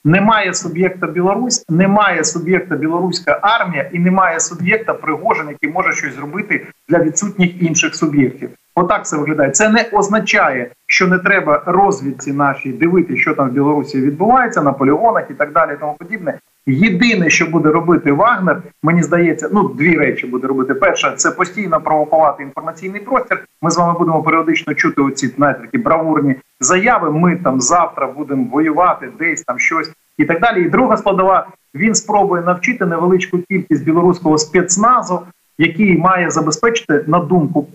немає 0.04 0.54
суб'єкта 0.54 1.06
Білорусь, 1.06 1.64
немає 1.68 2.24
суб'єкта 2.24 2.76
білоруська 2.76 3.38
армія 3.42 3.90
і 3.92 3.98
немає 3.98 4.40
суб'єкта 4.40 4.94
Пригожин, 4.94 5.48
який 5.48 5.70
може 5.70 5.92
щось 5.92 6.14
зробити 6.14 6.66
для 6.88 6.98
відсутніх 6.98 7.62
інших 7.62 7.94
суб'єктів. 7.94 8.50
Отак 8.74 9.06
це 9.06 9.16
виглядає. 9.16 9.50
Це 9.50 9.68
не 9.68 9.88
означає, 9.92 10.70
що 10.86 11.06
не 11.06 11.18
треба 11.18 11.62
розвідці 11.66 12.32
нашій 12.32 12.72
дивитися, 12.72 13.20
що 13.20 13.34
там 13.34 13.48
в 13.48 13.52
Білорусі 13.52 14.00
відбувається 14.00 14.62
на 14.62 14.72
полігонах 14.72 15.24
і 15.30 15.34
так 15.34 15.52
далі. 15.52 15.72
і 15.72 15.76
Тому 15.80 15.94
подібне. 15.98 16.38
Єдине, 16.66 17.30
що 17.30 17.46
буде 17.46 17.68
робити 17.68 18.12
Вагнер, 18.12 18.62
мені 18.82 19.02
здається, 19.02 19.48
ну 19.52 19.68
дві 19.68 19.96
речі 19.96 20.26
буде 20.26 20.46
робити. 20.46 20.74
Перша 20.74 21.12
це 21.12 21.30
постійно 21.30 21.80
провокувати 21.80 22.42
інформаційний 22.42 23.00
простір. 23.00 23.44
Ми 23.62 23.70
з 23.70 23.76
вами 23.76 23.98
будемо 23.98 24.22
періодично 24.22 24.74
чути 24.74 25.02
оці 25.02 25.26
знаєте, 25.26 25.60
такі 25.60 25.78
бравурні 25.78 26.36
заяви. 26.60 27.10
Ми 27.10 27.36
там 27.36 27.60
завтра 27.60 28.06
будемо 28.06 28.44
воювати, 28.52 29.08
десь 29.18 29.42
там 29.42 29.58
щось 29.58 29.92
і 30.18 30.24
так 30.24 30.40
далі. 30.40 30.62
І 30.62 30.68
друга 30.68 30.96
складова 30.96 31.46
він 31.74 31.94
спробує 31.94 32.42
навчити 32.42 32.86
невеличку 32.86 33.38
кількість 33.38 33.84
білоруського 33.84 34.38
спецназу, 34.38 35.20
який 35.58 35.98
має 35.98 36.30
забезпечити 36.30 37.04
на 37.06 37.18
думку 37.18 37.66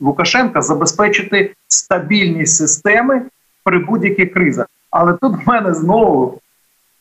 Лукашенка, 0.00 0.62
забезпечити 0.62 1.54
стабільність 1.68 2.56
системи 2.56 3.22
при 3.64 3.78
будь-яких 3.78 4.32
кризах. 4.32 4.66
Але 4.90 5.12
тут 5.12 5.46
в 5.46 5.48
мене 5.48 5.74
знову 5.74 6.40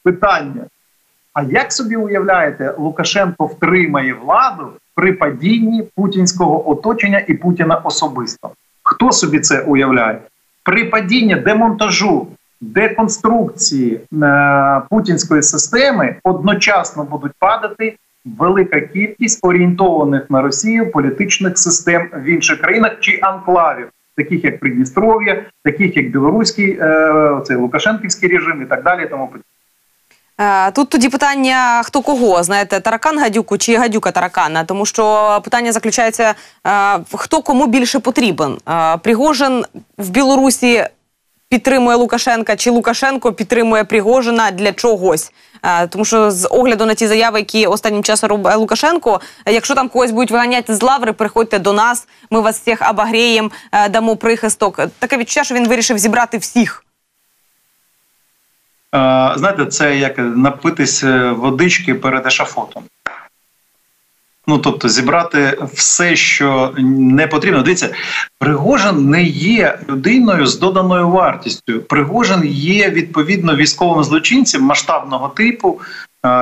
питання. 0.04 0.66
А 1.34 1.44
як 1.44 1.74
собі 1.74 1.96
уявляєте, 1.96 2.76
Лукашенко 2.78 3.46
втримає 3.46 4.14
владу 4.14 4.72
при 4.96 5.14
падінні 5.14 5.84
путінського 5.96 6.70
оточення 6.70 7.26
і 7.28 7.34
Путіна 7.34 7.76
особисто? 7.76 8.52
Хто 8.84 9.12
собі 9.12 9.40
це 9.40 9.62
уявляє? 9.62 10.20
При 10.64 10.86
падінні 10.86 11.36
демонтажу, 11.36 12.28
деконструкції 12.62 14.02
е, 14.24 14.82
путінської 14.90 15.44
системи 15.44 16.16
одночасно 16.24 17.04
будуть 17.04 17.32
падати 17.40 17.98
велика 18.26 18.82
кількість 18.82 19.40
орієнтованих 19.46 20.30
на 20.30 20.42
Росію 20.42 20.92
політичних 20.92 21.58
систем 21.58 22.10
в 22.14 22.24
інших 22.24 22.62
країнах 22.62 22.92
чи 23.00 23.20
анклавів, 23.22 23.88
таких 24.18 24.44
як 24.44 24.60
Придністров'я, 24.60 25.46
таких 25.64 25.98
як 25.98 26.12
Білоруський, 26.12 26.78
е, 26.82 27.42
цей 27.46 27.58
Лукашенківський 27.58 28.30
режим 28.30 28.62
і 28.62 28.66
так 28.66 28.84
далі. 28.84 29.08
Тому. 29.10 29.30
Е, 30.40 30.72
Тут 30.72 30.90
тоді 30.90 31.10
питання 31.10 31.82
хто 31.84 32.02
кого, 32.02 32.44
знаєте, 32.44 32.80
таракан 32.80 33.20
гадюку 33.20 33.58
чи 33.58 33.78
гадюка 33.78 34.12
таракана, 34.12 34.64
тому 34.64 34.86
що 34.86 35.40
питання 35.44 35.72
заключається, 35.72 36.34
е, 36.68 37.00
хто 37.14 37.42
кому 37.42 37.68
більше 37.68 38.00
потрібен. 38.00 38.58
Пригожин 39.02 39.66
в 39.98 40.10
Білорусі 40.10 40.84
підтримує 41.54 41.98
Лукашенка, 41.98 42.56
чи 42.56 42.70
Лукашенко 42.72 43.34
підтримує 43.34 43.84
Пригожина 43.84 44.52
для 44.52 44.72
чогось. 44.72 45.32
Е, 45.64 45.88
Тому 45.88 46.06
що 46.06 46.32
з 46.32 46.48
огляду 46.48 46.86
на 46.86 46.94
ті 46.94 47.08
заяви, 47.08 47.40
які 47.40 47.68
останнім 47.68 48.04
часом 48.04 48.30
робить 48.30 48.56
Лукашенко, 48.56 49.22
е, 49.46 49.54
якщо 49.54 49.76
там 49.76 49.90
когось 49.90 50.12
будуть 50.12 50.32
виганяти 50.32 50.76
з 50.76 50.82
лаври, 50.82 51.14
приходьте 51.14 51.60
до 51.60 51.74
нас, 51.74 52.08
ми 52.32 52.40
вас 52.40 52.60
всіх 52.60 52.90
обогріємо, 52.90 53.50
е, 53.72 53.90
дамо 53.90 54.16
прихисток. 54.16 54.80
Таке 55.00 55.18
відчуття, 55.18 55.44
що 55.44 55.56
він 55.56 55.68
вирішив 55.68 55.98
зібрати 55.98 56.38
всіх. 56.38 56.86
Знаєте, 59.36 59.66
це 59.66 59.98
як 59.98 60.18
напитись 60.18 61.04
водички 61.32 61.94
перед 61.96 62.26
ешафотом. 62.28 62.84
Ну, 64.48 64.58
тобто, 64.58 64.90
зібрати 64.90 65.58
все, 65.74 66.16
що 66.16 66.74
не 66.78 67.28
потрібно. 67.28 67.62
Дивіться, 67.62 67.90
Пригожин 68.40 69.10
не 69.10 69.24
є 69.24 69.80
людиною 69.90 70.46
з 70.46 70.60
доданою 70.60 71.10
вартістю. 71.10 71.80
Пригожин 71.80 72.42
є 72.46 72.90
відповідно 72.90 73.56
військовим 73.56 74.04
злочинцем 74.04 74.64
масштабного 74.64 75.28
типу. 75.28 75.82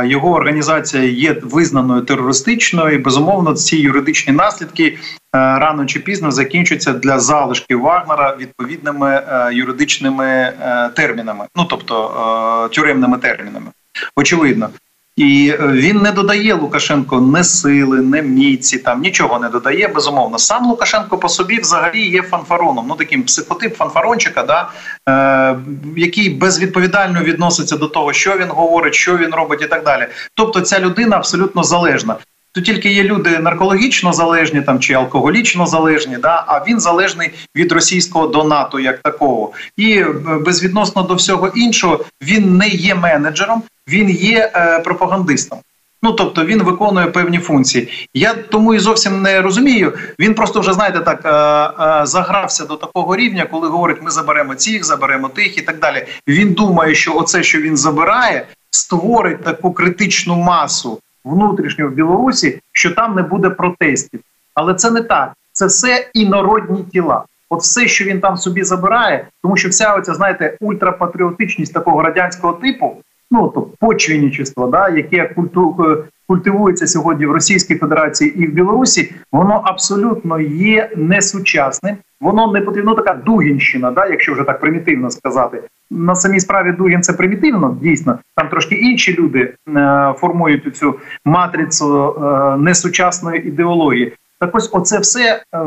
Його 0.03 0.31
організація 0.31 1.03
є 1.03 1.35
визнаною 1.43 2.01
терористичною. 2.01 2.95
і, 2.95 2.97
Безумовно, 2.97 3.53
ці 3.53 3.77
юридичні 3.77 4.33
наслідки 4.33 4.85
е, 4.85 4.97
рано 5.33 5.85
чи 5.85 5.99
пізно 5.99 6.31
закінчаться 6.31 6.93
для 6.93 7.19
залишків 7.19 7.81
Вагнера 7.81 8.35
відповідними 8.39 9.09
е, 9.09 9.49
юридичними 9.53 10.25
е, 10.25 10.89
термінами, 10.95 11.45
ну 11.55 11.65
тобто 11.65 12.69
тюремними 12.71 13.17
термінами. 13.17 13.67
Очевидно. 14.15 14.69
І 15.15 15.53
е, 15.59 15.67
він 15.67 15.97
не 15.97 16.11
додає 16.11 16.53
Лукашенко 16.53 17.21
не 17.21 17.43
сили, 17.43 18.01
не 18.01 18.21
міці, 18.21 18.77
там 18.77 19.01
нічого 19.01 19.39
не 19.39 19.49
додає. 19.49 19.87
Безумовно, 19.87 20.37
сам 20.37 20.65
Лукашенко 20.65 21.17
по 21.17 21.29
собі 21.29 21.59
взагалі 21.59 22.09
є 22.09 22.21
фанфароном. 22.21 22.85
Ну 22.89 22.95
таким 22.95 23.23
психотип 23.23 23.75
фанфарончика, 23.75 24.43
да 24.43 24.69
е, 25.09 25.59
який 25.97 26.29
безвідповідально 26.29 27.23
відноситься 27.23 27.77
до 27.77 27.87
того, 27.87 28.13
що 28.13 28.37
він 28.37 28.47
говорить, 28.47 28.95
що 28.95 29.17
він 29.17 29.33
робить, 29.33 29.61
і 29.61 29.67
так 29.67 29.83
далі. 29.83 30.07
Тобто, 30.35 30.61
ця 30.61 30.79
людина 30.79 31.15
абсолютно 31.17 31.63
залежна. 31.63 32.15
Тут 32.53 32.65
тільки 32.65 32.89
є 32.89 33.03
люди 33.03 33.39
наркологічно 33.39 34.13
залежні 34.13 34.61
там 34.61 34.79
чи 34.79 34.93
алкоголічно 34.93 35.65
залежні, 35.65 36.17
да 36.17 36.43
а 36.47 36.65
він 36.67 36.79
залежний 36.79 37.31
від 37.55 37.71
російського 37.71 38.27
донату 38.27 38.79
як 38.79 38.99
такого, 38.99 39.51
і 39.77 39.93
е, 39.93 40.13
безвідносно 40.45 41.03
до 41.03 41.15
всього 41.15 41.47
іншого 41.47 42.05
він 42.21 42.57
не 42.57 42.67
є 42.67 42.95
менеджером, 42.95 43.63
він 43.87 44.09
є 44.09 44.51
е, 44.55 44.79
пропагандистом. 44.79 45.59
Ну 46.03 46.13
тобто 46.13 46.45
він 46.45 46.63
виконує 46.63 47.07
певні 47.07 47.39
функції. 47.39 48.07
Я 48.13 48.33
тому 48.33 48.73
і 48.73 48.79
зовсім 48.79 49.21
не 49.21 49.41
розумію. 49.41 49.93
Він 50.19 50.33
просто 50.33 50.59
вже 50.59 50.73
знаєте 50.73 50.99
так 50.99 51.21
е, 51.25 52.01
е, 52.01 52.05
загрався 52.05 52.65
до 52.65 52.75
такого 52.75 53.15
рівня, 53.15 53.45
коли 53.51 53.67
говорить, 53.67 54.01
ми 54.01 54.11
заберемо 54.11 54.55
цих, 54.55 54.85
заберемо 54.85 55.29
тих 55.29 55.57
і 55.57 55.61
так 55.61 55.79
далі. 55.79 56.05
Він 56.27 56.53
думає, 56.53 56.95
що 56.95 57.15
оце, 57.15 57.43
що 57.43 57.61
він 57.61 57.77
забирає, 57.77 58.47
створить 58.71 59.43
таку 59.43 59.73
критичну 59.73 60.35
масу 60.35 60.99
внутрішню 61.23 61.87
в 61.87 61.91
Білорусі, 61.91 62.59
що 62.71 62.91
там 62.91 63.15
не 63.15 63.21
буде 63.21 63.49
протестів. 63.49 64.19
Але 64.53 64.73
це 64.73 64.91
не 64.91 65.01
так. 65.01 65.33
Це 65.53 65.65
все 65.65 66.09
інородні 66.13 66.83
тіла. 66.83 67.23
От 67.49 67.61
все, 67.61 67.87
що 67.87 68.05
він 68.05 68.19
там 68.19 68.37
собі 68.37 68.63
забирає, 68.63 69.27
тому 69.43 69.57
що 69.57 69.69
вся 69.69 69.93
оця, 69.93 70.13
знаєте, 70.13 70.57
ультрапатріотичність 70.61 71.73
такого 71.73 72.01
радянського 72.01 72.53
типу, 72.53 72.97
ну 73.31 73.51
тобто 73.55 73.77
почвінничество, 73.79 74.67
да, 74.67 74.89
яке 74.89 75.25
культу, 75.25 75.75
е, 75.79 76.03
культивується 76.35 76.87
сьогодні 76.87 77.25
в 77.25 77.31
Російській 77.31 77.75
Федерації 77.75 78.43
і 78.43 78.47
в 78.47 78.53
Білорусі, 78.53 79.15
воно 79.31 79.61
абсолютно 79.63 80.39
є 80.39 80.89
несучасним. 80.95 81.97
Воно 82.21 82.51
не 82.51 82.61
потрібно 82.61 82.95
така 82.95 83.13
дугінщина, 83.13 83.91
да, 83.91 84.07
якщо 84.07 84.33
вже 84.33 84.43
так 84.43 84.59
примітивно 84.59 85.11
сказати. 85.11 85.61
На 85.89 86.15
самій 86.15 86.39
справі 86.39 86.71
Дугін 86.71 87.01
це 87.01 87.13
примітивно, 87.13 87.77
дійсно. 87.81 88.19
Там 88.35 88.49
трошки 88.49 88.75
інші 88.75 89.15
люди 89.15 89.53
е, 89.75 90.13
формують 90.17 90.75
цю 90.77 90.95
матрицю 91.25 92.15
е, 92.15 92.57
несучасної 92.57 93.47
ідеології. 93.47 94.13
Так 94.39 94.55
ось 94.55 94.69
оце 94.73 94.99
все 94.99 95.43
е, 95.55 95.59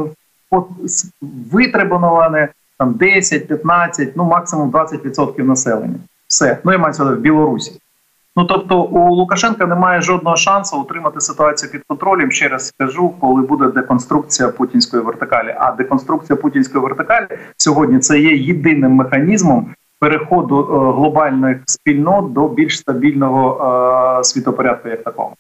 от, 0.50 0.66
с- 0.85 1.11
там 2.79 2.92
10, 2.92 3.48
15, 3.48 4.16
ну 4.16 4.24
максимум 4.24 4.70
20% 4.70 5.42
населення. 5.42 5.98
Все, 6.29 6.59
ну 6.64 6.72
я 6.72 6.79
маю 6.79 6.92
на 6.92 7.16
в 7.16 7.20
Білорусі. 7.20 7.72
Ну 8.36 8.44
тобто 8.44 8.82
у 8.82 9.14
Лукашенка 9.14 9.66
немає 9.66 10.02
жодного 10.02 10.36
шансу 10.36 10.80
утримати 10.80 11.20
ситуацію 11.20 11.72
під 11.72 11.82
контролем. 11.86 12.30
Ще 12.30 12.48
раз 12.48 12.66
скажу, 12.68 13.14
коли 13.20 13.42
буде 13.42 13.66
деконструкція 13.66 14.48
путінської 14.48 15.02
вертикалі. 15.02 15.54
А 15.58 15.72
деконструкція 15.72 16.36
путінської 16.36 16.84
вертикалі 16.84 17.26
сьогодні 17.56 17.98
це 17.98 18.18
є 18.18 18.36
єдиним 18.36 18.92
механізмом 18.92 19.74
переходу 20.00 20.60
е, 20.60 20.96
глобальних 20.96 21.58
спільнот 21.66 22.32
до 22.32 22.48
більш 22.48 22.78
стабільного 22.78 24.18
е, 24.20 24.24
світопорядку, 24.24 24.88
як 24.88 25.04
такого. 25.04 25.32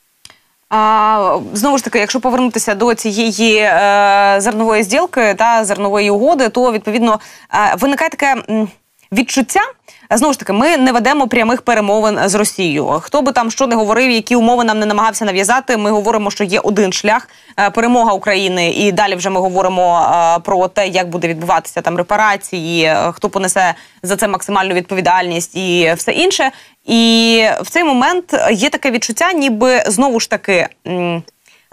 А, 0.70 1.38
знову 1.52 1.78
ж 1.78 1.84
таки, 1.84 1.98
якщо 1.98 2.20
повернутися 2.20 2.74
до 2.74 2.94
цієї 2.94 3.56
е, 3.58 4.36
зернової 4.38 4.82
зділки 4.82 5.34
та 5.38 5.64
зернової 5.64 6.10
угоди, 6.10 6.48
то 6.48 6.72
відповідно 6.72 7.18
е, 7.54 7.76
виникає 7.78 8.10
таке 8.10 8.34
відчуття. 9.14 9.60
Знову 10.10 10.32
ж 10.32 10.38
таки, 10.38 10.52
ми 10.52 10.76
не 10.76 10.92
ведемо 10.92 11.28
прямих 11.28 11.62
перемовин 11.62 12.18
з 12.28 12.34
Росією. 12.34 12.86
Хто 12.86 13.22
би 13.22 13.32
там 13.32 13.50
що 13.50 13.66
не 13.66 13.76
говорив, 13.76 14.10
які 14.10 14.36
умови 14.36 14.64
нам 14.64 14.78
не 14.78 14.86
намагався 14.86 15.24
нав'язати. 15.24 15.76
Ми 15.76 15.90
говоримо, 15.90 16.30
що 16.30 16.44
є 16.44 16.60
один 16.60 16.92
шлях 16.92 17.28
е, 17.58 17.70
перемога 17.70 18.12
України, 18.12 18.70
і 18.70 18.92
далі 18.92 19.14
вже 19.14 19.30
ми 19.30 19.40
говоримо 19.40 20.00
е, 20.00 20.38
про 20.38 20.68
те, 20.68 20.88
як 20.88 21.08
буде 21.08 21.28
відбуватися 21.28 21.80
там 21.80 21.96
репарації, 21.96 22.84
е, 22.84 23.12
хто 23.12 23.28
понесе 23.28 23.74
за 24.02 24.16
це 24.16 24.28
максимальну 24.28 24.74
відповідальність 24.74 25.56
і 25.56 25.94
все 25.96 26.12
інше. 26.12 26.50
І 26.86 27.44
в 27.62 27.70
цей 27.70 27.84
момент 27.84 28.34
є 28.52 28.70
таке 28.70 28.90
відчуття, 28.90 29.32
ніби 29.32 29.82
знову 29.86 30.20
ж 30.20 30.30
таки. 30.30 30.68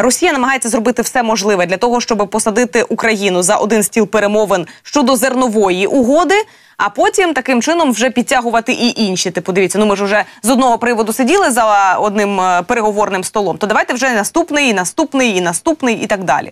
Росія 0.01 0.33
намагається 0.33 0.69
зробити 0.69 1.01
все 1.01 1.23
можливе 1.23 1.65
для 1.65 1.77
того, 1.77 2.01
щоб 2.01 2.29
посадити 2.29 2.83
Україну 2.83 3.43
за 3.43 3.55
один 3.55 3.83
стіл 3.83 4.07
перемовин 4.07 4.67
щодо 4.83 5.15
зернової 5.15 5.87
угоди. 5.87 6.35
А 6.77 6.89
потім 6.89 7.33
таким 7.33 7.61
чином 7.61 7.91
вже 7.91 8.09
підтягувати 8.09 8.73
і 8.73 9.01
інші. 9.01 9.31
Типу, 9.31 9.51
дивіться, 9.51 9.79
ну 9.79 9.85
ми 9.85 9.95
ж 9.95 10.03
вже 10.03 10.23
з 10.43 10.49
одного 10.49 10.77
приводу 10.77 11.13
сиділи 11.13 11.51
за 11.51 11.95
одним 11.95 12.39
е, 12.39 12.63
переговорним 12.67 13.23
столом. 13.23 13.57
То 13.57 13.67
давайте 13.67 13.93
вже 13.93 14.13
наступний, 14.13 14.69
і 14.69 14.73
наступний, 14.73 15.37
і 15.37 15.41
наступний, 15.41 15.95
і 15.95 16.07
так 16.07 16.23
далі. 16.23 16.51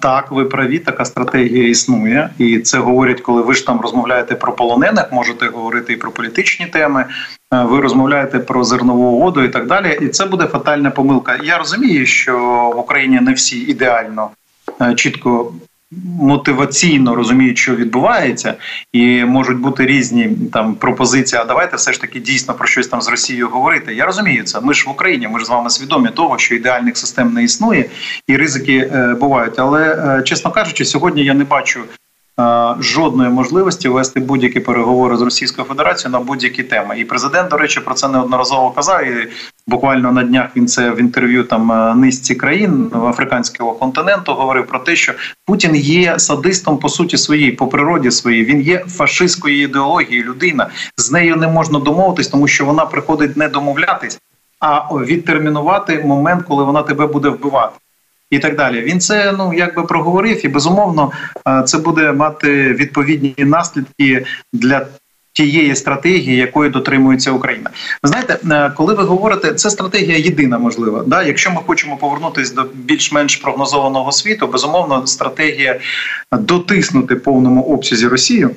Так, 0.00 0.30
ви 0.30 0.44
праві, 0.44 0.78
така 0.78 1.04
стратегія 1.04 1.68
існує, 1.68 2.30
і 2.38 2.58
це 2.58 2.78
говорять, 2.78 3.20
коли 3.20 3.42
ви 3.42 3.54
ж 3.54 3.66
там 3.66 3.80
розмовляєте 3.80 4.34
про 4.34 4.52
полонених, 4.52 5.12
можете 5.12 5.46
говорити 5.46 5.92
і 5.92 5.96
про 5.96 6.10
політичні 6.10 6.66
теми. 6.66 7.04
Ви 7.50 7.80
розмовляєте 7.80 8.38
про 8.38 8.64
зернову 8.64 9.04
угоду 9.04 9.42
і 9.42 9.48
так 9.48 9.66
далі. 9.66 9.98
І 10.00 10.08
це 10.08 10.26
буде 10.26 10.46
фатальна 10.46 10.90
помилка. 10.90 11.38
Я 11.42 11.58
розумію, 11.58 12.06
що 12.06 12.36
в 12.76 12.78
Україні 12.78 13.20
не 13.20 13.32
всі 13.32 13.58
ідеально 13.60 14.30
чітко 14.96 15.52
мотиваційно 16.20 17.14
розуміють, 17.14 17.58
що 17.58 17.74
відбувається, 17.74 18.54
і 18.92 19.24
можуть 19.24 19.58
бути 19.58 19.86
різні 19.86 20.30
там 20.52 20.74
пропозиції. 20.74 21.40
А 21.42 21.44
давайте 21.44 21.76
все 21.76 21.92
ж 21.92 22.00
таки 22.00 22.20
дійсно 22.20 22.54
про 22.54 22.66
щось 22.66 22.88
там 22.88 23.02
з 23.02 23.08
Росією 23.08 23.48
говорити. 23.48 23.94
Я 23.94 24.06
розумію 24.06 24.44
це. 24.44 24.60
Ми 24.60 24.74
ж 24.74 24.84
в 24.86 24.90
Україні. 24.90 25.28
Ми 25.28 25.38
ж 25.38 25.44
з 25.44 25.48
вами 25.48 25.70
свідомі 25.70 26.08
того, 26.08 26.38
що 26.38 26.54
ідеальних 26.54 26.96
систем 26.96 27.32
не 27.32 27.44
існує, 27.44 27.84
і 28.26 28.36
ризики 28.36 28.90
е, 28.92 29.14
бувають. 29.20 29.58
Але 29.58 29.94
е, 30.18 30.22
чесно 30.22 30.50
кажучи, 30.50 30.84
сьогодні 30.84 31.24
я 31.24 31.34
не 31.34 31.44
бачу 31.44 31.80
жодної 32.80 33.30
можливості 33.30 33.88
вести 33.88 34.20
будь-які 34.20 34.60
переговори 34.60 35.16
з 35.16 35.22
Російською 35.22 35.68
Федерацією 35.68 36.18
на 36.18 36.24
будь-які 36.24 36.62
теми. 36.62 36.98
І 36.98 37.04
президент, 37.04 37.50
до 37.50 37.56
речі, 37.56 37.80
про 37.80 37.94
це 37.94 38.08
неодноразово 38.08 38.70
казав. 38.70 39.04
І 39.06 39.28
Буквально 39.70 40.12
на 40.12 40.22
днях 40.22 40.50
він 40.56 40.66
це 40.66 40.90
в 40.90 41.00
інтерв'ю 41.00 41.44
там 41.44 41.72
е, 41.72 41.94
низці 41.94 42.34
країн 42.34 42.90
африканського 42.94 43.72
континенту 43.72 44.34
говорив 44.34 44.66
про 44.66 44.78
те, 44.78 44.96
що 44.96 45.12
Путін 45.46 45.76
є 45.76 46.18
садистом 46.18 46.78
по 46.78 46.88
суті 46.88 47.16
своїй, 47.16 47.52
по 47.52 47.66
природі 47.66 48.10
своїй. 48.10 48.44
Він 48.44 48.60
є 48.60 48.78
фашистською 48.78 49.62
ідеологією. 49.62 50.24
Людина 50.24 50.70
з 50.96 51.12
нею 51.12 51.36
не 51.36 51.48
можна 51.48 51.78
домовитись, 51.78 52.28
тому 52.28 52.48
що 52.48 52.64
вона 52.64 52.86
приходить 52.86 53.36
не 53.36 53.48
домовлятись, 53.48 54.20
а 54.60 54.94
відтермінувати 54.94 56.02
момент, 56.04 56.44
коли 56.48 56.64
вона 56.64 56.82
тебе 56.82 57.06
буде 57.06 57.28
вбивати 57.28 57.74
і 58.30 58.38
так 58.38 58.56
далі. 58.56 58.80
Він 58.80 59.00
це 59.00 59.34
ну 59.38 59.54
якби 59.54 59.82
проговорив, 59.82 60.46
і 60.46 60.48
безумовно 60.48 61.12
е, 61.48 61.62
це 61.62 61.78
буде 61.78 62.12
мати 62.12 62.72
відповідні 62.72 63.34
наслідки 63.38 64.24
для. 64.52 64.86
Тієї 65.32 65.76
стратегії, 65.76 66.36
якої 66.36 66.70
дотримується 66.70 67.30
Україна, 67.30 67.70
ви 68.02 68.08
знаєте, 68.08 68.38
е, 68.50 68.72
коли 68.76 68.94
ви 68.94 69.02
говорите, 69.02 69.54
це 69.54 69.70
стратегія 69.70 70.18
єдина 70.18 70.58
можлива. 70.58 71.04
Да, 71.06 71.22
якщо 71.22 71.50
ми 71.50 71.60
хочемо 71.66 71.96
повернутися 71.96 72.54
до 72.54 72.66
більш-менш 72.74 73.36
прогнозованого 73.36 74.12
світу, 74.12 74.46
безумовно, 74.46 75.06
стратегія 75.06 75.80
дотиснути 76.32 77.16
повному 77.16 77.62
обсязі 77.62 78.08
Росію 78.08 78.50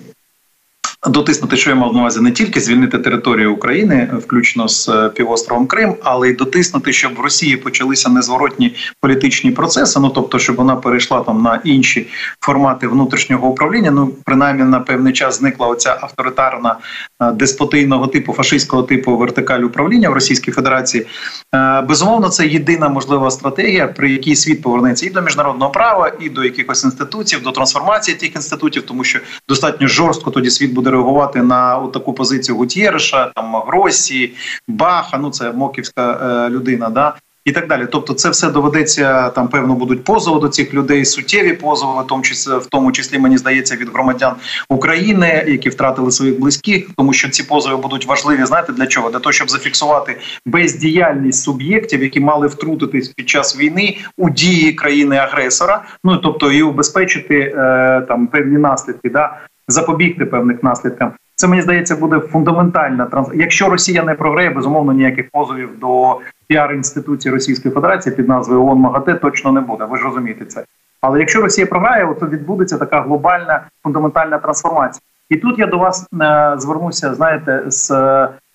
дотиснути, 1.08 1.58
що 1.58 1.70
я 1.70 1.76
мав 1.76 1.94
на 1.94 2.00
увазі, 2.00 2.22
не 2.22 2.32
тільки 2.32 2.60
звільнити 2.60 3.00
територію 3.00 3.54
України, 3.54 4.10
включно 4.24 4.68
з 4.68 4.90
е, 4.90 5.10
півостровом 5.10 5.68
Крим, 5.68 5.96
але 6.04 6.30
й 6.30 6.34
дотиснути, 6.34 6.94
щоб 6.94 7.16
в 7.16 7.20
Росії 7.20 7.58
почалися 7.58 8.10
незворотні 8.10 8.76
політичні 9.02 9.52
процеси. 9.52 10.00
Ну 10.00 10.10
тобто, 10.10 10.40
щоб 10.40 10.56
вона 10.56 10.76
перейшла 10.76 11.22
там 11.22 11.42
на 11.42 11.62
інші 11.64 12.08
формати 12.40 12.88
внутрішнього 12.88 13.48
управління. 13.48 13.92
Ну 13.92 14.14
принаймні 14.26 14.64
на 14.64 14.80
певний 14.80 15.14
час 15.14 15.38
зникла 15.38 15.68
оця 15.68 15.98
авторитарна 16.02 16.78
е, 17.22 17.32
деспотийного 17.32 18.08
типу, 18.08 18.34
фашистського 18.34 18.84
типу 18.84 19.18
вертикаль 19.18 19.62
управління 19.62 20.10
в 20.10 20.14
Російській 20.14 20.52
Федерації. 20.52 21.08
Е, 21.56 21.82
безумовно, 21.82 22.30
це 22.30 22.48
єдина 22.48 22.90
можлива 22.90 23.32
стратегія, 23.32 23.88
при 23.88 24.12
якій 24.12 24.36
світ 24.36 24.62
повернеться 24.62 25.06
і 25.06 25.10
до 25.10 25.22
міжнародного 25.22 25.72
права, 25.72 26.12
і 26.20 26.30
до 26.30 26.44
якихось 26.44 26.84
інституцій, 26.84 27.38
до 27.44 27.52
трансформації 27.52 28.18
тих 28.18 28.36
інститутів, 28.36 28.84
тому 28.84 29.04
що 29.04 29.20
достатньо 29.50 29.88
жорстко 29.88 30.32
тоді 30.32 30.50
світ 30.50 30.74
буде 30.74 30.93
реагувати 30.94 31.42
на 31.42 31.88
таку 31.88 32.14
позицію 32.14 32.58
Гутєреша, 32.58 33.32
там 33.36 33.56
Гросі, 33.68 34.32
Баха. 34.68 35.18
Ну 35.18 35.30
це 35.30 35.52
моківська 35.52 36.12
е, 36.12 36.50
людина. 36.50 36.90
Да. 36.90 37.14
І 37.46 37.52
так 37.52 37.68
далі, 37.68 37.88
тобто, 37.92 38.14
це 38.14 38.30
все 38.30 38.50
доведеться 38.50 39.30
там. 39.30 39.48
Певно, 39.48 39.76
будуть 39.76 40.04
позови 40.04 40.40
до 40.40 40.50
цих 40.50 40.74
людей, 40.74 41.06
суттєві 41.06 41.54
позови, 41.54 42.04
в 42.04 42.08
тому 42.08 42.22
числі 42.22 42.52
в 42.52 42.66
тому 42.66 42.92
числі 42.92 43.20
мені 43.20 43.38
здається 43.38 43.76
від 43.76 43.90
громадян 43.94 44.34
України, 44.70 45.46
які 45.48 45.70
втратили 45.70 46.12
своїх 46.12 46.40
близьких, 46.40 46.90
тому 46.98 47.14
що 47.14 47.30
ці 47.30 47.44
позови 47.44 47.78
будуть 47.78 48.06
важливі. 48.06 48.46
Знаєте 48.46 48.74
для 48.74 48.88
чого? 48.88 49.10
Для 49.10 49.20
того, 49.20 49.34
щоб 49.34 49.50
зафіксувати 49.50 50.20
бездіяльність 50.46 51.44
суб'єктів, 51.44 52.04
які 52.04 52.20
мали 52.20 52.48
втрутитись 52.48 53.08
під 53.08 53.30
час 53.30 53.58
війни 53.60 53.98
у 54.18 54.30
дії 54.30 54.74
країни-агресора. 54.74 55.84
Ну 56.04 56.18
тобто 56.18 56.52
і 56.52 56.62
убезпечити 56.62 57.40
е, 57.40 58.06
там 58.08 58.28
певні 58.28 58.58
наслідки, 58.58 59.10
да 59.10 59.38
запобігти 59.68 60.26
певних 60.26 60.64
наслідкам. 60.64 61.12
Це 61.36 61.48
мені 61.48 61.62
здається 61.62 61.96
буде 61.96 62.20
фундаментальна 62.20 63.06
транс. 63.06 63.30
Якщо 63.34 63.70
Росія 63.70 64.04
не 64.04 64.14
програє, 64.14 64.50
безумовно 64.50 64.94
ніяких 64.94 65.30
позовів 65.32 65.80
до 65.80 66.20
піар 66.48 66.74
інституції 66.74 67.34
Російської 67.34 67.74
Федерації 67.74 68.16
під 68.16 68.28
назвою 68.28 68.66
ООН 68.66 68.80
МАГАТЕ 68.80 69.14
точно 69.14 69.52
не 69.52 69.62
буде. 69.62 69.86
Ви 69.86 69.98
ж 69.98 70.04
розумієте 70.04 70.46
це. 70.46 70.66
Але 71.02 71.20
якщо 71.20 71.42
Росія 71.42 71.68
програє, 71.68 72.16
то 72.20 72.28
відбудеться 72.28 72.78
така 72.78 73.02
глобальна 73.02 73.62
фундаментальна 73.84 74.38
трансформація. 74.38 75.02
І 75.30 75.36
тут 75.36 75.60
я 75.60 75.66
до 75.66 75.78
вас 75.78 76.08
е, 76.22 76.54
звернуся, 76.58 77.14
знаєте, 77.14 77.64
з 77.68 77.88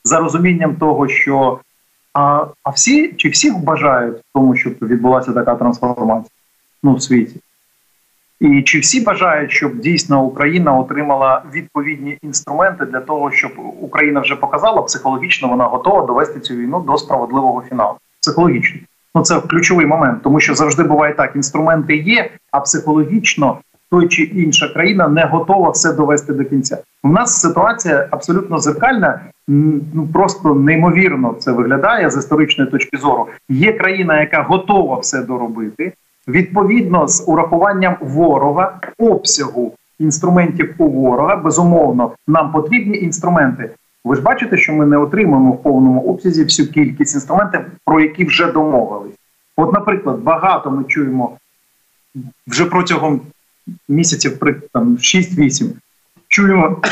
за 0.04 0.20
розумінням 0.20 0.74
того, 0.74 1.08
що 1.08 1.60
а 2.14 2.46
а 2.62 2.70
всі 2.70 3.12
чи 3.12 3.28
всі 3.28 3.50
бажають 3.50 4.16
тому, 4.34 4.56
щоб 4.56 4.74
відбулася 4.82 5.32
така 5.32 5.54
трансформація 5.54 6.30
ну 6.82 6.94
в 6.94 7.02
світі. 7.02 7.40
І 8.40 8.62
чи 8.62 8.78
всі 8.78 9.00
бажають, 9.00 9.50
щоб 9.50 9.78
дійсно 9.78 10.24
Україна 10.24 10.78
отримала 10.78 11.42
відповідні 11.52 12.18
інструменти 12.22 12.84
для 12.84 13.00
того, 13.00 13.30
щоб 13.30 13.52
Україна 13.80 14.20
вже 14.20 14.36
показала 14.36 14.82
психологічно, 14.82 15.48
вона 15.48 15.64
готова 15.64 16.06
довести 16.06 16.40
цю 16.40 16.54
війну 16.54 16.80
до 16.80 16.98
справедливого 16.98 17.62
фіналу? 17.68 17.94
Психологічно, 18.20 18.80
ну 19.14 19.22
це 19.22 19.40
ключовий 19.40 19.86
момент, 19.86 20.22
тому 20.22 20.40
що 20.40 20.54
завжди 20.54 20.82
буває 20.82 21.14
так: 21.14 21.36
інструменти 21.36 21.96
є, 21.96 22.30
а 22.50 22.60
психологічно 22.60 23.58
той 23.90 24.08
чи 24.08 24.22
інша 24.22 24.68
країна 24.68 25.08
не 25.08 25.24
готова 25.24 25.70
все 25.70 25.92
довести 25.92 26.32
до 26.32 26.44
кінця. 26.44 26.78
У 27.02 27.08
нас 27.08 27.40
ситуація 27.40 28.08
абсолютно 28.10 28.58
зеркальна, 28.58 29.20
ну 29.94 30.08
просто 30.12 30.54
неймовірно 30.54 31.34
це 31.38 31.52
виглядає 31.52 32.10
з 32.10 32.16
історичної 32.16 32.70
точки 32.70 32.96
зору. 32.96 33.26
Є 33.48 33.72
країна, 33.72 34.20
яка 34.20 34.42
готова 34.42 34.98
все 34.98 35.22
доробити 35.22 35.92
відповідно 36.28 37.08
з 37.08 37.24
урахуванням 37.26 37.96
ворога, 38.00 38.80
обсягу 38.98 39.72
інструментів 39.98 40.74
у 40.78 40.88
ворога. 40.88 41.36
Безумовно, 41.36 42.12
нам 42.26 42.52
потрібні 42.52 42.98
інструменти. 42.98 43.70
Ви 44.04 44.16
ж 44.16 44.22
бачите, 44.22 44.56
що 44.56 44.72
ми 44.72 44.86
не 44.86 44.96
отримуємо 44.96 45.52
в 45.52 45.62
повному 45.62 46.00
обсязі 46.00 46.44
всю 46.44 46.68
кількість 46.68 47.14
інструментів, 47.14 47.60
про 47.84 48.00
які 48.00 48.24
вже 48.24 48.52
домовились. 48.52 49.14
От, 49.56 49.72
наприклад, 49.72 50.18
багато 50.18 50.70
ми 50.70 50.84
чуємо 50.84 51.38
вже 52.46 52.64
протягом 52.64 53.20
місяців, 53.88 54.38
там 54.72 54.96
6-8, 54.96 55.70
чуємо 56.28 56.82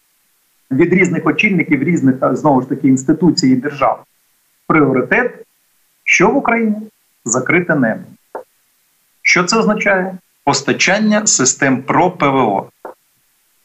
від 0.70 0.92
різних 0.92 1.26
очільників 1.26 1.82
різних 1.82 2.16
знову 2.32 2.62
ж 2.62 2.68
таки 2.68 2.88
інституцій 2.88 3.48
і 3.48 3.56
держав 3.56 4.04
пріоритет, 4.66 5.46
що 6.04 6.30
в 6.30 6.36
Україні 6.36 6.76
закрите 7.24 7.74
небо. 7.74 8.02
Що 9.30 9.44
це 9.44 9.58
означає? 9.58 10.18
Постачання 10.44 11.26
систем 11.26 11.82
про 11.82 12.10
ПВО. 12.10 12.70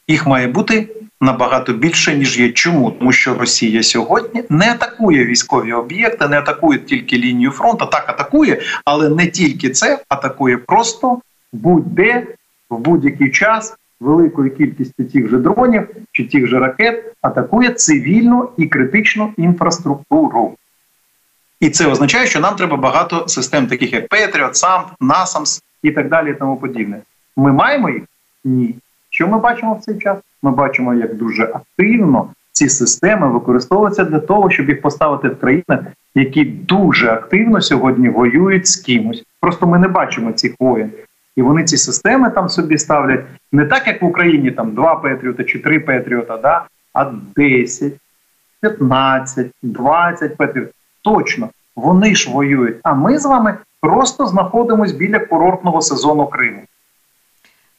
Їх 0.08 0.26
має 0.26 0.46
бути 0.46 0.88
набагато 1.20 1.72
більше, 1.72 2.16
ніж 2.16 2.40
є. 2.40 2.52
Чому? 2.52 2.90
Тому 2.90 3.12
що 3.12 3.34
Росія 3.34 3.82
сьогодні 3.82 4.42
не 4.50 4.70
атакує 4.70 5.26
військові 5.26 5.72
об'єкти, 5.72 6.28
не 6.28 6.38
атакує 6.38 6.78
тільки 6.78 7.18
лінію 7.18 7.50
фронту, 7.50 7.86
так 7.86 8.08
атакує, 8.08 8.60
але 8.84 9.08
не 9.08 9.26
тільки 9.26 9.70
це, 9.70 9.98
атакує 10.08 10.56
просто 10.56 11.20
будь-де 11.52 12.26
в 12.70 12.78
будь-який 12.78 13.30
час 13.30 13.74
великою 14.00 14.56
кількістю 14.56 15.04
тих 15.04 15.28
же 15.28 15.38
дронів 15.38 15.88
чи 16.12 16.24
тих 16.24 16.46
же 16.46 16.58
ракет 16.58 17.14
атакує 17.22 17.70
цивільну 17.70 18.48
і 18.56 18.66
критичну 18.66 19.32
інфраструктуру. 19.36 20.54
І 21.60 21.70
це 21.70 21.86
означає, 21.86 22.26
що 22.26 22.40
нам 22.40 22.56
треба 22.56 22.76
багато 22.76 23.28
систем, 23.28 23.66
таких 23.66 23.92
як 23.92 24.08
Patriot, 24.08 24.52
SAMP, 24.52 24.84
NASAMS 25.00 25.62
і 25.82 25.90
так 25.90 26.08
далі. 26.08 26.30
і 26.30 26.34
Тому 26.34 26.56
подібне. 26.56 27.00
Ми 27.36 27.52
маємо 27.52 27.90
їх? 27.90 28.02
Ні. 28.44 28.74
Що 29.10 29.28
ми 29.28 29.38
бачимо 29.38 29.74
в 29.74 29.84
цей 29.84 29.98
час? 29.98 30.18
Ми 30.42 30.50
бачимо, 30.50 30.94
як 30.94 31.14
дуже 31.14 31.42
активно 31.42 32.28
ці 32.52 32.68
системи 32.68 33.28
використовуються 33.28 34.04
для 34.04 34.20
того, 34.20 34.50
щоб 34.50 34.68
їх 34.68 34.82
поставити 34.82 35.28
в 35.28 35.40
країнах, 35.40 35.80
які 36.14 36.44
дуже 36.44 37.10
активно 37.10 37.60
сьогодні 37.60 38.08
воюють 38.08 38.66
з 38.66 38.76
кимось. 38.76 39.24
Просто 39.40 39.66
ми 39.66 39.78
не 39.78 39.88
бачимо 39.88 40.32
цих 40.32 40.54
воїн. 40.58 40.90
І 41.36 41.42
вони 41.42 41.64
ці 41.64 41.76
системи 41.76 42.30
там 42.30 42.48
собі 42.48 42.78
ставлять 42.78 43.24
не 43.52 43.64
так, 43.64 43.86
як 43.86 44.02
в 44.02 44.04
Україні, 44.04 44.50
там 44.50 44.74
два 44.74 44.96
Петріота 44.96 45.44
чи 45.44 45.58
три 45.58 45.80
Петріота, 45.80 46.36
да? 46.36 46.64
а 46.92 47.12
10, 47.36 47.92
15, 48.60 49.46
20 49.62 50.36
Петріот 50.36 50.70
точно. 51.06 51.48
Вони 51.76 52.14
ж 52.14 52.30
воюють. 52.30 52.76
А 52.82 52.94
ми 52.94 53.18
з 53.18 53.26
вами 53.26 53.54
просто 53.80 54.26
знаходимось 54.26 54.92
біля 54.92 55.18
курортного 55.18 55.80
сезону 55.80 56.26
Криму. 56.26 56.62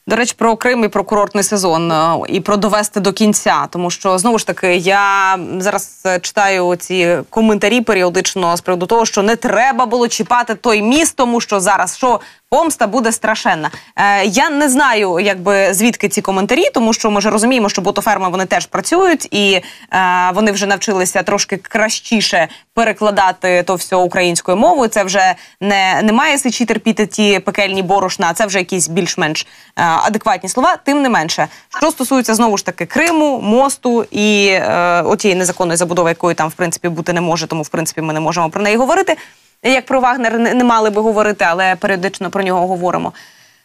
До 0.08 0.16
речі, 0.16 0.34
про 0.38 0.56
Крим 0.56 0.84
і 0.84 0.88
про 0.88 1.04
курортний 1.04 1.44
сезон 1.44 1.92
е, 1.92 2.18
і 2.30 2.40
про 2.40 2.58
довести 2.58 3.00
до 3.00 3.14
кінця, 3.14 3.68
тому 3.70 3.92
що 3.92 4.18
знову 4.18 4.40
ж 4.40 4.48
таки 4.48 4.76
я 4.76 5.40
зараз 5.58 6.02
е, 6.06 6.20
читаю 6.20 6.76
ці 6.76 7.18
коментарі 7.30 7.82
періодично 7.82 8.58
з 8.58 8.62
приводу 8.62 8.86
того, 8.86 9.06
що 9.06 9.24
не 9.24 9.36
треба 9.36 9.86
було 9.86 10.08
чіпати 10.08 10.56
той 10.56 10.82
міст, 10.82 11.16
тому 11.16 11.42
що 11.42 11.60
зараз 11.60 11.98
що 11.98 12.20
помста 12.50 12.88
буде 12.88 13.12
страшенна. 13.12 13.72
Е, 13.96 14.26
Я 14.26 14.50
не 14.50 14.70
знаю, 14.70 15.20
якби 15.20 15.74
звідки 15.74 16.10
ці 16.10 16.22
коментарі, 16.22 16.64
тому 16.74 16.94
що 16.94 17.12
ми 17.12 17.22
ж 17.22 17.30
розуміємо, 17.30 17.70
що 17.70 17.82
ботоферми 17.82 18.30
вони 18.30 18.46
теж 18.46 18.66
працюють, 18.66 19.28
і 19.32 19.54
е, 19.54 20.32
вони 20.34 20.52
вже 20.52 20.66
навчилися 20.66 21.24
трошки 21.24 21.58
кращіше 21.58 22.48
перекладати 22.74 23.64
то 23.64 23.76
все 23.76 23.96
українською 23.96 24.58
мовою. 24.58 24.90
Це 24.90 25.04
вже 25.04 25.36
не 25.62 26.02
немає 26.04 26.38
сичі 26.38 26.66
терпіти 26.66 27.06
ті 27.06 27.40
пекельні 27.40 27.84
борошна, 27.84 28.34
це 28.34 28.46
вже 28.46 28.60
якісь 28.60 28.88
більш-менш 28.88 29.48
е, 29.80 29.84
адекватні 30.06 30.50
слова. 30.50 30.78
Тим 30.84 31.02
не 31.02 31.10
менше, 31.10 31.48
що 31.78 31.92
стосується 31.92 32.36
знову 32.36 32.58
ж 32.58 32.66
таки 32.66 32.86
Криму, 32.86 33.42
мосту 33.42 34.06
і 34.12 34.48
е, 34.48 35.02
отієї 35.02 35.40
незаконної 35.40 35.78
забудови, 35.78 36.10
якої 36.10 36.36
там 36.36 36.50
в 36.50 36.54
принципі 36.54 36.90
бути 36.90 37.14
не 37.14 37.22
може, 37.22 37.48
тому 37.48 37.64
в 37.64 37.70
принципі 37.70 38.02
ми 38.02 38.14
не 38.14 38.20
можемо 38.20 38.50
про 38.50 38.62
неї 38.62 38.78
говорити. 38.78 39.18
Як 39.64 39.86
про 39.86 40.00
Вагнер 40.00 40.40
не, 40.40 40.64
мали 40.64 40.90
би 40.90 41.02
говорити, 41.02 41.46
але 41.48 41.76
періодично 41.76 42.30
про 42.30 42.44
нього 42.44 42.68
говоримо. 42.68 43.14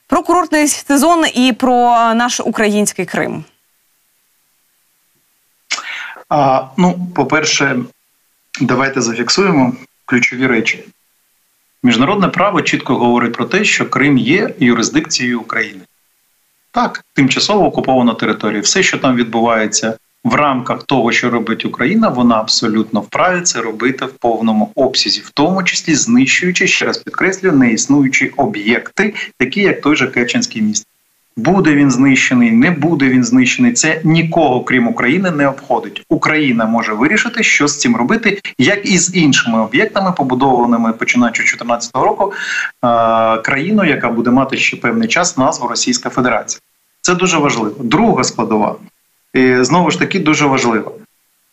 Про 0.07 0.23
курортний 0.23 0.69
сезон 0.69 1.25
і 1.35 1.53
про 1.53 1.75
наш 2.15 2.41
український 2.41 3.07
Крим. 3.07 3.45
А, 6.29 6.65
Ну, 6.77 7.07
по-перше, 7.15 7.79
давайте 8.61 9.01
зафіксуємо 9.01 9.73
ключові 10.05 10.47
речі. 10.47 10.85
Міжнародне 11.83 12.29
право 12.29 12.63
чітко 12.63 12.95
говорить 12.95 13.33
про 13.33 13.45
те, 13.45 13.65
що 13.65 13.91
Крим 13.91 14.19
є 14.19 14.55
юрисдикцією 14.59 15.41
України. 15.41 15.81
Так, 16.73 17.05
тимчасово 17.15 17.67
окупована 17.67 18.15
територія. 18.15 18.61
Все, 18.61 18.83
що 18.83 18.99
там 18.99 19.17
відбувається 19.17 19.97
в 20.25 20.35
рамках 20.35 20.83
того, 20.83 21.13
що 21.13 21.31
робить 21.31 21.65
Україна, 21.65 22.09
вона 22.09 22.35
абсолютно 22.35 23.01
вправі 23.01 23.41
це 23.41 23.61
робити 23.61 24.05
в 24.05 24.13
повному 24.13 24.73
обсязі, 24.75 25.21
в 25.21 25.31
тому 25.31 25.63
числі 25.63 25.95
знищуючи 25.95 26.67
ще 26.67 26.87
раз 26.87 26.99
підкреслю 26.99 27.53
неіснуючі 27.53 28.29
об'єкти, 28.37 29.15
такі 29.39 29.61
як 29.61 29.81
той 29.81 29.97
же 29.97 30.07
Керченський 30.07 30.63
міст. 30.63 30.87
Буде 31.37 31.75
він 31.75 31.91
знищений, 31.91 32.51
не 32.51 32.71
буде 32.71 33.09
він 33.09 33.25
знищений. 33.25 33.73
Це 33.73 34.01
нікого, 34.05 34.65
крім 34.65 34.89
України, 34.89 35.31
не 35.31 35.49
обходить. 35.49 36.05
Україна 36.09 36.67
може 36.67 36.93
вирішити, 36.93 37.43
що 37.43 37.69
з 37.69 37.79
цим 37.79 37.97
робити, 37.97 38.41
як 38.59 38.87
і 38.87 38.99
з 38.99 39.17
іншими 39.17 39.61
об'єктами, 39.63 40.13
побудованими 40.13 40.93
починаючи 40.93 41.43
з 41.43 41.57
2014 41.57 41.95
року, 41.95 42.33
країною, 43.43 43.91
яка 43.91 44.11
буде 44.11 44.31
мати 44.31 44.57
ще 44.57 44.77
певний 44.77 45.09
час 45.09 45.39
назву 45.39 45.69
Російська 45.69 46.11
Федерація. 46.11 46.61
Це 47.01 47.15
дуже 47.15 47.39
важливо. 47.39 47.75
Друга 47.79 48.25
складова 48.25 48.77
і 49.35 49.57
знову 49.61 49.91
ж 49.91 49.99
таки 49.99 50.19
дуже 50.19 50.47
важливо. 50.47 50.95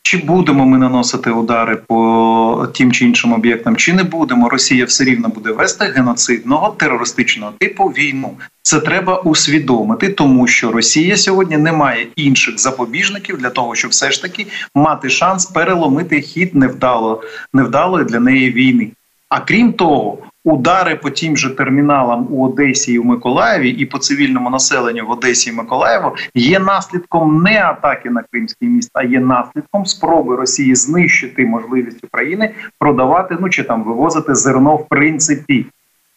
Чи 0.10 0.18
будемо 0.18 0.66
ми 0.66 0.78
наносити 0.78 1.32
удари 1.32 1.76
по 1.76 2.68
тим 2.74 2.92
чи 2.92 3.06
іншим 3.06 3.34
об'єктам, 3.34 3.76
чи 3.76 3.94
не 3.94 4.04
будемо, 4.04 4.50
Росія 4.50 4.86
все 4.86 5.04
рівно 5.04 5.30
буде 5.30 5.52
вести 5.52 5.86
геноцидного 5.86 6.70
терористичного 6.70 7.54
типу 7.60 7.84
війну. 7.84 8.38
Це 8.62 8.80
треба 8.80 9.20
усвідомити, 9.20 10.10
тому 10.10 10.48
що 10.48 10.72
Росія 10.72 11.18
сьогодні 11.18 11.58
не 11.58 11.72
має 11.72 12.08
інших 12.16 12.60
запобіжників 12.60 13.38
для 13.38 13.50
того, 13.50 13.76
щоб 13.76 13.92
все 13.92 14.12
ж 14.12 14.22
таки 14.22 14.48
мати 14.76 15.10
шанс 15.10 15.46
переломити 15.46 16.22
хід 16.22 16.56
невдало 16.56 17.24
невдалої 17.54 18.06
для 18.06 18.20
неї 18.20 18.52
війни. 18.52 18.92
А 19.30 19.40
крім 19.40 19.74
того, 19.74 20.18
удари 20.46 20.96
по 20.96 21.10
тим 21.10 21.38
же 21.38 21.50
терміналам 21.50 22.28
у 22.30 22.46
Одесі 22.46 22.94
і 22.94 23.00
в 23.00 23.06
Миколаєві 23.06 23.70
і 23.70 23.86
по 23.86 23.98
цивільному 23.98 24.50
населенню 24.50 25.06
в 25.06 25.12
Одесі 25.12 25.50
і 25.50 25.54
Миколаєву 25.54 26.16
є 26.34 26.60
наслідком 26.60 27.44
не 27.44 27.64
атаки 27.64 28.10
на 28.10 28.24
Кримський 28.32 28.70
міст, 28.70 28.90
а 28.94 29.04
є 29.04 29.20
наслідком 29.20 29.86
спроби 29.86 30.36
Росії 30.36 30.76
знищити 30.76 31.46
можливість 31.46 32.04
України 32.04 32.54
продавати 32.80 33.38
ну 33.40 33.50
чи 33.50 33.64
там 33.64 33.84
вивозити 33.84 34.36
зерно 34.36 34.76
в 34.76 34.88
принципі. 34.88 35.66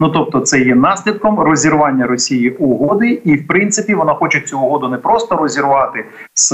Ну 0.03 0.09
тобто, 0.09 0.41
це 0.41 0.61
є 0.61 0.75
наслідком 0.75 1.41
розірвання 1.41 2.07
Росії 2.07 2.51
угоди, 2.51 3.21
і 3.25 3.35
в 3.35 3.47
принципі 3.47 3.95
вона 3.95 4.15
хоче 4.15 4.41
цю 4.41 4.61
угоду 4.61 4.89
не 4.89 4.97
просто 4.97 5.37
розірвати 5.37 6.05
з, 6.35 6.49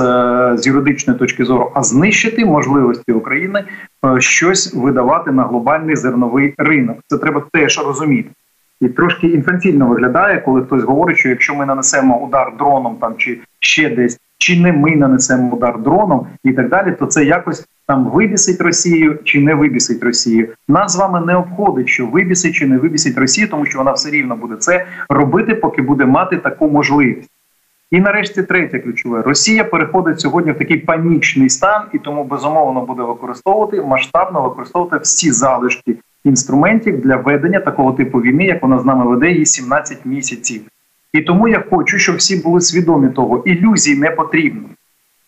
з 0.58 0.66
юридичної 0.66 1.18
точки 1.18 1.44
зору, 1.44 1.70
а 1.74 1.82
знищити 1.82 2.44
можливості 2.44 3.12
України 3.12 3.64
е, 4.04 4.20
щось 4.20 4.74
видавати 4.74 5.30
на 5.30 5.42
глобальний 5.42 5.96
зерновий 5.96 6.54
ринок. 6.58 6.96
Це 7.06 7.18
треба 7.18 7.42
теж 7.52 7.78
розуміти. 7.86 8.30
І 8.80 8.88
трошки 8.88 9.26
інфантільно 9.26 9.86
виглядає, 9.86 10.40
коли 10.40 10.62
хтось 10.62 10.82
говорить, 10.82 11.18
що 11.18 11.28
якщо 11.28 11.54
ми 11.54 11.66
нанесемо 11.66 12.18
удар 12.18 12.52
дроном 12.58 12.96
там 13.00 13.14
чи 13.16 13.38
ще 13.60 13.90
десь, 13.90 14.18
чи 14.38 14.60
не 14.60 14.72
ми 14.72 14.96
нанесемо 14.96 15.56
удар 15.56 15.78
дроном 15.82 16.26
і 16.44 16.52
так 16.52 16.68
далі, 16.68 16.92
то 16.98 17.06
це 17.06 17.24
якось 17.24 17.66
там 17.88 18.04
вибісить 18.04 18.60
Росію 18.60 19.18
чи 19.24 19.40
не 19.40 19.54
вибісить 19.54 20.02
Росію. 20.02 20.48
Нас 20.68 20.92
з 20.92 20.96
вами 20.96 21.20
не 21.20 21.36
обходить, 21.36 21.88
що 21.88 22.06
вибісить 22.06 22.54
чи 22.54 22.66
не 22.66 22.78
вибісить 22.78 23.18
Росію, 23.18 23.48
тому 23.48 23.66
що 23.66 23.78
вона 23.78 23.92
все 23.92 24.10
рівно 24.10 24.36
буде 24.36 24.56
це 24.56 24.86
робити, 25.08 25.54
поки 25.54 25.82
буде 25.82 26.04
мати 26.04 26.36
таку 26.36 26.68
можливість. 26.68 27.30
І 27.90 28.00
нарешті 28.00 28.42
третє 28.42 28.78
ключове: 28.78 29.22
Росія 29.22 29.64
переходить 29.64 30.20
сьогодні 30.20 30.52
в 30.52 30.58
такий 30.58 30.76
панічний 30.76 31.50
стан, 31.50 31.82
і 31.92 31.98
тому 31.98 32.24
безумовно 32.24 32.80
буде 32.80 33.02
використовувати 33.02 33.82
масштабно 33.82 34.42
використовувати 34.42 35.02
всі 35.02 35.32
залишки 35.32 35.96
інструментів 36.24 37.00
для 37.00 37.16
ведення 37.16 37.60
такого 37.60 37.92
типу 37.92 38.18
війни, 38.18 38.44
як 38.44 38.62
вона 38.62 38.78
з 38.78 38.84
нами 38.84 39.06
веде 39.06 39.30
її 39.30 39.46
17 39.46 39.98
місяців. 40.04 40.62
І 41.12 41.20
тому 41.20 41.48
я 41.48 41.64
хочу, 41.70 41.98
щоб 41.98 42.16
всі 42.16 42.42
були 42.42 42.60
свідомі 42.60 43.08
того, 43.08 43.42
ілюзій 43.46 43.96
не 43.96 44.10
потрібно. 44.10 44.62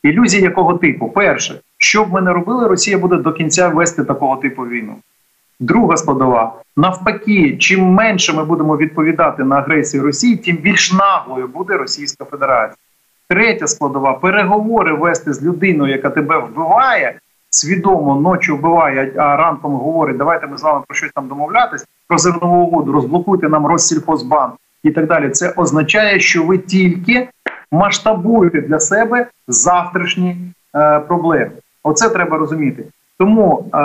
Ілюзії 0.02 0.42
якого 0.42 0.74
типу? 0.74 1.08
Перше, 1.08 1.60
що 1.82 2.04
б 2.04 2.12
ми 2.12 2.20
не 2.20 2.32
робили, 2.32 2.68
Росія 2.68 2.98
буде 2.98 3.16
до 3.16 3.32
кінця 3.32 3.68
вести 3.68 4.04
такого 4.04 4.36
типу 4.36 4.62
війну. 4.62 4.96
Друга 5.60 5.96
складова 5.96 6.52
навпаки, 6.76 7.56
чим 7.56 7.84
менше 7.84 8.32
ми 8.32 8.44
будемо 8.44 8.76
відповідати 8.76 9.44
на 9.44 9.56
агресію 9.56 10.02
Росії, 10.02 10.36
тим 10.36 10.56
більш 10.56 10.92
наглою 10.92 11.48
буде 11.48 11.76
Російська 11.76 12.24
Федерація. 12.24 12.76
Третя 13.28 13.66
складова 13.66 14.12
переговори 14.12 14.94
вести 14.94 15.32
з 15.32 15.42
людиною, 15.42 15.92
яка 15.92 16.10
тебе 16.10 16.38
вбиває, 16.38 17.14
свідомо 17.50 18.20
ночі 18.20 18.52
вбиває, 18.52 19.12
а 19.16 19.36
ранком 19.36 19.72
говорить, 19.72 20.16
давайте 20.16 20.46
ми 20.46 20.58
з 20.58 20.62
вами 20.62 20.82
про 20.88 20.96
щось 20.96 21.12
там 21.14 21.28
домовлятись, 21.28 21.86
про 22.08 22.18
зернову 22.18 22.56
угоду, 22.56 22.92
розблокуйте 22.92 23.48
нам 23.48 23.66
Россільхозбанк 23.66 24.54
і 24.82 24.90
так 24.90 25.06
далі. 25.06 25.30
Це 25.30 25.52
означає, 25.56 26.20
що 26.20 26.44
ви 26.44 26.58
тільки 26.58 27.28
масштабуєте 27.72 28.60
для 28.60 28.80
себе 28.80 29.26
завтрашні 29.48 30.36
е, 30.74 31.00
проблеми. 31.00 31.50
Оце 31.82 32.08
треба 32.08 32.38
розуміти. 32.38 32.84
Тому 33.18 33.70
е, 33.74 33.78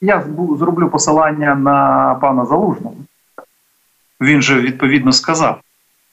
я 0.00 0.24
зроблю 0.58 0.88
посилання 0.88 1.54
на 1.54 2.14
пана 2.14 2.46
Залужного. 2.46 2.96
Він 4.20 4.42
же 4.42 4.60
відповідно 4.60 5.12
сказав, 5.12 5.60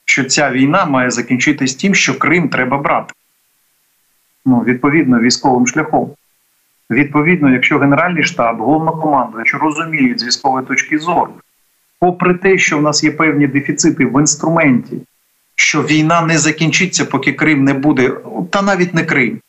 що 0.04 0.24
ця 0.24 0.50
війна 0.50 0.84
має 0.84 1.10
закінчитись 1.10 1.74
тим, 1.74 1.94
що 1.94 2.18
Крим 2.18 2.48
треба 2.48 2.78
брати. 2.78 3.14
Ну, 4.46 4.60
відповідно, 4.60 5.20
військовим 5.20 5.66
шляхом. 5.66 6.10
Відповідно, 6.90 7.50
якщо 7.50 7.78
Генеральний 7.78 8.24
штаб, 8.24 8.56
якщо 9.38 9.58
розуміють 9.58 10.20
з 10.20 10.24
військової 10.24 10.66
точки 10.66 10.98
зору, 10.98 11.32
попри 12.00 12.34
те, 12.34 12.58
що 12.58 12.78
в 12.78 12.82
нас 12.82 13.04
є 13.04 13.10
певні 13.10 13.46
дефіцити 13.46 14.06
в 14.06 14.20
інструменті, 14.20 14.96
що 15.54 15.82
війна 15.82 16.22
не 16.22 16.38
закінчиться, 16.38 17.04
поки 17.04 17.32
Крим 17.32 17.64
не 17.64 17.74
буде, 17.74 18.12
та 18.50 18.62
навіть 18.62 18.94
не 18.94 19.04
Крим, 19.04 19.40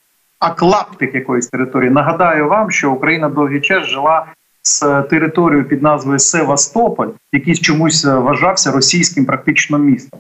а 0.46 0.50
клаптик 0.50 1.16
якоїсь 1.16 1.48
території. 1.48 1.92
Нагадаю 1.92 2.48
вам, 2.48 2.72
що 2.72 2.92
Україна 2.92 3.30
довгий 3.30 3.62
час 3.62 3.84
жила 3.88 4.26
з 4.64 5.02
територією 5.02 5.68
під 5.68 5.84
назвою 5.84 6.20
Севастополь, 6.20 7.08
який 7.34 7.56
чомусь 7.56 8.06
вважався 8.06 8.72
російським 8.72 9.26
практично 9.26 9.78
містом. 9.78 10.20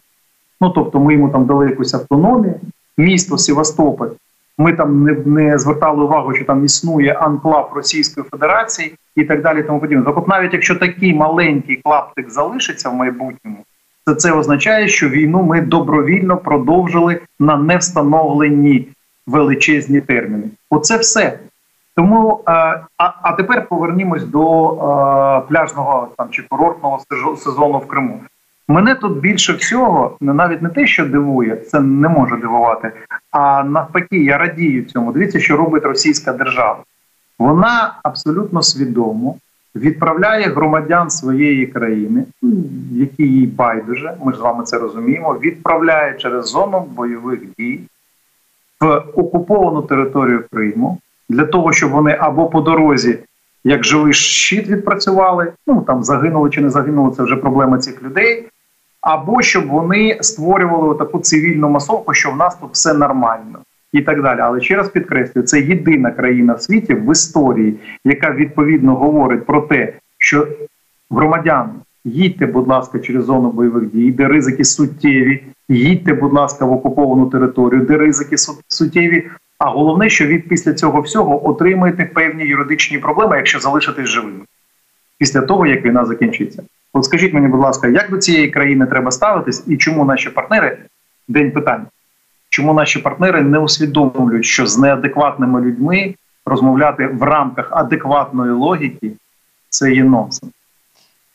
Ну 0.61 0.69
тобто, 0.69 0.99
ми 0.99 1.13
йому 1.13 1.29
там 1.29 1.45
дали 1.45 1.69
якусь 1.69 1.93
автономію, 1.93 2.55
місто 2.97 3.37
Севастополь. 3.37 4.07
Ми 4.57 4.73
там 4.73 5.03
не 5.03 5.13
не 5.25 5.57
звертали 5.57 6.03
увагу, 6.03 6.35
що 6.35 6.45
там 6.45 6.65
існує 6.65 7.13
анклав 7.13 7.71
Російської 7.75 8.25
Федерації 8.31 8.95
і 9.15 9.23
так 9.23 9.41
далі. 9.41 9.63
Тому 9.63 9.79
подібне. 9.79 10.05
Так 10.05 10.17
от 10.17 10.27
навіть 10.27 10.53
якщо 10.53 10.75
такий 10.75 11.13
маленький 11.13 11.75
клаптик 11.75 12.29
залишиться 12.29 12.89
в 12.89 12.93
майбутньому, 12.93 13.57
то 14.05 14.15
це 14.15 14.31
означає, 14.31 14.87
що 14.87 15.09
війну 15.09 15.43
ми 15.43 15.61
добровільно 15.61 16.37
продовжили 16.37 17.19
на 17.39 17.57
невстановлені 17.57 18.87
величезні 19.27 20.01
терміни. 20.01 20.49
Оце 20.69 20.97
все. 20.97 21.39
Тому 21.95 22.43
е, 22.47 22.51
а 22.97 23.13
а 23.21 23.31
тепер 23.31 23.67
повернімось 23.67 24.23
до 24.23 24.71
е, 24.71 25.47
пляжного 25.49 26.07
там 26.17 26.29
чи 26.29 26.43
курортного 26.49 26.99
сезону 27.37 27.77
в 27.77 27.87
Криму. 27.87 28.19
Мене 28.67 28.95
тут 28.95 29.19
більше 29.19 29.53
всього 29.53 30.17
навіть 30.21 30.61
не 30.61 30.69
те, 30.69 30.87
що 30.87 31.05
дивує, 31.05 31.55
це 31.55 31.79
не 31.79 32.09
може 32.09 32.37
дивувати. 32.37 32.91
А 33.31 33.63
навпаки, 33.63 34.23
я 34.23 34.37
радію 34.37 34.85
цьому. 34.85 35.11
Дивіться, 35.11 35.39
що 35.39 35.57
робить 35.57 35.83
російська 35.83 36.33
держава. 36.33 36.79
Вона 37.39 37.99
абсолютно 38.03 38.61
свідомо 38.61 39.35
відправляє 39.75 40.49
громадян 40.49 41.09
своєї 41.09 41.67
країни, 41.67 42.25
які 42.91 43.23
їй 43.23 43.47
байдуже, 43.47 44.17
ми 44.23 44.31
ж 44.31 44.37
з 44.37 44.41
вами 44.41 44.63
це 44.63 44.77
розуміємо, 44.77 45.33
відправляє 45.33 46.13
через 46.13 46.47
зону 46.47 46.87
бойових 46.95 47.39
дій 47.57 47.79
в 48.81 49.03
окуповану 49.15 49.81
територію 49.81 50.43
Криму 50.51 50.97
для 51.29 51.45
того, 51.45 51.73
щоб 51.73 51.91
вони 51.91 52.17
або 52.19 52.47
по 52.47 52.61
дорозі, 52.61 53.19
як 53.63 53.85
живий 53.85 54.13
щит, 54.13 54.67
відпрацювали, 54.67 55.53
ну 55.67 55.81
там 55.81 56.03
загинули 56.03 56.49
чи 56.49 56.61
не 56.61 56.69
загинули, 56.69 57.11
це 57.15 57.23
вже 57.23 57.35
проблема 57.35 57.77
цих 57.77 58.03
людей. 58.03 58.47
Або 59.01 59.41
щоб 59.41 59.67
вони 59.67 60.17
створювали 60.21 60.95
таку 60.95 61.19
цивільну 61.19 61.69
масовку, 61.69 62.13
що 62.13 62.31
в 62.31 62.37
нас 62.37 62.55
тут 62.55 62.69
все 62.73 62.93
нормально 62.93 63.59
і 63.93 64.01
так 64.01 64.21
далі. 64.21 64.39
Але 64.39 64.61
ще 64.61 64.75
раз 64.75 64.89
підкреслюю, 64.89 65.47
це 65.47 65.61
єдина 65.61 66.11
країна 66.11 66.53
в 66.53 66.61
світі 66.61 66.93
в 66.93 67.11
історії, 67.11 67.79
яка 68.05 68.31
відповідно 68.31 68.95
говорить 68.95 69.45
про 69.45 69.61
те, 69.61 69.93
що 70.17 70.47
громадяни 71.09 71.73
їдьте, 72.05 72.45
будь 72.45 72.67
ласка, 72.67 72.99
через 72.99 73.25
зону 73.25 73.51
бойових 73.51 73.91
дій, 73.91 74.11
де 74.11 74.27
ризики 74.27 74.65
суттєві, 74.65 75.43
їдьте, 75.69 76.13
будь 76.13 76.33
ласка, 76.33 76.65
в 76.65 76.71
окуповану 76.71 77.25
територію, 77.25 77.81
де 77.81 77.97
ризики 77.97 78.35
суттєві. 78.67 79.29
А 79.57 79.69
головне, 79.69 80.09
що 80.09 80.25
від 80.25 80.49
після 80.49 80.73
цього 80.73 81.01
всього 81.01 81.49
отримаєте 81.49 82.05
певні 82.05 82.43
юридичні 82.43 82.97
проблеми, 82.97 83.37
якщо 83.37 83.59
залишитесь 83.59 84.09
живими 84.09 84.45
після 85.17 85.41
того, 85.41 85.65
як 85.65 85.85
війна 85.85 86.05
закінчиться. 86.05 86.63
От 86.93 87.05
скажіть 87.05 87.33
мені, 87.33 87.47
будь 87.47 87.59
ласка, 87.59 87.87
як 87.87 88.09
до 88.09 88.17
цієї 88.17 88.47
країни 88.47 88.85
треба 88.85 89.11
ставитись, 89.11 89.63
і 89.67 89.77
чому 89.77 90.05
наші 90.05 90.29
партнери 90.29 90.77
день 91.27 91.51
питань? 91.51 91.85
Чому 92.49 92.73
наші 92.73 92.99
партнери 92.99 93.41
не 93.41 93.59
усвідомлюють, 93.59 94.45
що 94.45 94.67
з 94.67 94.77
неадекватними 94.77 95.61
людьми 95.61 96.15
розмовляти 96.45 97.07
в 97.07 97.23
рамках 97.23 97.67
адекватної 97.71 98.51
логіки 98.51 99.11
це 99.69 99.93
є 99.93 100.03
нонсенс? 100.03 100.51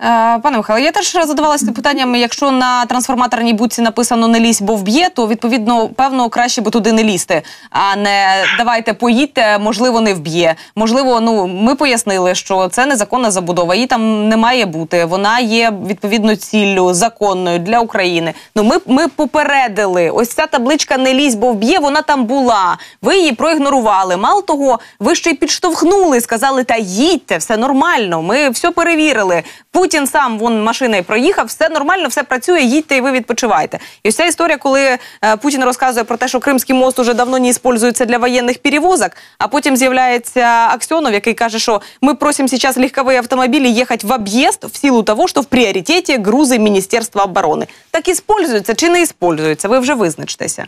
Е, 0.02 0.38
пане 0.38 0.56
Михайло, 0.56 0.78
я 0.78 0.92
теж 0.92 1.12
задавалася 1.12 1.72
питанням, 1.72 2.16
якщо 2.16 2.50
на 2.50 2.86
трансформаторній 2.86 3.52
будці 3.52 3.82
написано 3.82 4.28
не 4.28 4.40
лізь, 4.40 4.62
бо 4.62 4.74
вб'є, 4.76 5.08
то 5.14 5.28
відповідно 5.28 5.88
певно 5.88 6.28
краще 6.28 6.60
би 6.60 6.70
туди 6.70 6.92
не 6.92 7.04
лізти, 7.04 7.42
а 7.70 7.96
не 7.96 8.44
давайте 8.58 8.92
поїдьте, 8.92 9.58
можливо, 9.58 10.00
не 10.00 10.14
вб'є. 10.14 10.54
Можливо, 10.76 11.20
ну 11.20 11.46
ми 11.46 11.74
пояснили, 11.74 12.34
що 12.34 12.68
це 12.68 12.86
незаконна 12.86 13.30
забудова, 13.30 13.74
її 13.74 13.86
там 13.86 14.28
не 14.28 14.36
має 14.36 14.66
бути. 14.66 15.04
Вона 15.04 15.38
є 15.40 15.72
відповідно 15.86 16.36
ціллю 16.36 16.94
законною 16.94 17.58
для 17.58 17.80
України. 17.80 18.34
Ну 18.56 18.64
ми 18.64 18.76
ми 18.86 19.08
попередили. 19.08 20.10
Ось 20.10 20.28
ця 20.28 20.46
табличка 20.46 20.96
не 20.96 21.14
лізь, 21.14 21.34
бо 21.34 21.52
вб'є. 21.52 21.78
Вона 21.78 22.02
там 22.02 22.24
була. 22.24 22.78
Ви 23.02 23.16
її 23.16 23.32
проігнорували. 23.32 24.16
Мало 24.16 24.42
того, 24.42 24.78
ви 25.00 25.14
ще 25.14 25.30
й 25.30 25.34
підштовхнули, 25.34 26.20
сказали, 26.20 26.64
та 26.64 26.76
їдьте, 26.76 27.36
все 27.36 27.56
нормально. 27.56 28.22
Ми 28.22 28.50
все 28.50 28.70
перевірили. 28.70 29.42
Путін 29.90 30.06
сам 30.06 30.38
вон 30.38 30.62
машиною 30.62 31.04
проїхав, 31.04 31.46
все 31.46 31.68
нормально, 31.68 32.08
все 32.08 32.22
працює, 32.22 32.60
їдьте 32.60 32.96
і 32.96 33.00
ви 33.00 33.12
відпочивайте. 33.12 33.78
І 34.02 34.08
ось 34.08 34.16
ця 34.16 34.24
історія, 34.24 34.56
коли 34.56 34.80
е, 34.80 34.98
Путін 35.36 35.64
розказує 35.64 36.04
про 36.04 36.16
те, 36.16 36.28
що 36.28 36.40
Кримський 36.40 36.76
мост 36.76 36.98
уже 36.98 37.14
давно 37.14 37.38
не 37.38 37.52
використовується 37.52 38.04
для 38.04 38.18
воєнних 38.18 38.58
перевозок, 38.58 39.10
а 39.38 39.48
потім 39.48 39.76
з'являється 39.76 40.68
Аксьонов, 40.70 41.12
який 41.12 41.34
каже, 41.34 41.58
що 41.58 41.80
ми 42.00 42.14
просимо 42.14 42.48
зараз 42.48 42.76
легкові 42.76 43.16
автомобілі 43.16 43.70
їхати 43.72 44.06
в 44.06 44.12
об'їзд 44.12 44.64
в 44.64 44.76
силу 44.76 45.02
того, 45.02 45.28
що 45.28 45.40
в 45.40 45.44
пріоритеті 45.44 46.18
грузи 46.18 46.58
Міністерства 46.58 47.24
оборони. 47.24 47.66
Так 47.90 48.08
іспользуються 48.08 48.74
чи 48.74 48.88
не 48.88 49.02
іспользуються? 49.02 49.68
Ви 49.68 49.78
вже 49.78 49.94
визначтеся. 49.94 50.66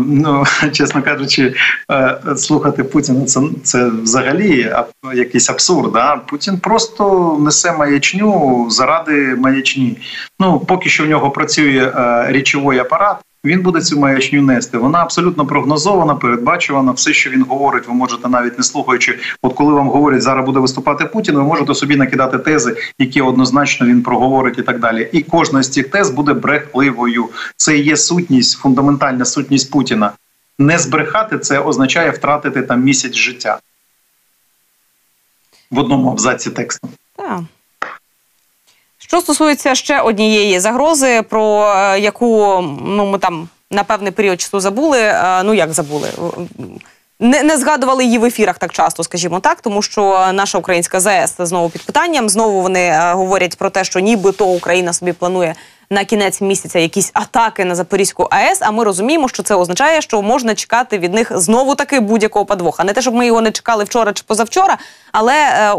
Ну, 0.00 0.44
чесно 0.72 1.02
кажучи, 1.02 1.54
е, 1.90 2.18
слухати 2.36 2.84
Путіна 2.84 3.24
це 3.24 3.40
це 3.62 3.88
взагалі 3.88 4.74
якийсь 5.14 5.50
абсурд. 5.50 5.92
Да? 5.92 6.16
Путін 6.16 6.58
просто 6.58 7.36
несе 7.40 7.72
маячню 7.72 8.66
заради 8.70 9.34
маячні. 9.34 9.96
Ну 10.40 10.60
поки 10.60 10.88
що 10.88 11.04
в 11.04 11.08
нього 11.08 11.30
працює 11.30 11.92
е, 11.96 12.24
річовий 12.28 12.78
апарат. 12.78 13.16
Він 13.44 13.62
буде 13.62 13.80
цю 13.80 13.98
маячню 13.98 14.42
нести. 14.42 14.78
Вона 14.78 14.98
абсолютно 14.98 15.46
прогнозована, 15.46 16.14
передбачувана. 16.14 16.92
Все, 16.92 17.12
що 17.12 17.30
він 17.30 17.42
говорить, 17.42 17.88
ви 17.88 17.94
можете 17.94 18.28
навіть 18.28 18.58
не 18.58 18.64
слухаючи. 18.64 19.18
От 19.42 19.54
коли 19.54 19.72
вам 19.72 19.88
говорять, 19.88 20.22
зараз 20.22 20.46
буде 20.46 20.60
виступати 20.60 21.04
Путін, 21.04 21.34
ви 21.34 21.42
можете 21.42 21.74
собі 21.74 21.96
накидати 21.96 22.38
тези, 22.38 22.76
які 22.98 23.20
однозначно 23.20 23.86
він 23.86 24.02
проговорить, 24.02 24.58
і 24.58 24.62
так 24.62 24.80
далі. 24.80 25.08
І 25.12 25.22
кожна 25.22 25.62
з 25.62 25.68
цих 25.68 25.88
тез 25.88 26.10
буде 26.10 26.32
брехливою. 26.32 27.28
Це 27.56 27.76
є 27.76 27.96
сутність, 27.96 28.58
фундаментальна 28.58 29.24
сутність 29.24 29.70
Путіна. 29.70 30.12
Не 30.58 30.78
збрехати 30.78 31.38
це 31.38 31.58
означає 31.58 32.10
втратити 32.10 32.62
там 32.62 32.82
місяць 32.82 33.14
життя 33.14 33.58
в 35.70 35.78
одному 35.78 36.10
абзаці 36.10 36.50
тексту. 36.50 36.88
Так. 37.16 37.40
Що 39.08 39.20
стосується 39.20 39.74
ще 39.74 40.00
однієї 40.00 40.60
загрози, 40.60 41.22
про 41.22 41.74
е, 41.76 42.00
яку 42.00 42.60
ну 42.86 43.06
ми 43.06 43.18
там 43.18 43.48
на 43.70 43.84
певний 43.84 44.12
період 44.12 44.40
часу 44.40 44.60
забули. 44.60 44.98
Е, 44.98 45.42
ну 45.42 45.54
як 45.54 45.72
забули? 45.72 46.08
Не 47.20 47.42
не 47.42 47.56
згадували 47.56 48.04
її 48.04 48.18
в 48.18 48.24
ефірах 48.24 48.58
так 48.58 48.72
часто, 48.72 49.04
скажімо 49.04 49.40
так, 49.40 49.60
тому 49.60 49.82
що 49.82 50.30
наша 50.32 50.58
українська 50.58 51.00
ЗАЕС 51.00 51.34
знову 51.38 51.70
під 51.70 51.82
питанням. 51.82 52.28
Знову 52.28 52.62
вони 52.62 52.80
е, 52.80 53.12
говорять 53.12 53.56
про 53.58 53.70
те, 53.70 53.84
що 53.84 54.00
нібито 54.00 54.46
Україна 54.46 54.92
собі 54.92 55.12
планує 55.12 55.54
на 55.90 56.04
кінець 56.04 56.40
місяця 56.40 56.78
якісь 56.78 57.10
атаки 57.14 57.64
на 57.64 57.74
Запорізьку 57.74 58.28
АЕС. 58.30 58.58
А 58.62 58.70
ми 58.70 58.84
розуміємо, 58.84 59.28
що 59.28 59.42
це 59.42 59.54
означає, 59.54 60.02
що 60.02 60.22
можна 60.22 60.54
чекати 60.54 60.98
від 60.98 61.14
них 61.14 61.38
знову 61.38 61.74
таки 61.74 62.00
будь-якого 62.00 62.44
подвоха. 62.44 62.84
Не 62.84 62.92
те, 62.92 63.02
щоб 63.02 63.14
ми 63.14 63.26
його 63.26 63.40
не 63.40 63.50
чекали 63.52 63.84
вчора 63.84 64.12
чи 64.12 64.24
позавчора, 64.26 64.78
але 65.12 65.34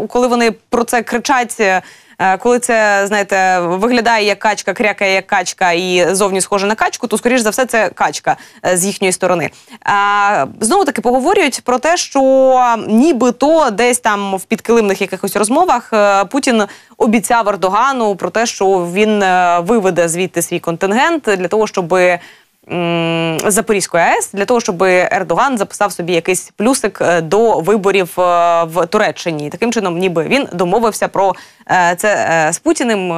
коли 0.08 0.26
вони 0.26 0.50
про 0.50 0.84
це 0.84 1.02
кричать. 1.02 1.82
Е, 2.18 2.36
коли 2.36 2.58
це 2.58 3.04
знаєте 3.06 3.58
виглядає 3.60 4.26
як 4.26 4.38
качка, 4.38 4.72
крякає 4.72 5.14
як 5.14 5.26
качка 5.26 5.72
і 5.72 6.14
зовні 6.14 6.40
схоже 6.40 6.66
на 6.66 6.74
качку, 6.74 7.06
то 7.06 7.18
скоріш 7.18 7.40
за 7.40 7.50
все 7.50 7.66
це 7.66 7.88
качка 7.88 8.36
е, 8.66 8.76
з 8.76 8.84
їхньої 8.84 9.12
сторони. 9.12 9.50
А 9.84 10.46
знову 10.60 10.84
таки 10.84 11.00
поговорюють 11.00 11.60
про 11.64 11.78
те, 11.78 11.96
що 11.96 12.76
нібито 12.88 13.70
десь 13.70 13.98
там 13.98 14.36
в 14.36 14.44
підкилимних 14.44 15.00
якихось 15.00 15.36
розмовах 15.36 15.92
е, 15.92 16.24
Путін 16.24 16.62
обіцяв 16.96 17.48
Ердогану 17.48 18.16
про 18.16 18.30
те, 18.30 18.46
що 18.46 18.66
він 18.92 19.24
виведе 19.66 20.08
звідти 20.08 20.42
свій 20.42 20.60
контингент 20.60 21.22
для 21.22 21.48
того, 21.48 21.66
щоби. 21.66 22.18
Запорізької 23.46 24.04
АЕС 24.04 24.30
для 24.32 24.44
того, 24.44 24.60
щоб 24.60 24.82
Ердоган 24.82 25.58
записав 25.58 25.92
собі 25.92 26.12
якийсь 26.12 26.50
плюсик 26.56 26.98
е, 27.00 27.20
до 27.20 27.60
виборів 27.60 28.20
е, 28.20 28.64
в 28.64 28.86
Туреччині. 28.86 29.50
Таким 29.50 29.72
чином, 29.72 29.98
ніби 29.98 30.22
він 30.22 30.48
домовився 30.52 31.08
про 31.08 31.34
е, 31.70 31.94
це 31.98 32.48
з 32.52 32.58
Путіним 32.58 33.08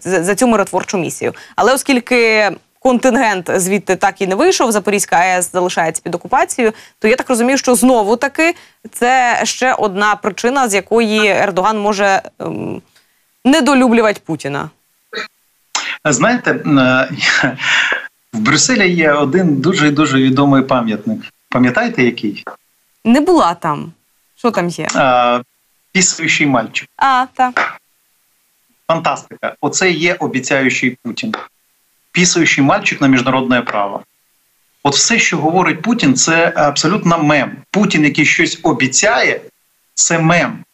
за 0.00 0.34
цю 0.34 0.46
миротворчу 0.46 0.98
місію. 0.98 1.34
Але 1.56 1.74
оскільки 1.74 2.50
контингент 2.78 3.50
звідти 3.60 3.96
так 3.96 4.20
і 4.20 4.26
не 4.26 4.34
вийшов, 4.34 4.72
Запорізька 4.72 5.16
АЕС 5.16 5.52
залишається 5.52 6.02
під 6.04 6.14
окупацією, 6.14 6.72
то 6.98 7.08
я 7.08 7.16
так 7.16 7.30
розумію, 7.30 7.58
що 7.58 7.74
знову 7.74 8.16
таки 8.16 8.54
це 8.92 9.40
ще 9.44 9.72
одна 9.72 10.16
причина, 10.16 10.68
з 10.68 10.74
якої 10.74 11.26
Ердоган 11.26 11.78
може 11.78 12.22
ем, 12.38 12.82
недолюблювати 13.44 14.20
Путіна. 14.26 14.70
Знаєте, 16.04 16.60
в 18.36 18.40
Брюсселі 18.40 18.94
є 18.94 19.12
один 19.12 19.56
дуже 19.56 19.90
дуже 19.90 20.18
відомий 20.22 20.62
пам'ятник. 20.62 21.20
Пам'ятаєте, 21.48 22.02
який? 22.02 22.44
Не 23.04 23.20
була 23.20 23.54
там. 23.54 23.92
Що 24.36 24.50
там 24.50 24.68
є? 24.68 24.88
А, 24.94 25.42
Пісуючий 25.92 26.46
мальчик. 26.46 26.88
А, 26.96 27.26
так. 27.34 27.80
Фантастика. 28.88 29.54
Оце 29.60 29.90
є 29.90 30.14
обіцяючий 30.14 30.98
Путін. 31.02 31.34
Пісуючий 32.12 32.64
мальчик 32.64 33.00
на 33.00 33.08
міжнародне 33.08 33.62
право. 33.62 34.02
От 34.82 34.94
все, 34.94 35.18
що 35.18 35.38
говорить 35.38 35.82
Путін, 35.82 36.14
це 36.14 36.52
абсолютно 36.56 37.22
мем. 37.22 37.56
Путін, 37.70 38.04
який 38.04 38.24
щось 38.24 38.60
обіцяє, 38.62 39.40
це 39.94 40.18
мем 40.18 40.64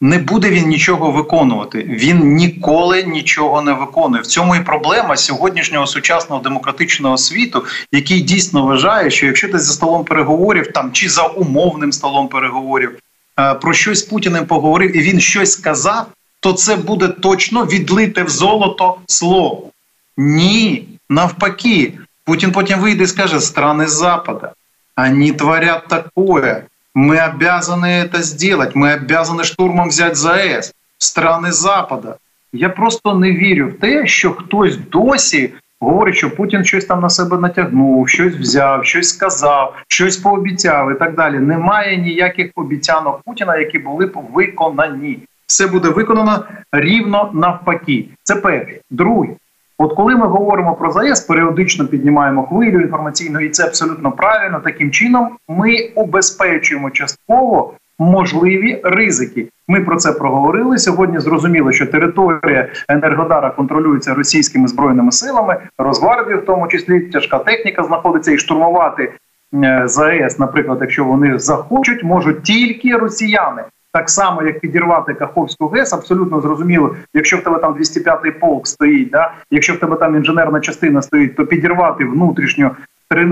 не 0.00 0.18
буде 0.18 0.50
він 0.50 0.68
нічого 0.68 1.10
виконувати. 1.10 1.82
Він 1.82 2.34
ніколи 2.34 3.02
нічого 3.02 3.62
не 3.62 3.72
виконує. 3.72 4.22
В 4.22 4.26
цьому 4.26 4.56
і 4.56 4.60
проблема 4.60 5.16
сьогоднішнього 5.16 5.86
сучасного 5.86 6.42
демократичного 6.42 7.18
світу, 7.18 7.64
який 7.92 8.20
дійсно 8.20 8.62
вважає, 8.62 9.10
що 9.10 9.26
якщо 9.26 9.48
ти 9.48 9.58
за 9.58 9.72
столом 9.72 10.04
переговорів 10.04 10.72
там 10.72 10.92
чи 10.92 11.08
за 11.08 11.26
умовним 11.26 11.92
столом 11.92 12.28
переговорів 12.28 12.98
е, 13.38 13.54
про 13.54 13.72
щось 13.72 14.02
Путіним 14.02 14.46
поговорив, 14.46 14.96
і 14.96 15.00
він 15.00 15.20
щось 15.20 15.52
сказав, 15.52 16.06
то 16.40 16.52
це 16.52 16.76
буде 16.76 17.08
точно 17.08 17.64
відлите 17.64 18.22
в 18.22 18.28
золото 18.28 18.96
слово. 19.06 19.70
Ні, 20.16 20.88
навпаки, 21.08 21.92
Путін 22.24 22.52
потім 22.52 22.80
вийде 22.80 23.04
і 23.04 23.06
скаже: 23.06 23.40
страни 23.40 23.86
Запада, 23.86 24.52
вони 24.96 25.32
творять 25.32 25.88
такое. 25.88 26.64
Мы 26.95 27.17
обязаны 27.17 27.85
это 27.85 28.21
сделать. 28.21 28.75
Мы 28.75 28.93
обязаны 28.93 29.43
штурмом 29.43 29.89
взяти 29.89 30.15
ЗАЕС, 30.15 30.73
страни 30.97 31.51
Запада. 31.51 32.17
Я 32.53 32.69
просто 32.69 33.13
не 33.13 33.31
вірю 33.31 33.67
в 33.67 33.73
те, 33.73 34.07
що 34.07 34.31
хтось 34.31 34.77
досі 34.77 35.53
говорить, 35.79 36.15
що 36.15 36.35
Путін 36.35 36.65
щось 36.65 36.85
там 36.85 36.99
на 36.99 37.09
себе 37.09 37.37
натягнув, 37.37 38.09
щось 38.09 38.33
взяв, 38.33 38.85
щось 38.85 39.09
сказав, 39.09 39.75
щось 39.87 40.17
пообіцяв 40.17 40.91
і 40.91 40.95
так 40.95 41.15
далі. 41.15 41.39
Немає 41.39 41.97
ніяких 41.97 42.51
обіцянок 42.55 43.21
Путіна, 43.25 43.57
які 43.57 43.79
були 43.79 44.05
б 44.05 44.17
виконані. 44.33 45.19
Все 45.45 45.67
буде 45.67 45.89
виконано 45.89 46.45
рівно 46.71 47.31
навпаки. 47.33 48.05
Це 48.23 48.35
перше. 48.35 48.79
Друге, 48.89 49.29
от 49.78 49.94
коли 49.94 50.16
ми 50.16 50.26
говоримо 50.26 50.74
про 50.74 50.90
ЗАЕС, 50.90 51.20
періодично 51.20 51.86
піднімаємо 51.86 52.46
хвилю 52.46 52.80
інформаційну, 52.80 53.40
і 53.40 53.48
це 53.48 53.64
абсолютно 53.64 54.12
правильно. 54.12 54.60
Таким 54.64 54.90
чином 54.90 55.30
ми 55.48 55.90
убезпечуємо 55.94 56.90
частково 56.90 57.74
можливі 57.98 58.80
ризики. 58.84 59.48
Ми 59.68 59.80
про 59.80 59.96
це 59.96 60.12
проговорили 60.12 60.78
сьогодні. 60.78 61.20
Зрозуміло, 61.20 61.72
що 61.72 61.86
територія 61.86 62.68
Енергодара 62.88 63.50
контролюється 63.50 64.14
російськими 64.14 64.68
збройними 64.68 65.12
силами, 65.12 65.56
Росгвардією 65.78 66.42
в 66.42 66.44
тому 66.44 66.68
числі 66.68 67.00
тяжка 67.00 67.38
техніка 67.38 67.82
знаходиться 67.82 68.32
і 68.32 68.38
штурмувати 68.38 69.12
е, 69.54 69.82
ЗАЕС, 69.84 70.38
наприклад, 70.38 70.78
якщо 70.80 71.04
вони 71.04 71.38
захочуть, 71.38 72.04
можуть 72.04 72.42
тільки 72.42 72.96
росіяни. 72.96 73.62
Так 73.96 74.10
само, 74.10 74.42
як 74.42 74.60
підірвати 74.60 75.14
Каховську 75.14 75.68
ГЕС, 75.68 75.92
абсолютно 75.92 76.40
зрозуміло, 76.40 76.96
якщо 77.14 77.36
в 77.36 77.42
тебе 77.42 77.58
там 77.58 77.74
205-й 77.74 78.30
полк 78.30 78.66
стоїть, 78.66 79.10
да 79.10 79.32
якщо 79.50 79.74
в 79.74 79.78
тебе 79.78 79.96
там 79.96 80.16
інженерна 80.16 80.60
частина 80.60 81.02
стоїть, 81.02 81.36
то 81.36 81.46
підірвати 81.46 82.04
внутрішньо 82.04 82.70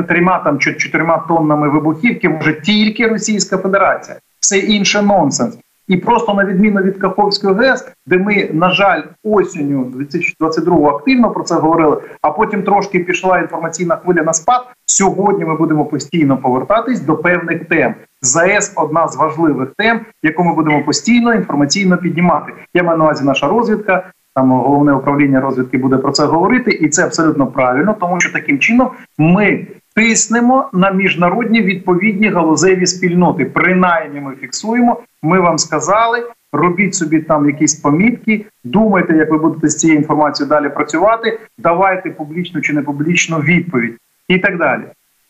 трьома 0.09 0.39
там 0.39 0.59
чотирма 0.59 1.25
тоннами 1.29 1.69
вибухівки 1.69 2.29
може 2.29 2.61
тільки 2.61 3.07
Російська 3.07 3.59
Федерація 3.59 4.19
все 4.41 4.59
інше 4.59 5.03
нонсенс. 5.03 5.59
І 5.89 5.97
просто 5.97 6.35
на 6.35 6.45
відміну 6.45 6.83
від 6.83 6.99
Каховської 6.99 7.55
ГЕС, 7.55 7.89
де 8.07 8.19
ми, 8.19 8.51
на 8.53 8.71
жаль, 8.71 9.03
осінню 9.25 9.85
2022 9.85 10.89
активно 10.89 11.31
про 11.31 11.45
це 11.45 11.55
говорили, 11.55 12.03
а 12.23 12.31
потім 12.31 12.63
трошки 12.63 12.99
пішла 12.99 13.39
інформаційна 13.39 13.97
хвиля 13.97 14.23
на 14.23 14.33
спад. 14.33 14.61
Сьогодні 14.87 15.45
ми 15.45 15.57
будемо 15.57 15.85
постійно 15.85 16.37
повертатись 16.37 17.01
до 17.01 17.17
певних 17.17 17.65
тем. 17.65 17.95
ЗАЕС 18.23 18.73
одна 18.77 19.09
з 19.09 19.17
важливих 19.17 19.69
тем, 19.77 20.01
яку 20.23 20.45
ми 20.45 20.55
будемо 20.55 20.85
постійно 20.85 21.35
інформаційно 21.35 21.97
піднімати. 21.97 22.53
Я 22.75 22.83
маю 22.83 22.99
на 22.99 23.05
увазі 23.05 23.25
наша 23.25 23.49
розвідка. 23.49 24.11
Там 24.37 24.51
головне 24.51 24.93
управління 24.93 25.41
розвідки 25.41 25.79
буде 25.79 25.97
про 25.97 26.13
це 26.13 26.25
говорити, 26.25 26.71
і 26.71 26.89
це 26.89 27.05
абсолютно 27.05 27.47
правильно, 27.47 27.97
тому 28.01 28.21
що 28.21 28.33
таким 28.33 28.59
чином 28.59 28.91
ми 29.19 29.67
тиснемо 29.95 30.69
на 30.73 30.91
міжнародні 30.91 31.63
відповідні 31.63 32.29
галузеві 32.29 32.87
спільноти. 32.87 33.45
Принаймні, 33.45 34.21
ми 34.21 34.35
фіксуємо. 34.35 35.01
Ми 35.23 35.41
вам 35.41 35.59
сказали. 35.59 36.23
Робіть 36.53 36.95
собі 36.95 37.21
там 37.21 37.47
якісь 37.47 37.75
помітки, 37.75 38.47
думайте, 38.65 39.17
як 39.17 39.31
ви 39.31 39.39
будете 39.39 39.69
з 39.69 39.77
цією 39.77 39.99
інформацією 39.99 40.49
далі 40.49 40.69
працювати. 40.69 41.39
Давайте 41.59 42.11
публічну 42.11 42.61
чи 42.61 42.73
не 42.73 42.83
публічну 42.83 43.39
відповідь 43.39 43.97
і 44.29 44.39
так 44.39 44.59
далі. 44.59 44.83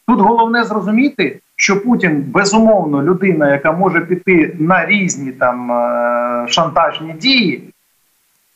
Тут 0.08 0.20
головне 0.20 0.64
зрозуміти, 0.64 1.40
що 1.56 1.82
Путін 1.82 2.24
безумовно 2.28 3.02
людина, 3.02 3.52
яка 3.52 3.72
може 3.72 4.00
піти 4.00 4.56
на 4.58 4.86
різні 4.86 5.32
там 5.32 5.72
е, 5.72 6.48
шантажні 6.48 7.12
дії, 7.12 7.73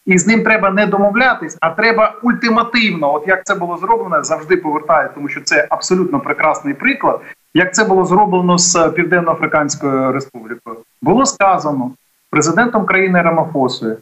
і 0.08 0.18
з 0.18 0.26
ним 0.26 0.42
треба 0.42 0.70
не 0.70 0.86
домовлятись, 0.86 1.58
а 1.60 1.70
треба 1.70 2.14
ультимативно, 2.22 3.14
от 3.14 3.28
як 3.28 3.46
це 3.46 3.54
було 3.54 3.76
зроблено, 3.76 4.24
завжди 4.24 4.56
повертаю, 4.56 5.10
тому 5.14 5.28
що 5.28 5.40
це 5.40 5.66
абсолютно 5.70 6.20
прекрасний 6.20 6.74
приклад. 6.74 7.20
Як 7.54 7.74
це 7.74 7.84
було 7.84 8.04
зроблено 8.04 8.58
з 8.58 8.88
Південно-Африканською 8.88 10.12
Республікою, 10.12 10.76
було 11.02 11.26
сказано 11.26 11.90
президентом 12.30 12.84
країни 12.84 13.22
Рамафосою, 13.22 13.96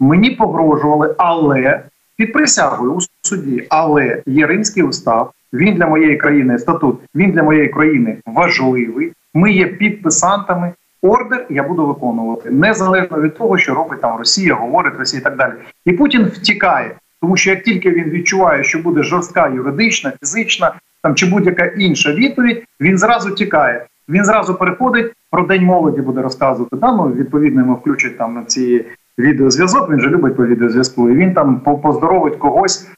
мені 0.00 0.30
погрожували, 0.30 1.14
але 1.18 1.82
під 2.16 2.32
присягою 2.32 2.92
у 2.92 2.98
суді, 3.22 3.66
але 3.70 4.22
є 4.26 4.62
устав. 4.82 5.32
Він 5.52 5.74
для 5.74 5.86
моєї 5.86 6.16
країни 6.16 6.58
статут. 6.58 7.00
Він 7.14 7.30
для 7.30 7.42
моєї 7.42 7.68
країни 7.68 8.16
важливий. 8.26 9.12
Ми 9.34 9.52
є 9.52 9.66
підписантами 9.66 10.72
ордер 11.04 11.46
я 11.50 11.62
буду 11.62 11.86
виконувати 11.86 12.50
незалежно 12.50 13.20
від 13.20 13.36
того, 13.36 13.58
що 13.58 13.74
робить 13.74 14.00
там 14.00 14.18
Росія, 14.18 14.54
говорить 14.54 14.98
Росія 14.98 15.20
і 15.20 15.24
так 15.24 15.36
далі. 15.36 15.52
І 15.84 15.92
Путін 15.92 16.24
втікає, 16.24 16.96
тому 17.20 17.36
що 17.36 17.50
як 17.50 17.62
тільки 17.62 17.90
він 17.90 18.04
відчуває, 18.04 18.64
що 18.64 18.78
буде 18.78 19.02
жорстка 19.02 19.48
юридична, 19.48 20.12
фізична 20.20 20.74
там 21.02 21.14
чи 21.14 21.26
будь-яка 21.26 21.64
інша 21.64 22.12
відповідь, 22.12 22.64
він 22.80 22.98
зразу 22.98 23.30
тікає. 23.30 23.86
Він 24.08 24.24
зразу 24.24 24.54
переходить 24.54 25.12
про 25.30 25.46
день 25.46 25.64
молоді, 25.64 26.00
буде 26.00 26.22
розказувати. 26.22 26.76
Там 26.76 26.96
ну, 26.96 27.12
відповідно 27.12 27.60
йому 27.60 27.74
включать 27.74 28.18
там 28.18 28.34
на 28.34 28.44
ці 28.44 28.84
відеозв'язок. 29.18 29.90
Він 29.90 30.00
же 30.00 30.10
любить 30.10 30.36
по 30.36 30.46
відеозв'язку. 30.46 31.10
І 31.10 31.14
він 31.14 31.34
там 31.34 31.60
поздоровить 31.60 32.36
когось 32.36 32.88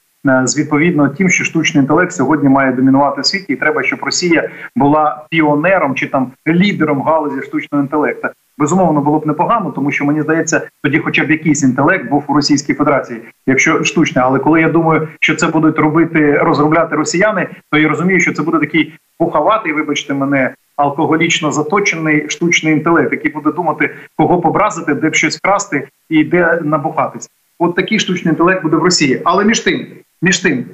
з 0.45 0.59
відповідно 0.59 1.09
тим, 1.09 1.29
що 1.29 1.45
штучний 1.45 1.83
інтелект 1.83 2.12
сьогодні 2.12 2.49
має 2.49 2.72
домінувати 2.72 3.20
в 3.20 3.27
світі, 3.27 3.53
і 3.53 3.57
треба, 3.57 3.83
щоб 3.83 3.99
Росія 4.03 4.51
була 4.77 5.27
піонером 5.31 5.95
чи 5.95 6.07
там 6.07 6.31
лідером 6.49 7.03
галузі 7.03 7.43
штучного 7.43 7.83
інтелекту. 7.85 8.29
Безумовно, 8.59 9.01
було 9.01 9.18
б 9.18 9.27
непогано, 9.27 9.70
тому 9.70 9.91
що 9.91 10.05
мені 10.05 10.22
здається, 10.22 10.68
тоді, 10.83 10.99
хоча 10.99 11.24
б 11.24 11.31
якийсь 11.31 11.62
інтелект 11.62 12.11
був 12.11 12.24
у 12.29 12.35
Російській 12.35 12.74
Федерації, 12.74 13.20
якщо 13.47 13.85
штучний. 13.85 14.24
Але 14.24 14.39
коли 14.39 14.61
я 14.61 14.68
думаю, 14.68 15.09
що 15.20 15.35
це 15.35 15.47
будуть 15.47 15.79
робити 15.79 16.39
розробляти 16.39 16.97
росіяни, 16.97 17.49
то 17.70 17.79
я 17.79 17.89
розумію, 17.89 18.20
що 18.20 18.33
це 18.33 18.43
буде 18.43 18.59
такий 18.59 18.93
пуховатий, 19.18 19.72
вибачте 19.72 20.14
мене, 20.14 20.55
алкоголічно 20.77 21.53
заточений 21.53 22.29
штучний 22.29 22.72
інтелект, 22.72 23.12
який 23.12 23.31
буде 23.33 23.53
думати, 23.53 23.95
кого 24.16 24.41
побразити, 24.41 24.95
де 24.95 25.11
б 25.11 25.14
щось 25.14 25.39
вкрасти 25.39 25.89
і 26.11 26.24
де 26.24 26.61
набухатись. 26.64 27.31
От 27.59 27.74
такий 27.74 27.99
штучний 27.99 28.33
інтелект 28.33 28.62
буде 28.62 28.77
в 28.77 28.83
Росії. 28.83 29.22
Але 29.24 29.45
між 29.45 29.61
тим, 29.61 29.87
між 30.23 30.39
тим, 30.39 30.64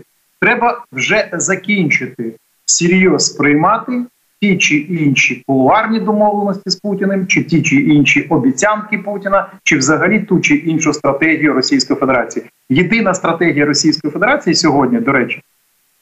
треба 0.41 0.85
вже 0.93 1.31
закінчити 1.33 2.35
серйоз 2.65 3.31
приймати 3.31 4.05
ті 4.41 4.57
чи 4.57 4.77
інші 4.77 5.43
кулуарні 5.47 6.01
домовленості 6.01 6.71
з 6.71 6.77
Путіним, 6.77 7.27
чи 7.27 7.43
ті 7.43 7.63
чи 7.63 7.77
інші 7.77 8.23
обіцянки 8.23 8.99
Путіна, 8.99 9.47
чи 9.63 9.77
взагалі 9.77 10.21
ту 10.21 10.41
чи 10.41 10.55
іншу 10.55 10.93
стратегію 10.93 11.55
Російської 11.55 12.01
Федерації. 12.01 12.47
Єдина 12.69 13.15
стратегія 13.15 13.67
Російської 13.67 14.13
Федерації 14.13 14.55
сьогодні, 14.55 14.99
до 15.01 15.13
речі, 15.13 15.43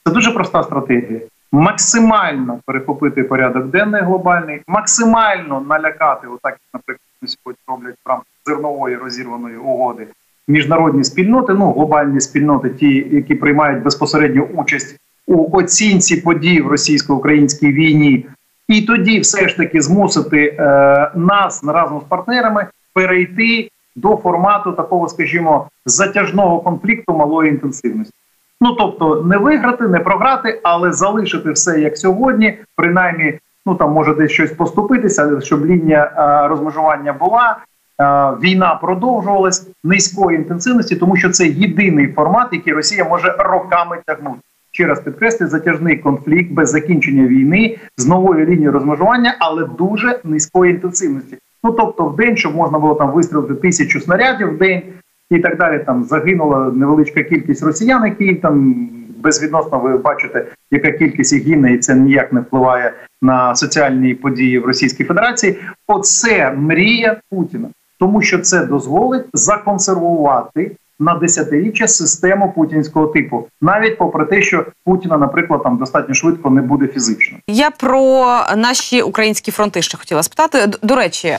це 0.05 0.12
дуже 0.12 0.30
проста 0.30 0.62
стратегія. 0.62 1.20
Максимально 1.53 2.59
перехопити 2.66 3.22
порядок 3.22 3.66
денний 3.66 4.03
глобальний, 4.03 4.62
максимально 4.66 5.61
налякати, 5.68 6.26
отак, 6.26 6.57
наприклад, 6.74 7.01
сьогодні 7.26 7.61
роблять 7.68 7.97
в 8.05 8.09
рамках 8.09 8.26
зернової 8.47 8.97
розірваної 8.97 9.57
угоди 9.57 10.07
міжнародні 10.51 11.05
спільноти, 11.05 11.53
ну 11.53 11.72
глобальні 11.72 12.20
спільноти, 12.20 12.70
ті, 12.70 13.07
які 13.11 13.34
приймають 13.34 13.82
безпосередню 13.82 14.48
участь 14.55 14.96
у 15.26 15.57
оцінці 15.59 16.16
подій 16.16 16.61
в 16.61 16.66
російсько-українській 16.66 17.72
війні, 17.72 18.26
і 18.68 18.82
тоді 18.82 19.20
все 19.20 19.48
ж 19.48 19.57
таки 19.57 19.80
змусити 19.80 20.57
е, 20.59 21.11
нас 21.14 21.64
разом 21.64 22.01
з 22.01 22.05
партнерами 22.09 22.66
перейти 22.94 23.70
до 23.96 24.16
формату 24.16 24.72
такого, 24.72 25.09
скажімо, 25.09 25.68
затяжного 25.86 26.61
конфлікту 26.61 27.16
малої 27.16 27.51
інтенсивності. 27.51 28.14
Ну 28.61 28.72
тобто 28.72 29.22
не 29.22 29.36
виграти, 29.36 29.84
не 29.84 29.98
програти, 29.98 30.61
але 30.62 30.92
залишити 30.92 31.51
все 31.51 31.80
як 31.80 31.98
сьогодні, 31.98 32.59
принаймні, 32.76 33.38
ну 33.66 33.74
там 33.74 33.92
може 33.92 34.14
десь 34.14 34.32
щось 34.32 34.53
поступитися, 34.53 35.40
щоб 35.40 35.66
лінія 35.66 36.05
е, 36.05 36.48
розмежування 36.48 37.12
була. 37.12 37.57
Е, 38.01 38.05
війна 38.42 38.74
продовжувалась 38.74 39.68
низької 39.84 40.38
інтенсивності, 40.38 40.96
тому 40.96 41.16
що 41.16 41.30
це 41.30 41.46
єдиний 41.46 42.12
формат, 42.12 42.48
який 42.53 42.72
Росія 42.72 43.05
може 43.05 43.34
роками 43.38 43.98
тягнути. 44.07 44.40
Ще 44.72 44.86
раз 44.86 45.01
підкреслю, 45.01 45.46
затяжний 45.46 45.98
конфлікт 45.98 46.53
без 46.53 46.70
закінчення 46.70 47.26
війни 47.26 47.76
з 47.96 48.07
новою 48.07 48.46
лінією 48.46 48.72
розмежування, 48.72 49.36
але 49.38 49.64
дуже 49.78 50.20
низької 50.24 50.72
інтенсивності. 50.72 51.38
Ну 51.64 51.72
тобто, 51.72 52.05
в 52.05 52.16
день, 52.16 52.36
щоб 52.36 52.55
можна 52.55 52.78
було 52.78 52.94
там 52.94 53.12
вистрілити 53.12 53.55
тисячу 53.55 54.01
снарядів 54.01 54.55
в 54.55 54.59
день 54.59 54.82
і 55.30 55.38
так 55.38 55.59
далі. 55.59 55.78
Там 55.86 56.05
загинула 56.05 56.72
невеличка 56.74 57.22
кількість 57.22 57.62
росіян, 57.62 58.05
які 58.05 58.34
там 58.34 58.88
безвідносно 59.22 59.78
ви 59.78 59.98
бачите, 59.98 60.46
яка 60.70 60.92
кількість 60.92 61.32
їх 61.32 61.46
гине, 61.46 61.72
і 61.72 61.78
це 61.78 61.94
ніяк 61.94 62.32
не 62.32 62.40
впливає 62.40 62.92
на 63.22 63.55
соціальні 63.55 64.14
події 64.14 64.59
в 64.59 64.64
Російській 64.64 65.05
Федерації. 65.05 65.57
Оце 65.86 66.53
мрія 66.53 67.20
Путіна 67.30 67.68
тому 68.01 68.22
що 68.22 68.38
це 68.38 68.64
дозволить 68.64 69.26
законсервувати 69.32 70.76
на 71.01 71.14
десятиріччя 71.14 71.88
систему 71.88 72.53
путінського 72.57 73.07
типу, 73.07 73.46
навіть 73.61 73.98
попри 73.98 74.24
те, 74.24 74.42
що 74.42 74.66
Путіна, 74.84 75.18
наприклад, 75.18 75.62
там 75.62 75.76
достатньо 75.76 76.14
швидко 76.14 76.51
не 76.51 76.62
буде 76.62 76.86
фізично. 76.86 77.38
Я 77.46 77.70
про 77.70 78.26
наші 78.57 79.03
українські 79.03 79.51
фронти 79.51 79.82
ще 79.82 79.98
хотіла 79.98 80.22
спитати. 80.22 80.66
До 80.82 80.96
речі, 80.96 81.36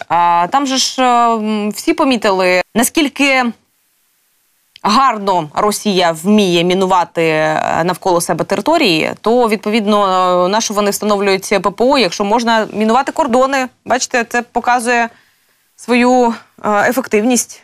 там 0.49 0.65
же 0.65 0.77
ж 0.77 1.01
е, 1.03 1.69
всі 1.69 1.93
помітили 1.93 2.61
наскільки. 2.75 3.43
Гарно 4.83 5.49
Росія 5.55 6.11
вміє 6.11 6.63
мінувати 6.63 7.21
е, 7.23 7.83
навколо 7.83 8.21
себе 8.21 8.45
території, 8.45 9.11
то 9.21 9.49
відповідно 9.49 10.05
е, 10.45 10.49
на 10.49 10.61
що 10.61 10.73
вони 10.73 10.91
встановлюють 10.91 11.53
ППО, 11.61 11.97
якщо 11.97 12.23
можна 12.23 12.67
мінувати 12.73 13.11
кордони. 13.11 13.67
Бачите, 13.85 14.23
це 14.23 14.41
показує 14.41 15.09
свою 15.81 16.33
ефективність? 16.65 17.63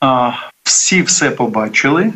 А, 0.00 0.32
Всі 0.62 1.02
все 1.02 1.30
побачили. 1.30 2.12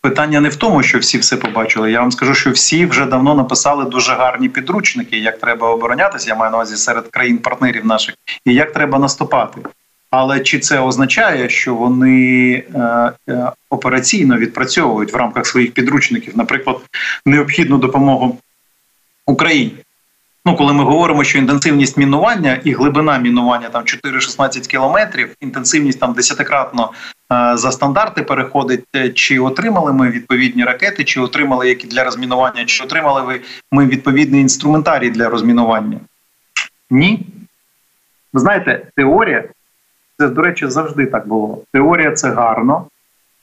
Питання 0.00 0.40
не 0.40 0.48
в 0.48 0.56
тому, 0.56 0.82
що 0.82 0.98
всі 0.98 1.18
все 1.18 1.36
побачили. 1.36 1.92
Я 1.92 2.00
вам 2.00 2.12
скажу, 2.12 2.34
що 2.34 2.50
всі 2.50 2.86
вже 2.86 3.06
давно 3.06 3.34
написали 3.34 3.84
дуже 3.84 4.14
гарні 4.14 4.48
підручники, 4.48 5.18
як 5.18 5.38
треба 5.38 5.70
оборонятися. 5.70 6.28
Я 6.28 6.34
маю 6.34 6.50
на 6.50 6.56
увазі 6.56 6.76
серед 6.76 7.08
країн-партнерів 7.08 7.86
наших, 7.86 8.14
і 8.44 8.54
як 8.54 8.72
треба 8.72 8.98
наступати. 8.98 9.60
Але 10.10 10.40
чи 10.40 10.58
це 10.58 10.80
означає, 10.80 11.48
що 11.48 11.74
вони 11.74 12.54
е, 12.74 13.12
е, 13.28 13.50
операційно 13.70 14.36
відпрацьовують 14.36 15.12
в 15.12 15.16
рамках 15.16 15.46
своїх 15.46 15.72
підручників, 15.72 16.36
наприклад, 16.36 16.76
необхідну 17.26 17.78
допомогу 17.78 18.38
Україні? 19.26 19.83
Ну, 20.46 20.56
коли 20.56 20.72
ми 20.72 20.84
говоримо, 20.84 21.24
що 21.24 21.38
інтенсивність 21.38 21.96
мінування 21.96 22.60
і 22.64 22.72
глибина 22.72 23.18
мінування 23.18 23.68
там 23.68 23.82
4-16 23.82 24.66
кілометрів, 24.66 25.36
інтенсивність 25.40 26.00
там 26.00 26.12
десятикратно 26.12 26.92
е, 27.32 27.56
за 27.56 27.72
стандарти 27.72 28.22
переходить. 28.22 28.84
Е, 28.96 29.10
чи 29.10 29.38
отримали 29.38 29.92
ми 29.92 30.10
відповідні 30.10 30.64
ракети, 30.64 31.04
чи 31.04 31.20
отримали 31.20 31.68
які 31.68 31.86
для 31.86 32.04
розмінування, 32.04 32.64
чи 32.64 32.84
отримали 32.84 33.22
ви 33.22 33.40
ми 33.72 33.86
відповідний 33.86 34.40
інструментарій 34.40 35.10
для 35.10 35.28
розмінування? 35.28 36.00
Ні. 36.90 37.26
Ви 38.32 38.40
знаєте, 38.40 38.86
теорія 38.96 39.44
це, 40.18 40.28
до 40.28 40.42
речі, 40.42 40.68
завжди 40.68 41.06
так 41.06 41.28
було. 41.28 41.62
Теорія 41.72 42.12
це 42.12 42.30
гарно, 42.30 42.86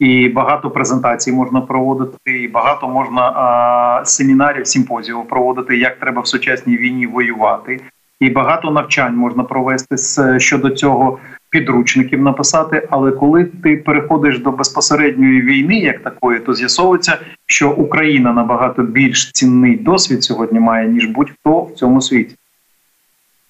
і 0.01 0.29
багато 0.29 0.71
презентацій 0.71 1.31
можна 1.31 1.61
проводити, 1.61 2.17
і 2.25 2.47
багато 2.47 2.87
можна 2.87 3.21
а, 3.21 4.05
семінарів, 4.05 4.67
симпозіїв 4.67 5.27
проводити, 5.29 5.77
як 5.77 5.99
треба 5.99 6.21
в 6.21 6.27
сучасній 6.27 6.77
війні 6.77 7.07
воювати. 7.07 7.79
І 8.19 8.29
багато 8.29 8.71
навчань 8.71 9.15
можна 9.15 9.43
провести 9.43 9.97
з 9.97 10.39
щодо 10.39 10.69
цього 10.69 11.19
підручників 11.49 12.21
написати. 12.21 12.87
Але 12.91 13.11
коли 13.11 13.45
ти 13.45 13.77
переходиш 13.77 14.39
до 14.39 14.51
безпосередньої 14.51 15.41
війни, 15.41 15.75
як 15.75 16.03
такої, 16.03 16.39
то 16.39 16.53
з'ясовується, 16.53 17.17
що 17.45 17.71
Україна 17.71 18.33
набагато 18.33 18.83
більш 18.83 19.31
цінний 19.31 19.75
досвід 19.75 20.23
сьогодні 20.23 20.59
має 20.59 20.87
ніж 20.87 21.05
будь-хто 21.05 21.61
в 21.61 21.71
цьому 21.71 22.01
світі. 22.01 22.35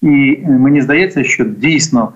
І 0.02 0.38
мені 0.46 0.80
здається, 0.80 1.24
що 1.24 1.44
дійсно 1.44 2.12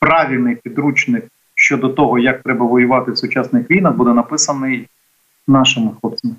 правильний 0.00 0.54
підручник 0.54 1.24
щодо 1.58 1.88
того, 1.88 2.18
як 2.18 2.42
треба 2.42 2.66
воювати 2.66 3.10
в 3.10 3.18
сучасних 3.18 3.70
війнах, 3.70 3.94
буде 3.94 4.12
написаний 4.12 4.88
нашими 5.46 5.90
хлопцями. 6.00 6.34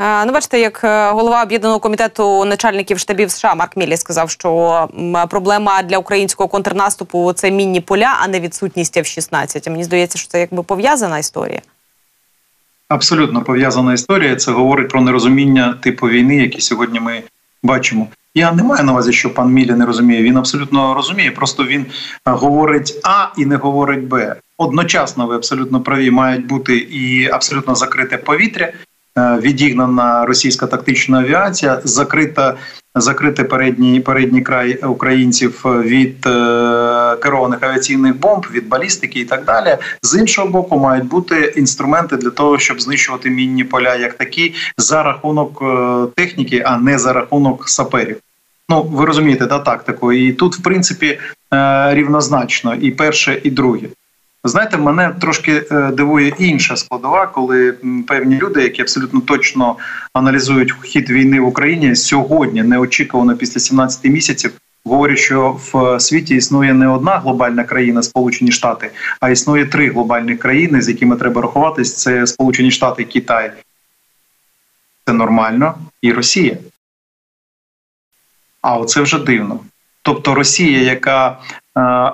Ну, 0.00 0.32
бачите, 0.32 0.60
як 0.60 0.84
е, 0.84 1.10
голова 1.10 1.42
об'єднаного 1.42 1.80
комітету 1.80 2.44
начальників 2.44 2.98
штабів 2.98 3.30
США 3.30 3.54
Марк 3.54 3.76
Міллі 3.76 3.96
сказав, 3.96 4.30
що 4.30 4.88
проблема 5.30 5.82
для 5.82 5.98
українського 5.98 6.48
контрнаступу 6.48 7.32
це 7.32 7.50
мінні 7.50 7.80
поля, 7.80 8.18
а 8.20 8.28
не 8.28 8.40
відсутність 8.40 8.96
F-16. 8.96 9.70
Мені 9.70 9.84
здається, 9.84 10.18
що 10.18 10.28
це 10.28 10.40
якби 10.40 10.62
пов'язана 10.62 11.18
історія. 11.18 11.60
Абсолютно 12.88 13.42
пов'язана 13.42 13.92
історія. 13.92 14.36
Це 14.36 14.52
говорить 14.52 14.88
про 14.88 15.00
нерозуміння 15.00 15.78
типу 15.82 16.08
війни, 16.08 16.36
які 16.36 16.60
сьогодні 16.60 17.00
ми 17.00 17.22
бачимо. 17.62 18.06
Я 18.36 18.52
не 18.52 18.62
маю 18.62 18.84
на 18.84 18.92
увазі, 18.92 19.12
що 19.12 19.34
пан 19.34 19.52
Мілі 19.52 19.72
не 19.72 19.86
розуміє. 19.86 20.22
Він 20.22 20.36
абсолютно 20.36 20.94
розуміє. 20.94 21.30
Просто 21.30 21.64
він 21.64 21.82
е, 21.82 22.30
говорить 22.30 23.00
А 23.04 23.26
і 23.36 23.46
не 23.46 23.56
говорить 23.56 24.04
Б. 24.04 24.36
Одночасно 24.58 25.26
ви 25.26 25.36
абсолютно 25.36 25.80
праві 25.80 26.10
мають 26.10 26.46
бути 26.46 26.76
і 26.76 27.28
абсолютно 27.28 27.74
закрите 27.74 28.16
повітря. 28.16 28.72
Е, 29.18 29.38
відігнана 29.40 30.26
російська 30.26 30.66
тактична 30.66 31.20
авіація, 31.20 31.80
закрита 31.84 32.56
закрити 32.94 33.44
передній 33.44 34.00
передній 34.00 34.42
край 34.42 34.84
українців 34.84 35.62
від 35.64 36.26
е, 36.26 37.16
керованих 37.22 37.62
авіаційних 37.62 38.16
бомб, 38.16 38.46
від 38.52 38.68
балістики 38.68 39.20
і 39.20 39.24
так 39.24 39.44
далі. 39.44 39.76
З 40.02 40.18
іншого 40.18 40.48
боку, 40.48 40.78
мають 40.78 41.04
бути 41.04 41.52
інструменти 41.56 42.16
для 42.16 42.30
того, 42.30 42.58
щоб 42.58 42.80
знищувати 42.80 43.30
мінні 43.30 43.64
поля 43.64 43.96
як 43.96 44.14
такі 44.14 44.54
за 44.78 45.02
рахунок 45.02 45.62
е, 45.62 46.06
техніки, 46.14 46.62
а 46.66 46.78
не 46.78 46.98
за 46.98 47.12
рахунок 47.12 47.68
саперів. 47.68 48.16
Ну 48.68 48.82
ви 48.82 49.04
розумієте, 49.04 49.46
да 49.46 49.58
тактику, 49.58 50.12
і 50.12 50.32
тут 50.32 50.56
в 50.56 50.62
принципі 50.62 51.20
е, 51.54 51.94
рівнозначно 51.94 52.74
і 52.74 52.90
перше, 52.90 53.40
і 53.42 53.50
друге. 53.50 53.88
Знаєте, 54.44 54.76
мене 54.76 55.14
трошки 55.20 55.64
е, 55.70 55.90
дивує 55.92 56.34
інша 56.38 56.76
складова, 56.76 57.26
коли 57.26 57.74
певні 58.06 58.38
люди, 58.38 58.62
які 58.62 58.82
абсолютно 58.82 59.20
точно 59.20 59.76
аналізують 60.12 60.74
хід 60.82 61.10
війни 61.10 61.40
в 61.40 61.46
Україні 61.46 61.96
сьогодні, 61.96 62.62
неочікувано 62.62 63.36
після 63.36 63.60
17 63.60 64.04
місяців, 64.04 64.52
говорять, 64.84 65.18
що 65.18 65.60
в 65.72 66.00
світі 66.00 66.34
існує 66.34 66.74
не 66.74 66.88
одна 66.88 67.18
глобальна 67.18 67.64
країна, 67.64 68.02
Сполучені 68.02 68.52
Штати, 68.52 68.90
а 69.20 69.30
існує 69.30 69.66
три 69.66 69.90
глобальні 69.90 70.36
країни, 70.36 70.82
з 70.82 70.88
якими 70.88 71.16
треба 71.16 71.42
рахуватись: 71.42 71.94
це 71.94 72.26
Сполучені 72.26 72.70
Штати, 72.70 73.04
Китай. 73.04 73.52
Це 75.06 75.12
нормально 75.12 75.74
і 76.02 76.12
Росія. 76.12 76.56
А 78.64 78.76
оце 78.76 79.00
вже 79.00 79.18
дивно. 79.18 79.60
Тобто 80.02 80.34
Росія, 80.34 80.82
яка 80.82 81.28
е, 81.28 81.36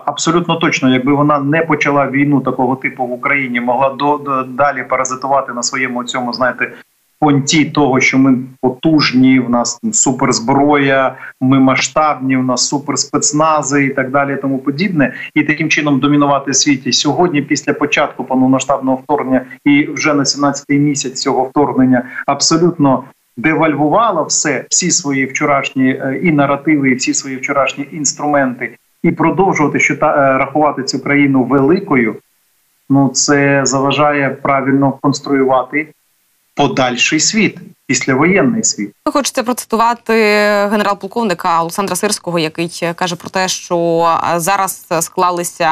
абсолютно 0.05 0.57
точно, 0.57 0.92
якби 0.92 1.12
вона 1.12 1.38
не 1.38 1.62
почала 1.62 2.11
війну 2.11 2.40
такого 2.40 2.76
типу 2.76 3.07
в 3.07 3.12
Україні, 3.12 3.61
могла 3.61 3.90
до, 3.90 4.16
до 4.16 4.42
далі 4.42 4.84
паразитувати 4.88 5.53
на 5.53 5.62
своєму 5.62 6.05
цьому, 6.05 6.32
знаєте, 6.32 6.72
понті 7.20 7.64
того, 7.64 8.01
що 8.01 8.18
ми 8.18 8.38
потужні, 8.61 9.40
в 9.40 9.51
нас 9.51 9.80
суперзброя, 9.92 11.14
ми 11.40 11.61
масштабні, 11.61 12.36
в 12.36 12.44
нас 12.44 12.68
суперспецнази 12.68 13.84
і 13.84 13.90
так 13.90 14.11
далі, 14.11 14.38
тому 14.42 14.59
подібне, 14.59 15.14
і 15.34 15.42
таким 15.42 15.68
чином 15.68 16.01
домінувати 16.01 16.51
в 16.51 16.57
світі 16.57 16.92
сьогодні, 16.92 17.42
після 17.42 17.72
початку 17.72 18.24
повномасштабного 18.24 18.96
вторгнення, 19.05 19.42
і 19.64 19.86
вже 19.86 20.14
на 20.14 20.22
17-й 20.22 20.78
місяць 20.78 21.22
цього 21.22 21.44
вторгнення 21.44 22.03
абсолютно 22.26 23.05
девальвувала 23.41 24.22
все, 24.22 24.64
всі 24.70 24.91
свої 24.91 25.26
вчорашні 25.26 25.91
е, 25.91 26.20
і 26.22 26.32
наративи, 26.32 26.91
і 26.91 26.95
всі 26.95 27.14
свої 27.14 27.36
вчорашні 27.36 27.88
інструменти, 27.93 28.76
і 29.03 29.11
продовжувати 29.11 29.80
що 29.80 29.95
е, 29.95 29.99
рахувати 30.38 30.82
цю 30.82 31.03
країну 31.03 31.45
великою. 31.45 32.16
Ну 32.91 33.09
це 33.09 33.61
заважає 33.64 34.30
правильно 34.30 34.93
конструювати 35.03 35.88
подальший 36.55 37.20
світ. 37.20 37.59
Післявоєнний 37.86 38.64
світ 38.64 38.91
хочеться 39.05 39.43
процитувати 39.43 40.12
генерал-полковника 40.70 41.61
Олександра 41.61 41.97
Сирського, 41.97 42.38
який 42.38 42.70
каже 42.95 43.16
про 43.16 43.30
те, 43.30 43.49
що 43.49 44.09
зараз 44.36 44.86
склалися 45.01 45.70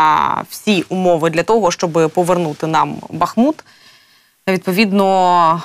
всі 0.49 0.85
умови 0.89 1.31
для 1.31 1.43
того, 1.43 1.71
щоб 1.71 2.11
повернути 2.15 2.67
нам 2.67 2.97
Бахмут. 3.11 3.65
Відповідно, 4.49 5.63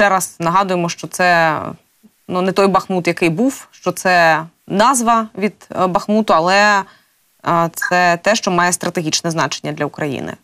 ще 0.00 0.08
раз 0.08 0.36
нагадуємо, 0.38 0.88
що 0.88 1.06
це 1.06 1.58
ну, 2.28 2.42
не 2.42 2.52
той 2.52 2.66
Бахмут, 2.66 3.06
який 3.06 3.28
був, 3.28 3.68
що 3.70 3.92
це 3.92 4.44
назва 4.66 5.28
від 5.38 5.54
е, 5.70 5.86
Бахмуту, 5.86 6.34
але 6.34 6.82
е, 7.48 7.70
це 7.74 8.18
те, 8.22 8.34
що 8.34 8.50
має 8.50 8.72
стратегічне 8.72 9.30
значення 9.30 9.72
для 9.72 9.84
України. 9.84 10.34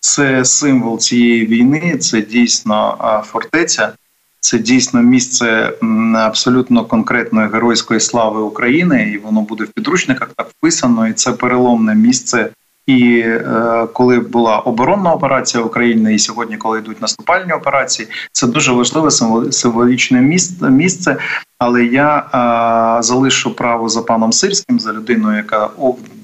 Це 0.00 0.44
символ 0.44 0.98
цієї 0.98 1.46
війни, 1.46 1.98
це 1.98 2.22
дійсно 2.22 2.98
фортеця, 3.26 3.92
це 4.40 4.58
дійсно 4.58 5.02
місце 5.02 5.72
абсолютно 6.16 6.84
конкретної 6.84 7.48
геройської 7.48 8.00
слави 8.00 8.40
України, 8.40 9.12
і 9.14 9.18
воно 9.18 9.40
буде 9.40 9.64
в 9.64 9.68
підручниках 9.68 10.30
так 10.36 10.48
вписано. 10.48 11.08
І 11.08 11.12
це 11.12 11.32
переломне 11.32 11.94
місце 11.94 12.50
і 12.86 13.18
е, 13.20 13.86
коли 13.92 14.18
була 14.18 14.58
оборонна 14.58 15.12
операція 15.12 15.62
України, 15.62 16.14
і 16.14 16.18
сьогодні, 16.18 16.56
коли 16.56 16.78
йдуть 16.78 17.02
наступальні 17.02 17.52
операції, 17.52 18.08
це 18.32 18.46
дуже 18.46 18.72
важливе 18.72 19.10
символічне 19.52 20.20
місце. 20.60 21.16
Але 21.58 21.84
я 21.84 22.18
е, 22.18 23.02
залишу 23.02 23.54
право 23.54 23.88
за 23.88 24.02
паном 24.02 24.32
Сирським, 24.32 24.80
за 24.80 24.92
людиною, 24.92 25.36
яка 25.36 25.70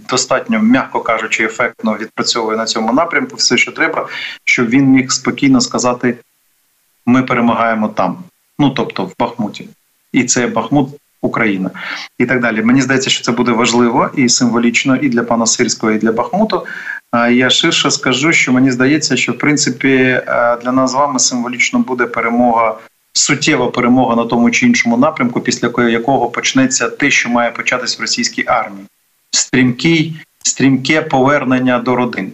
достатньо, 0.08 0.58
м'яко 0.58 1.00
кажучи, 1.00 1.44
ефектно 1.44 1.96
відпрацьовує 2.00 2.56
на 2.56 2.64
цьому 2.64 2.92
напрямку, 2.92 3.36
все, 3.36 3.56
що 3.56 3.72
треба, 3.72 4.08
щоб 4.44 4.68
він 4.68 4.84
міг 4.84 5.10
спокійно 5.10 5.60
сказати: 5.60 6.18
ми 7.06 7.22
перемагаємо 7.22 7.88
там. 7.88 8.18
Ну 8.58 8.70
тобто 8.70 9.04
в 9.04 9.14
Бахмуті, 9.18 9.68
і 10.12 10.24
це 10.24 10.46
Бахмут 10.46 10.88
Україна 11.26 11.70
і 12.18 12.26
так 12.26 12.40
далі. 12.40 12.62
Мені 12.62 12.82
здається, 12.82 13.10
що 13.10 13.24
це 13.24 13.32
буде 13.32 13.52
важливо 13.52 14.10
і 14.16 14.28
символічно 14.28 14.96
і 14.96 15.08
для 15.08 15.22
пана 15.22 15.46
Сирського, 15.46 15.92
і 15.92 15.98
для 15.98 16.12
Бахмуту. 16.12 16.66
Я 17.30 17.50
ширше 17.50 17.90
скажу, 17.90 18.32
що 18.32 18.52
мені 18.52 18.70
здається, 18.70 19.16
що 19.16 19.32
в 19.32 19.38
принципі 19.38 19.88
е, 19.88 20.22
для 20.62 20.72
нас 20.72 20.90
з 20.90 20.94
вами 20.94 21.18
символічно 21.18 21.78
буде 21.78 22.06
перемога. 22.06 22.78
Суттєва 23.12 23.70
перемога 23.70 24.16
на 24.16 24.24
тому 24.24 24.50
чи 24.50 24.66
іншому 24.66 24.96
напрямку, 24.96 25.40
після 25.40 25.88
якого 25.88 26.28
почнеться 26.28 26.88
те, 26.88 27.10
що 27.10 27.28
має 27.28 27.50
початись 27.50 27.98
в 27.98 28.00
російській 28.00 28.44
армії, 28.46 28.86
стрімкий, 29.30 30.16
стрімке 30.42 31.02
повернення 31.02 31.78
до 31.78 31.96
родин. 31.96 32.32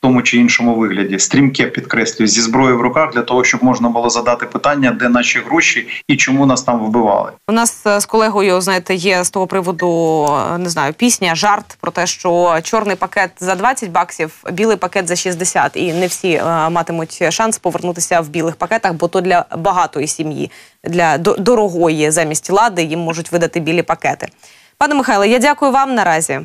Тому 0.00 0.22
чи 0.22 0.36
іншому 0.36 0.74
вигляді, 0.74 1.18
стрімке 1.18 1.66
підкреслюю, 1.66 2.28
зі 2.28 2.40
зброєю 2.40 2.78
в 2.78 2.80
руках 2.80 3.12
для 3.14 3.22
того, 3.22 3.44
щоб 3.44 3.64
можна 3.64 3.88
було 3.88 4.10
задати 4.10 4.46
питання, 4.46 4.90
де 4.90 5.08
наші 5.08 5.38
гроші 5.38 5.88
і 6.08 6.16
чому 6.16 6.46
нас 6.46 6.62
там 6.62 6.78
вбивали. 6.86 7.32
У 7.48 7.52
нас 7.52 7.86
е, 7.86 8.00
з 8.00 8.06
колегою, 8.06 8.60
знаєте, 8.60 8.94
є 8.94 9.24
з 9.24 9.30
того 9.30 9.46
приводу 9.46 10.26
е, 10.54 10.58
не 10.58 10.68
знаю, 10.68 10.92
пісня, 10.92 11.34
жарт 11.34 11.78
про 11.80 11.90
те, 11.90 12.06
що 12.06 12.58
чорний 12.62 12.96
пакет 12.96 13.30
за 13.40 13.54
20 13.54 13.90
баксів, 13.90 14.44
білий 14.52 14.76
пакет 14.76 15.08
за 15.08 15.16
60. 15.16 15.76
І 15.76 15.92
не 15.92 16.06
всі 16.06 16.32
е, 16.32 16.70
матимуть 16.70 17.32
шанс 17.32 17.58
повернутися 17.58 18.20
в 18.20 18.28
білих 18.28 18.56
пакетах, 18.56 18.92
бо 18.92 19.08
то 19.08 19.20
для 19.20 19.44
багатої 19.58 20.06
сім'ї, 20.06 20.50
для 20.84 21.18
дорогої 21.18 22.10
замість 22.10 22.50
лади 22.50 22.82
їм 22.82 23.00
можуть 23.00 23.32
видати 23.32 23.60
білі 23.60 23.82
пакети. 23.82 24.28
Пане 24.78 24.94
Михайле, 24.94 25.28
я 25.28 25.38
дякую 25.38 25.72
вам 25.72 25.94
наразі. 25.94 26.40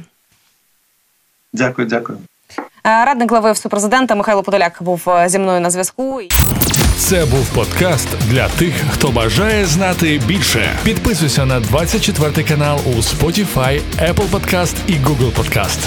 Дякую, 1.54 1.88
дякую. 1.88 2.18
Е, 2.88 3.06
Радник 3.06 3.30
глави 3.32 3.50
Офісу 3.50 3.70
Михайло 4.16 4.44
Подоляк 4.44 4.78
був 4.84 5.10
е, 5.10 5.30
зі 5.30 5.40
мною 5.40 5.62
на 5.62 5.70
зв'язку. 5.70 6.22
Це 6.98 7.26
був 7.26 7.50
подкаст 7.56 8.08
для 8.30 8.48
тих, 8.48 8.74
хто 8.92 9.10
бажає 9.10 9.66
знати 9.66 10.22
більше. 10.28 10.76
Підписуйся 10.84 11.46
на 11.46 11.60
24 11.60 12.44
канал 12.48 12.80
у 12.86 12.90
Spotify, 12.90 13.82
Apple 14.00 14.30
Podcast 14.32 14.76
і 14.88 14.92
Google 14.92 15.32
Podcast. 15.32 15.80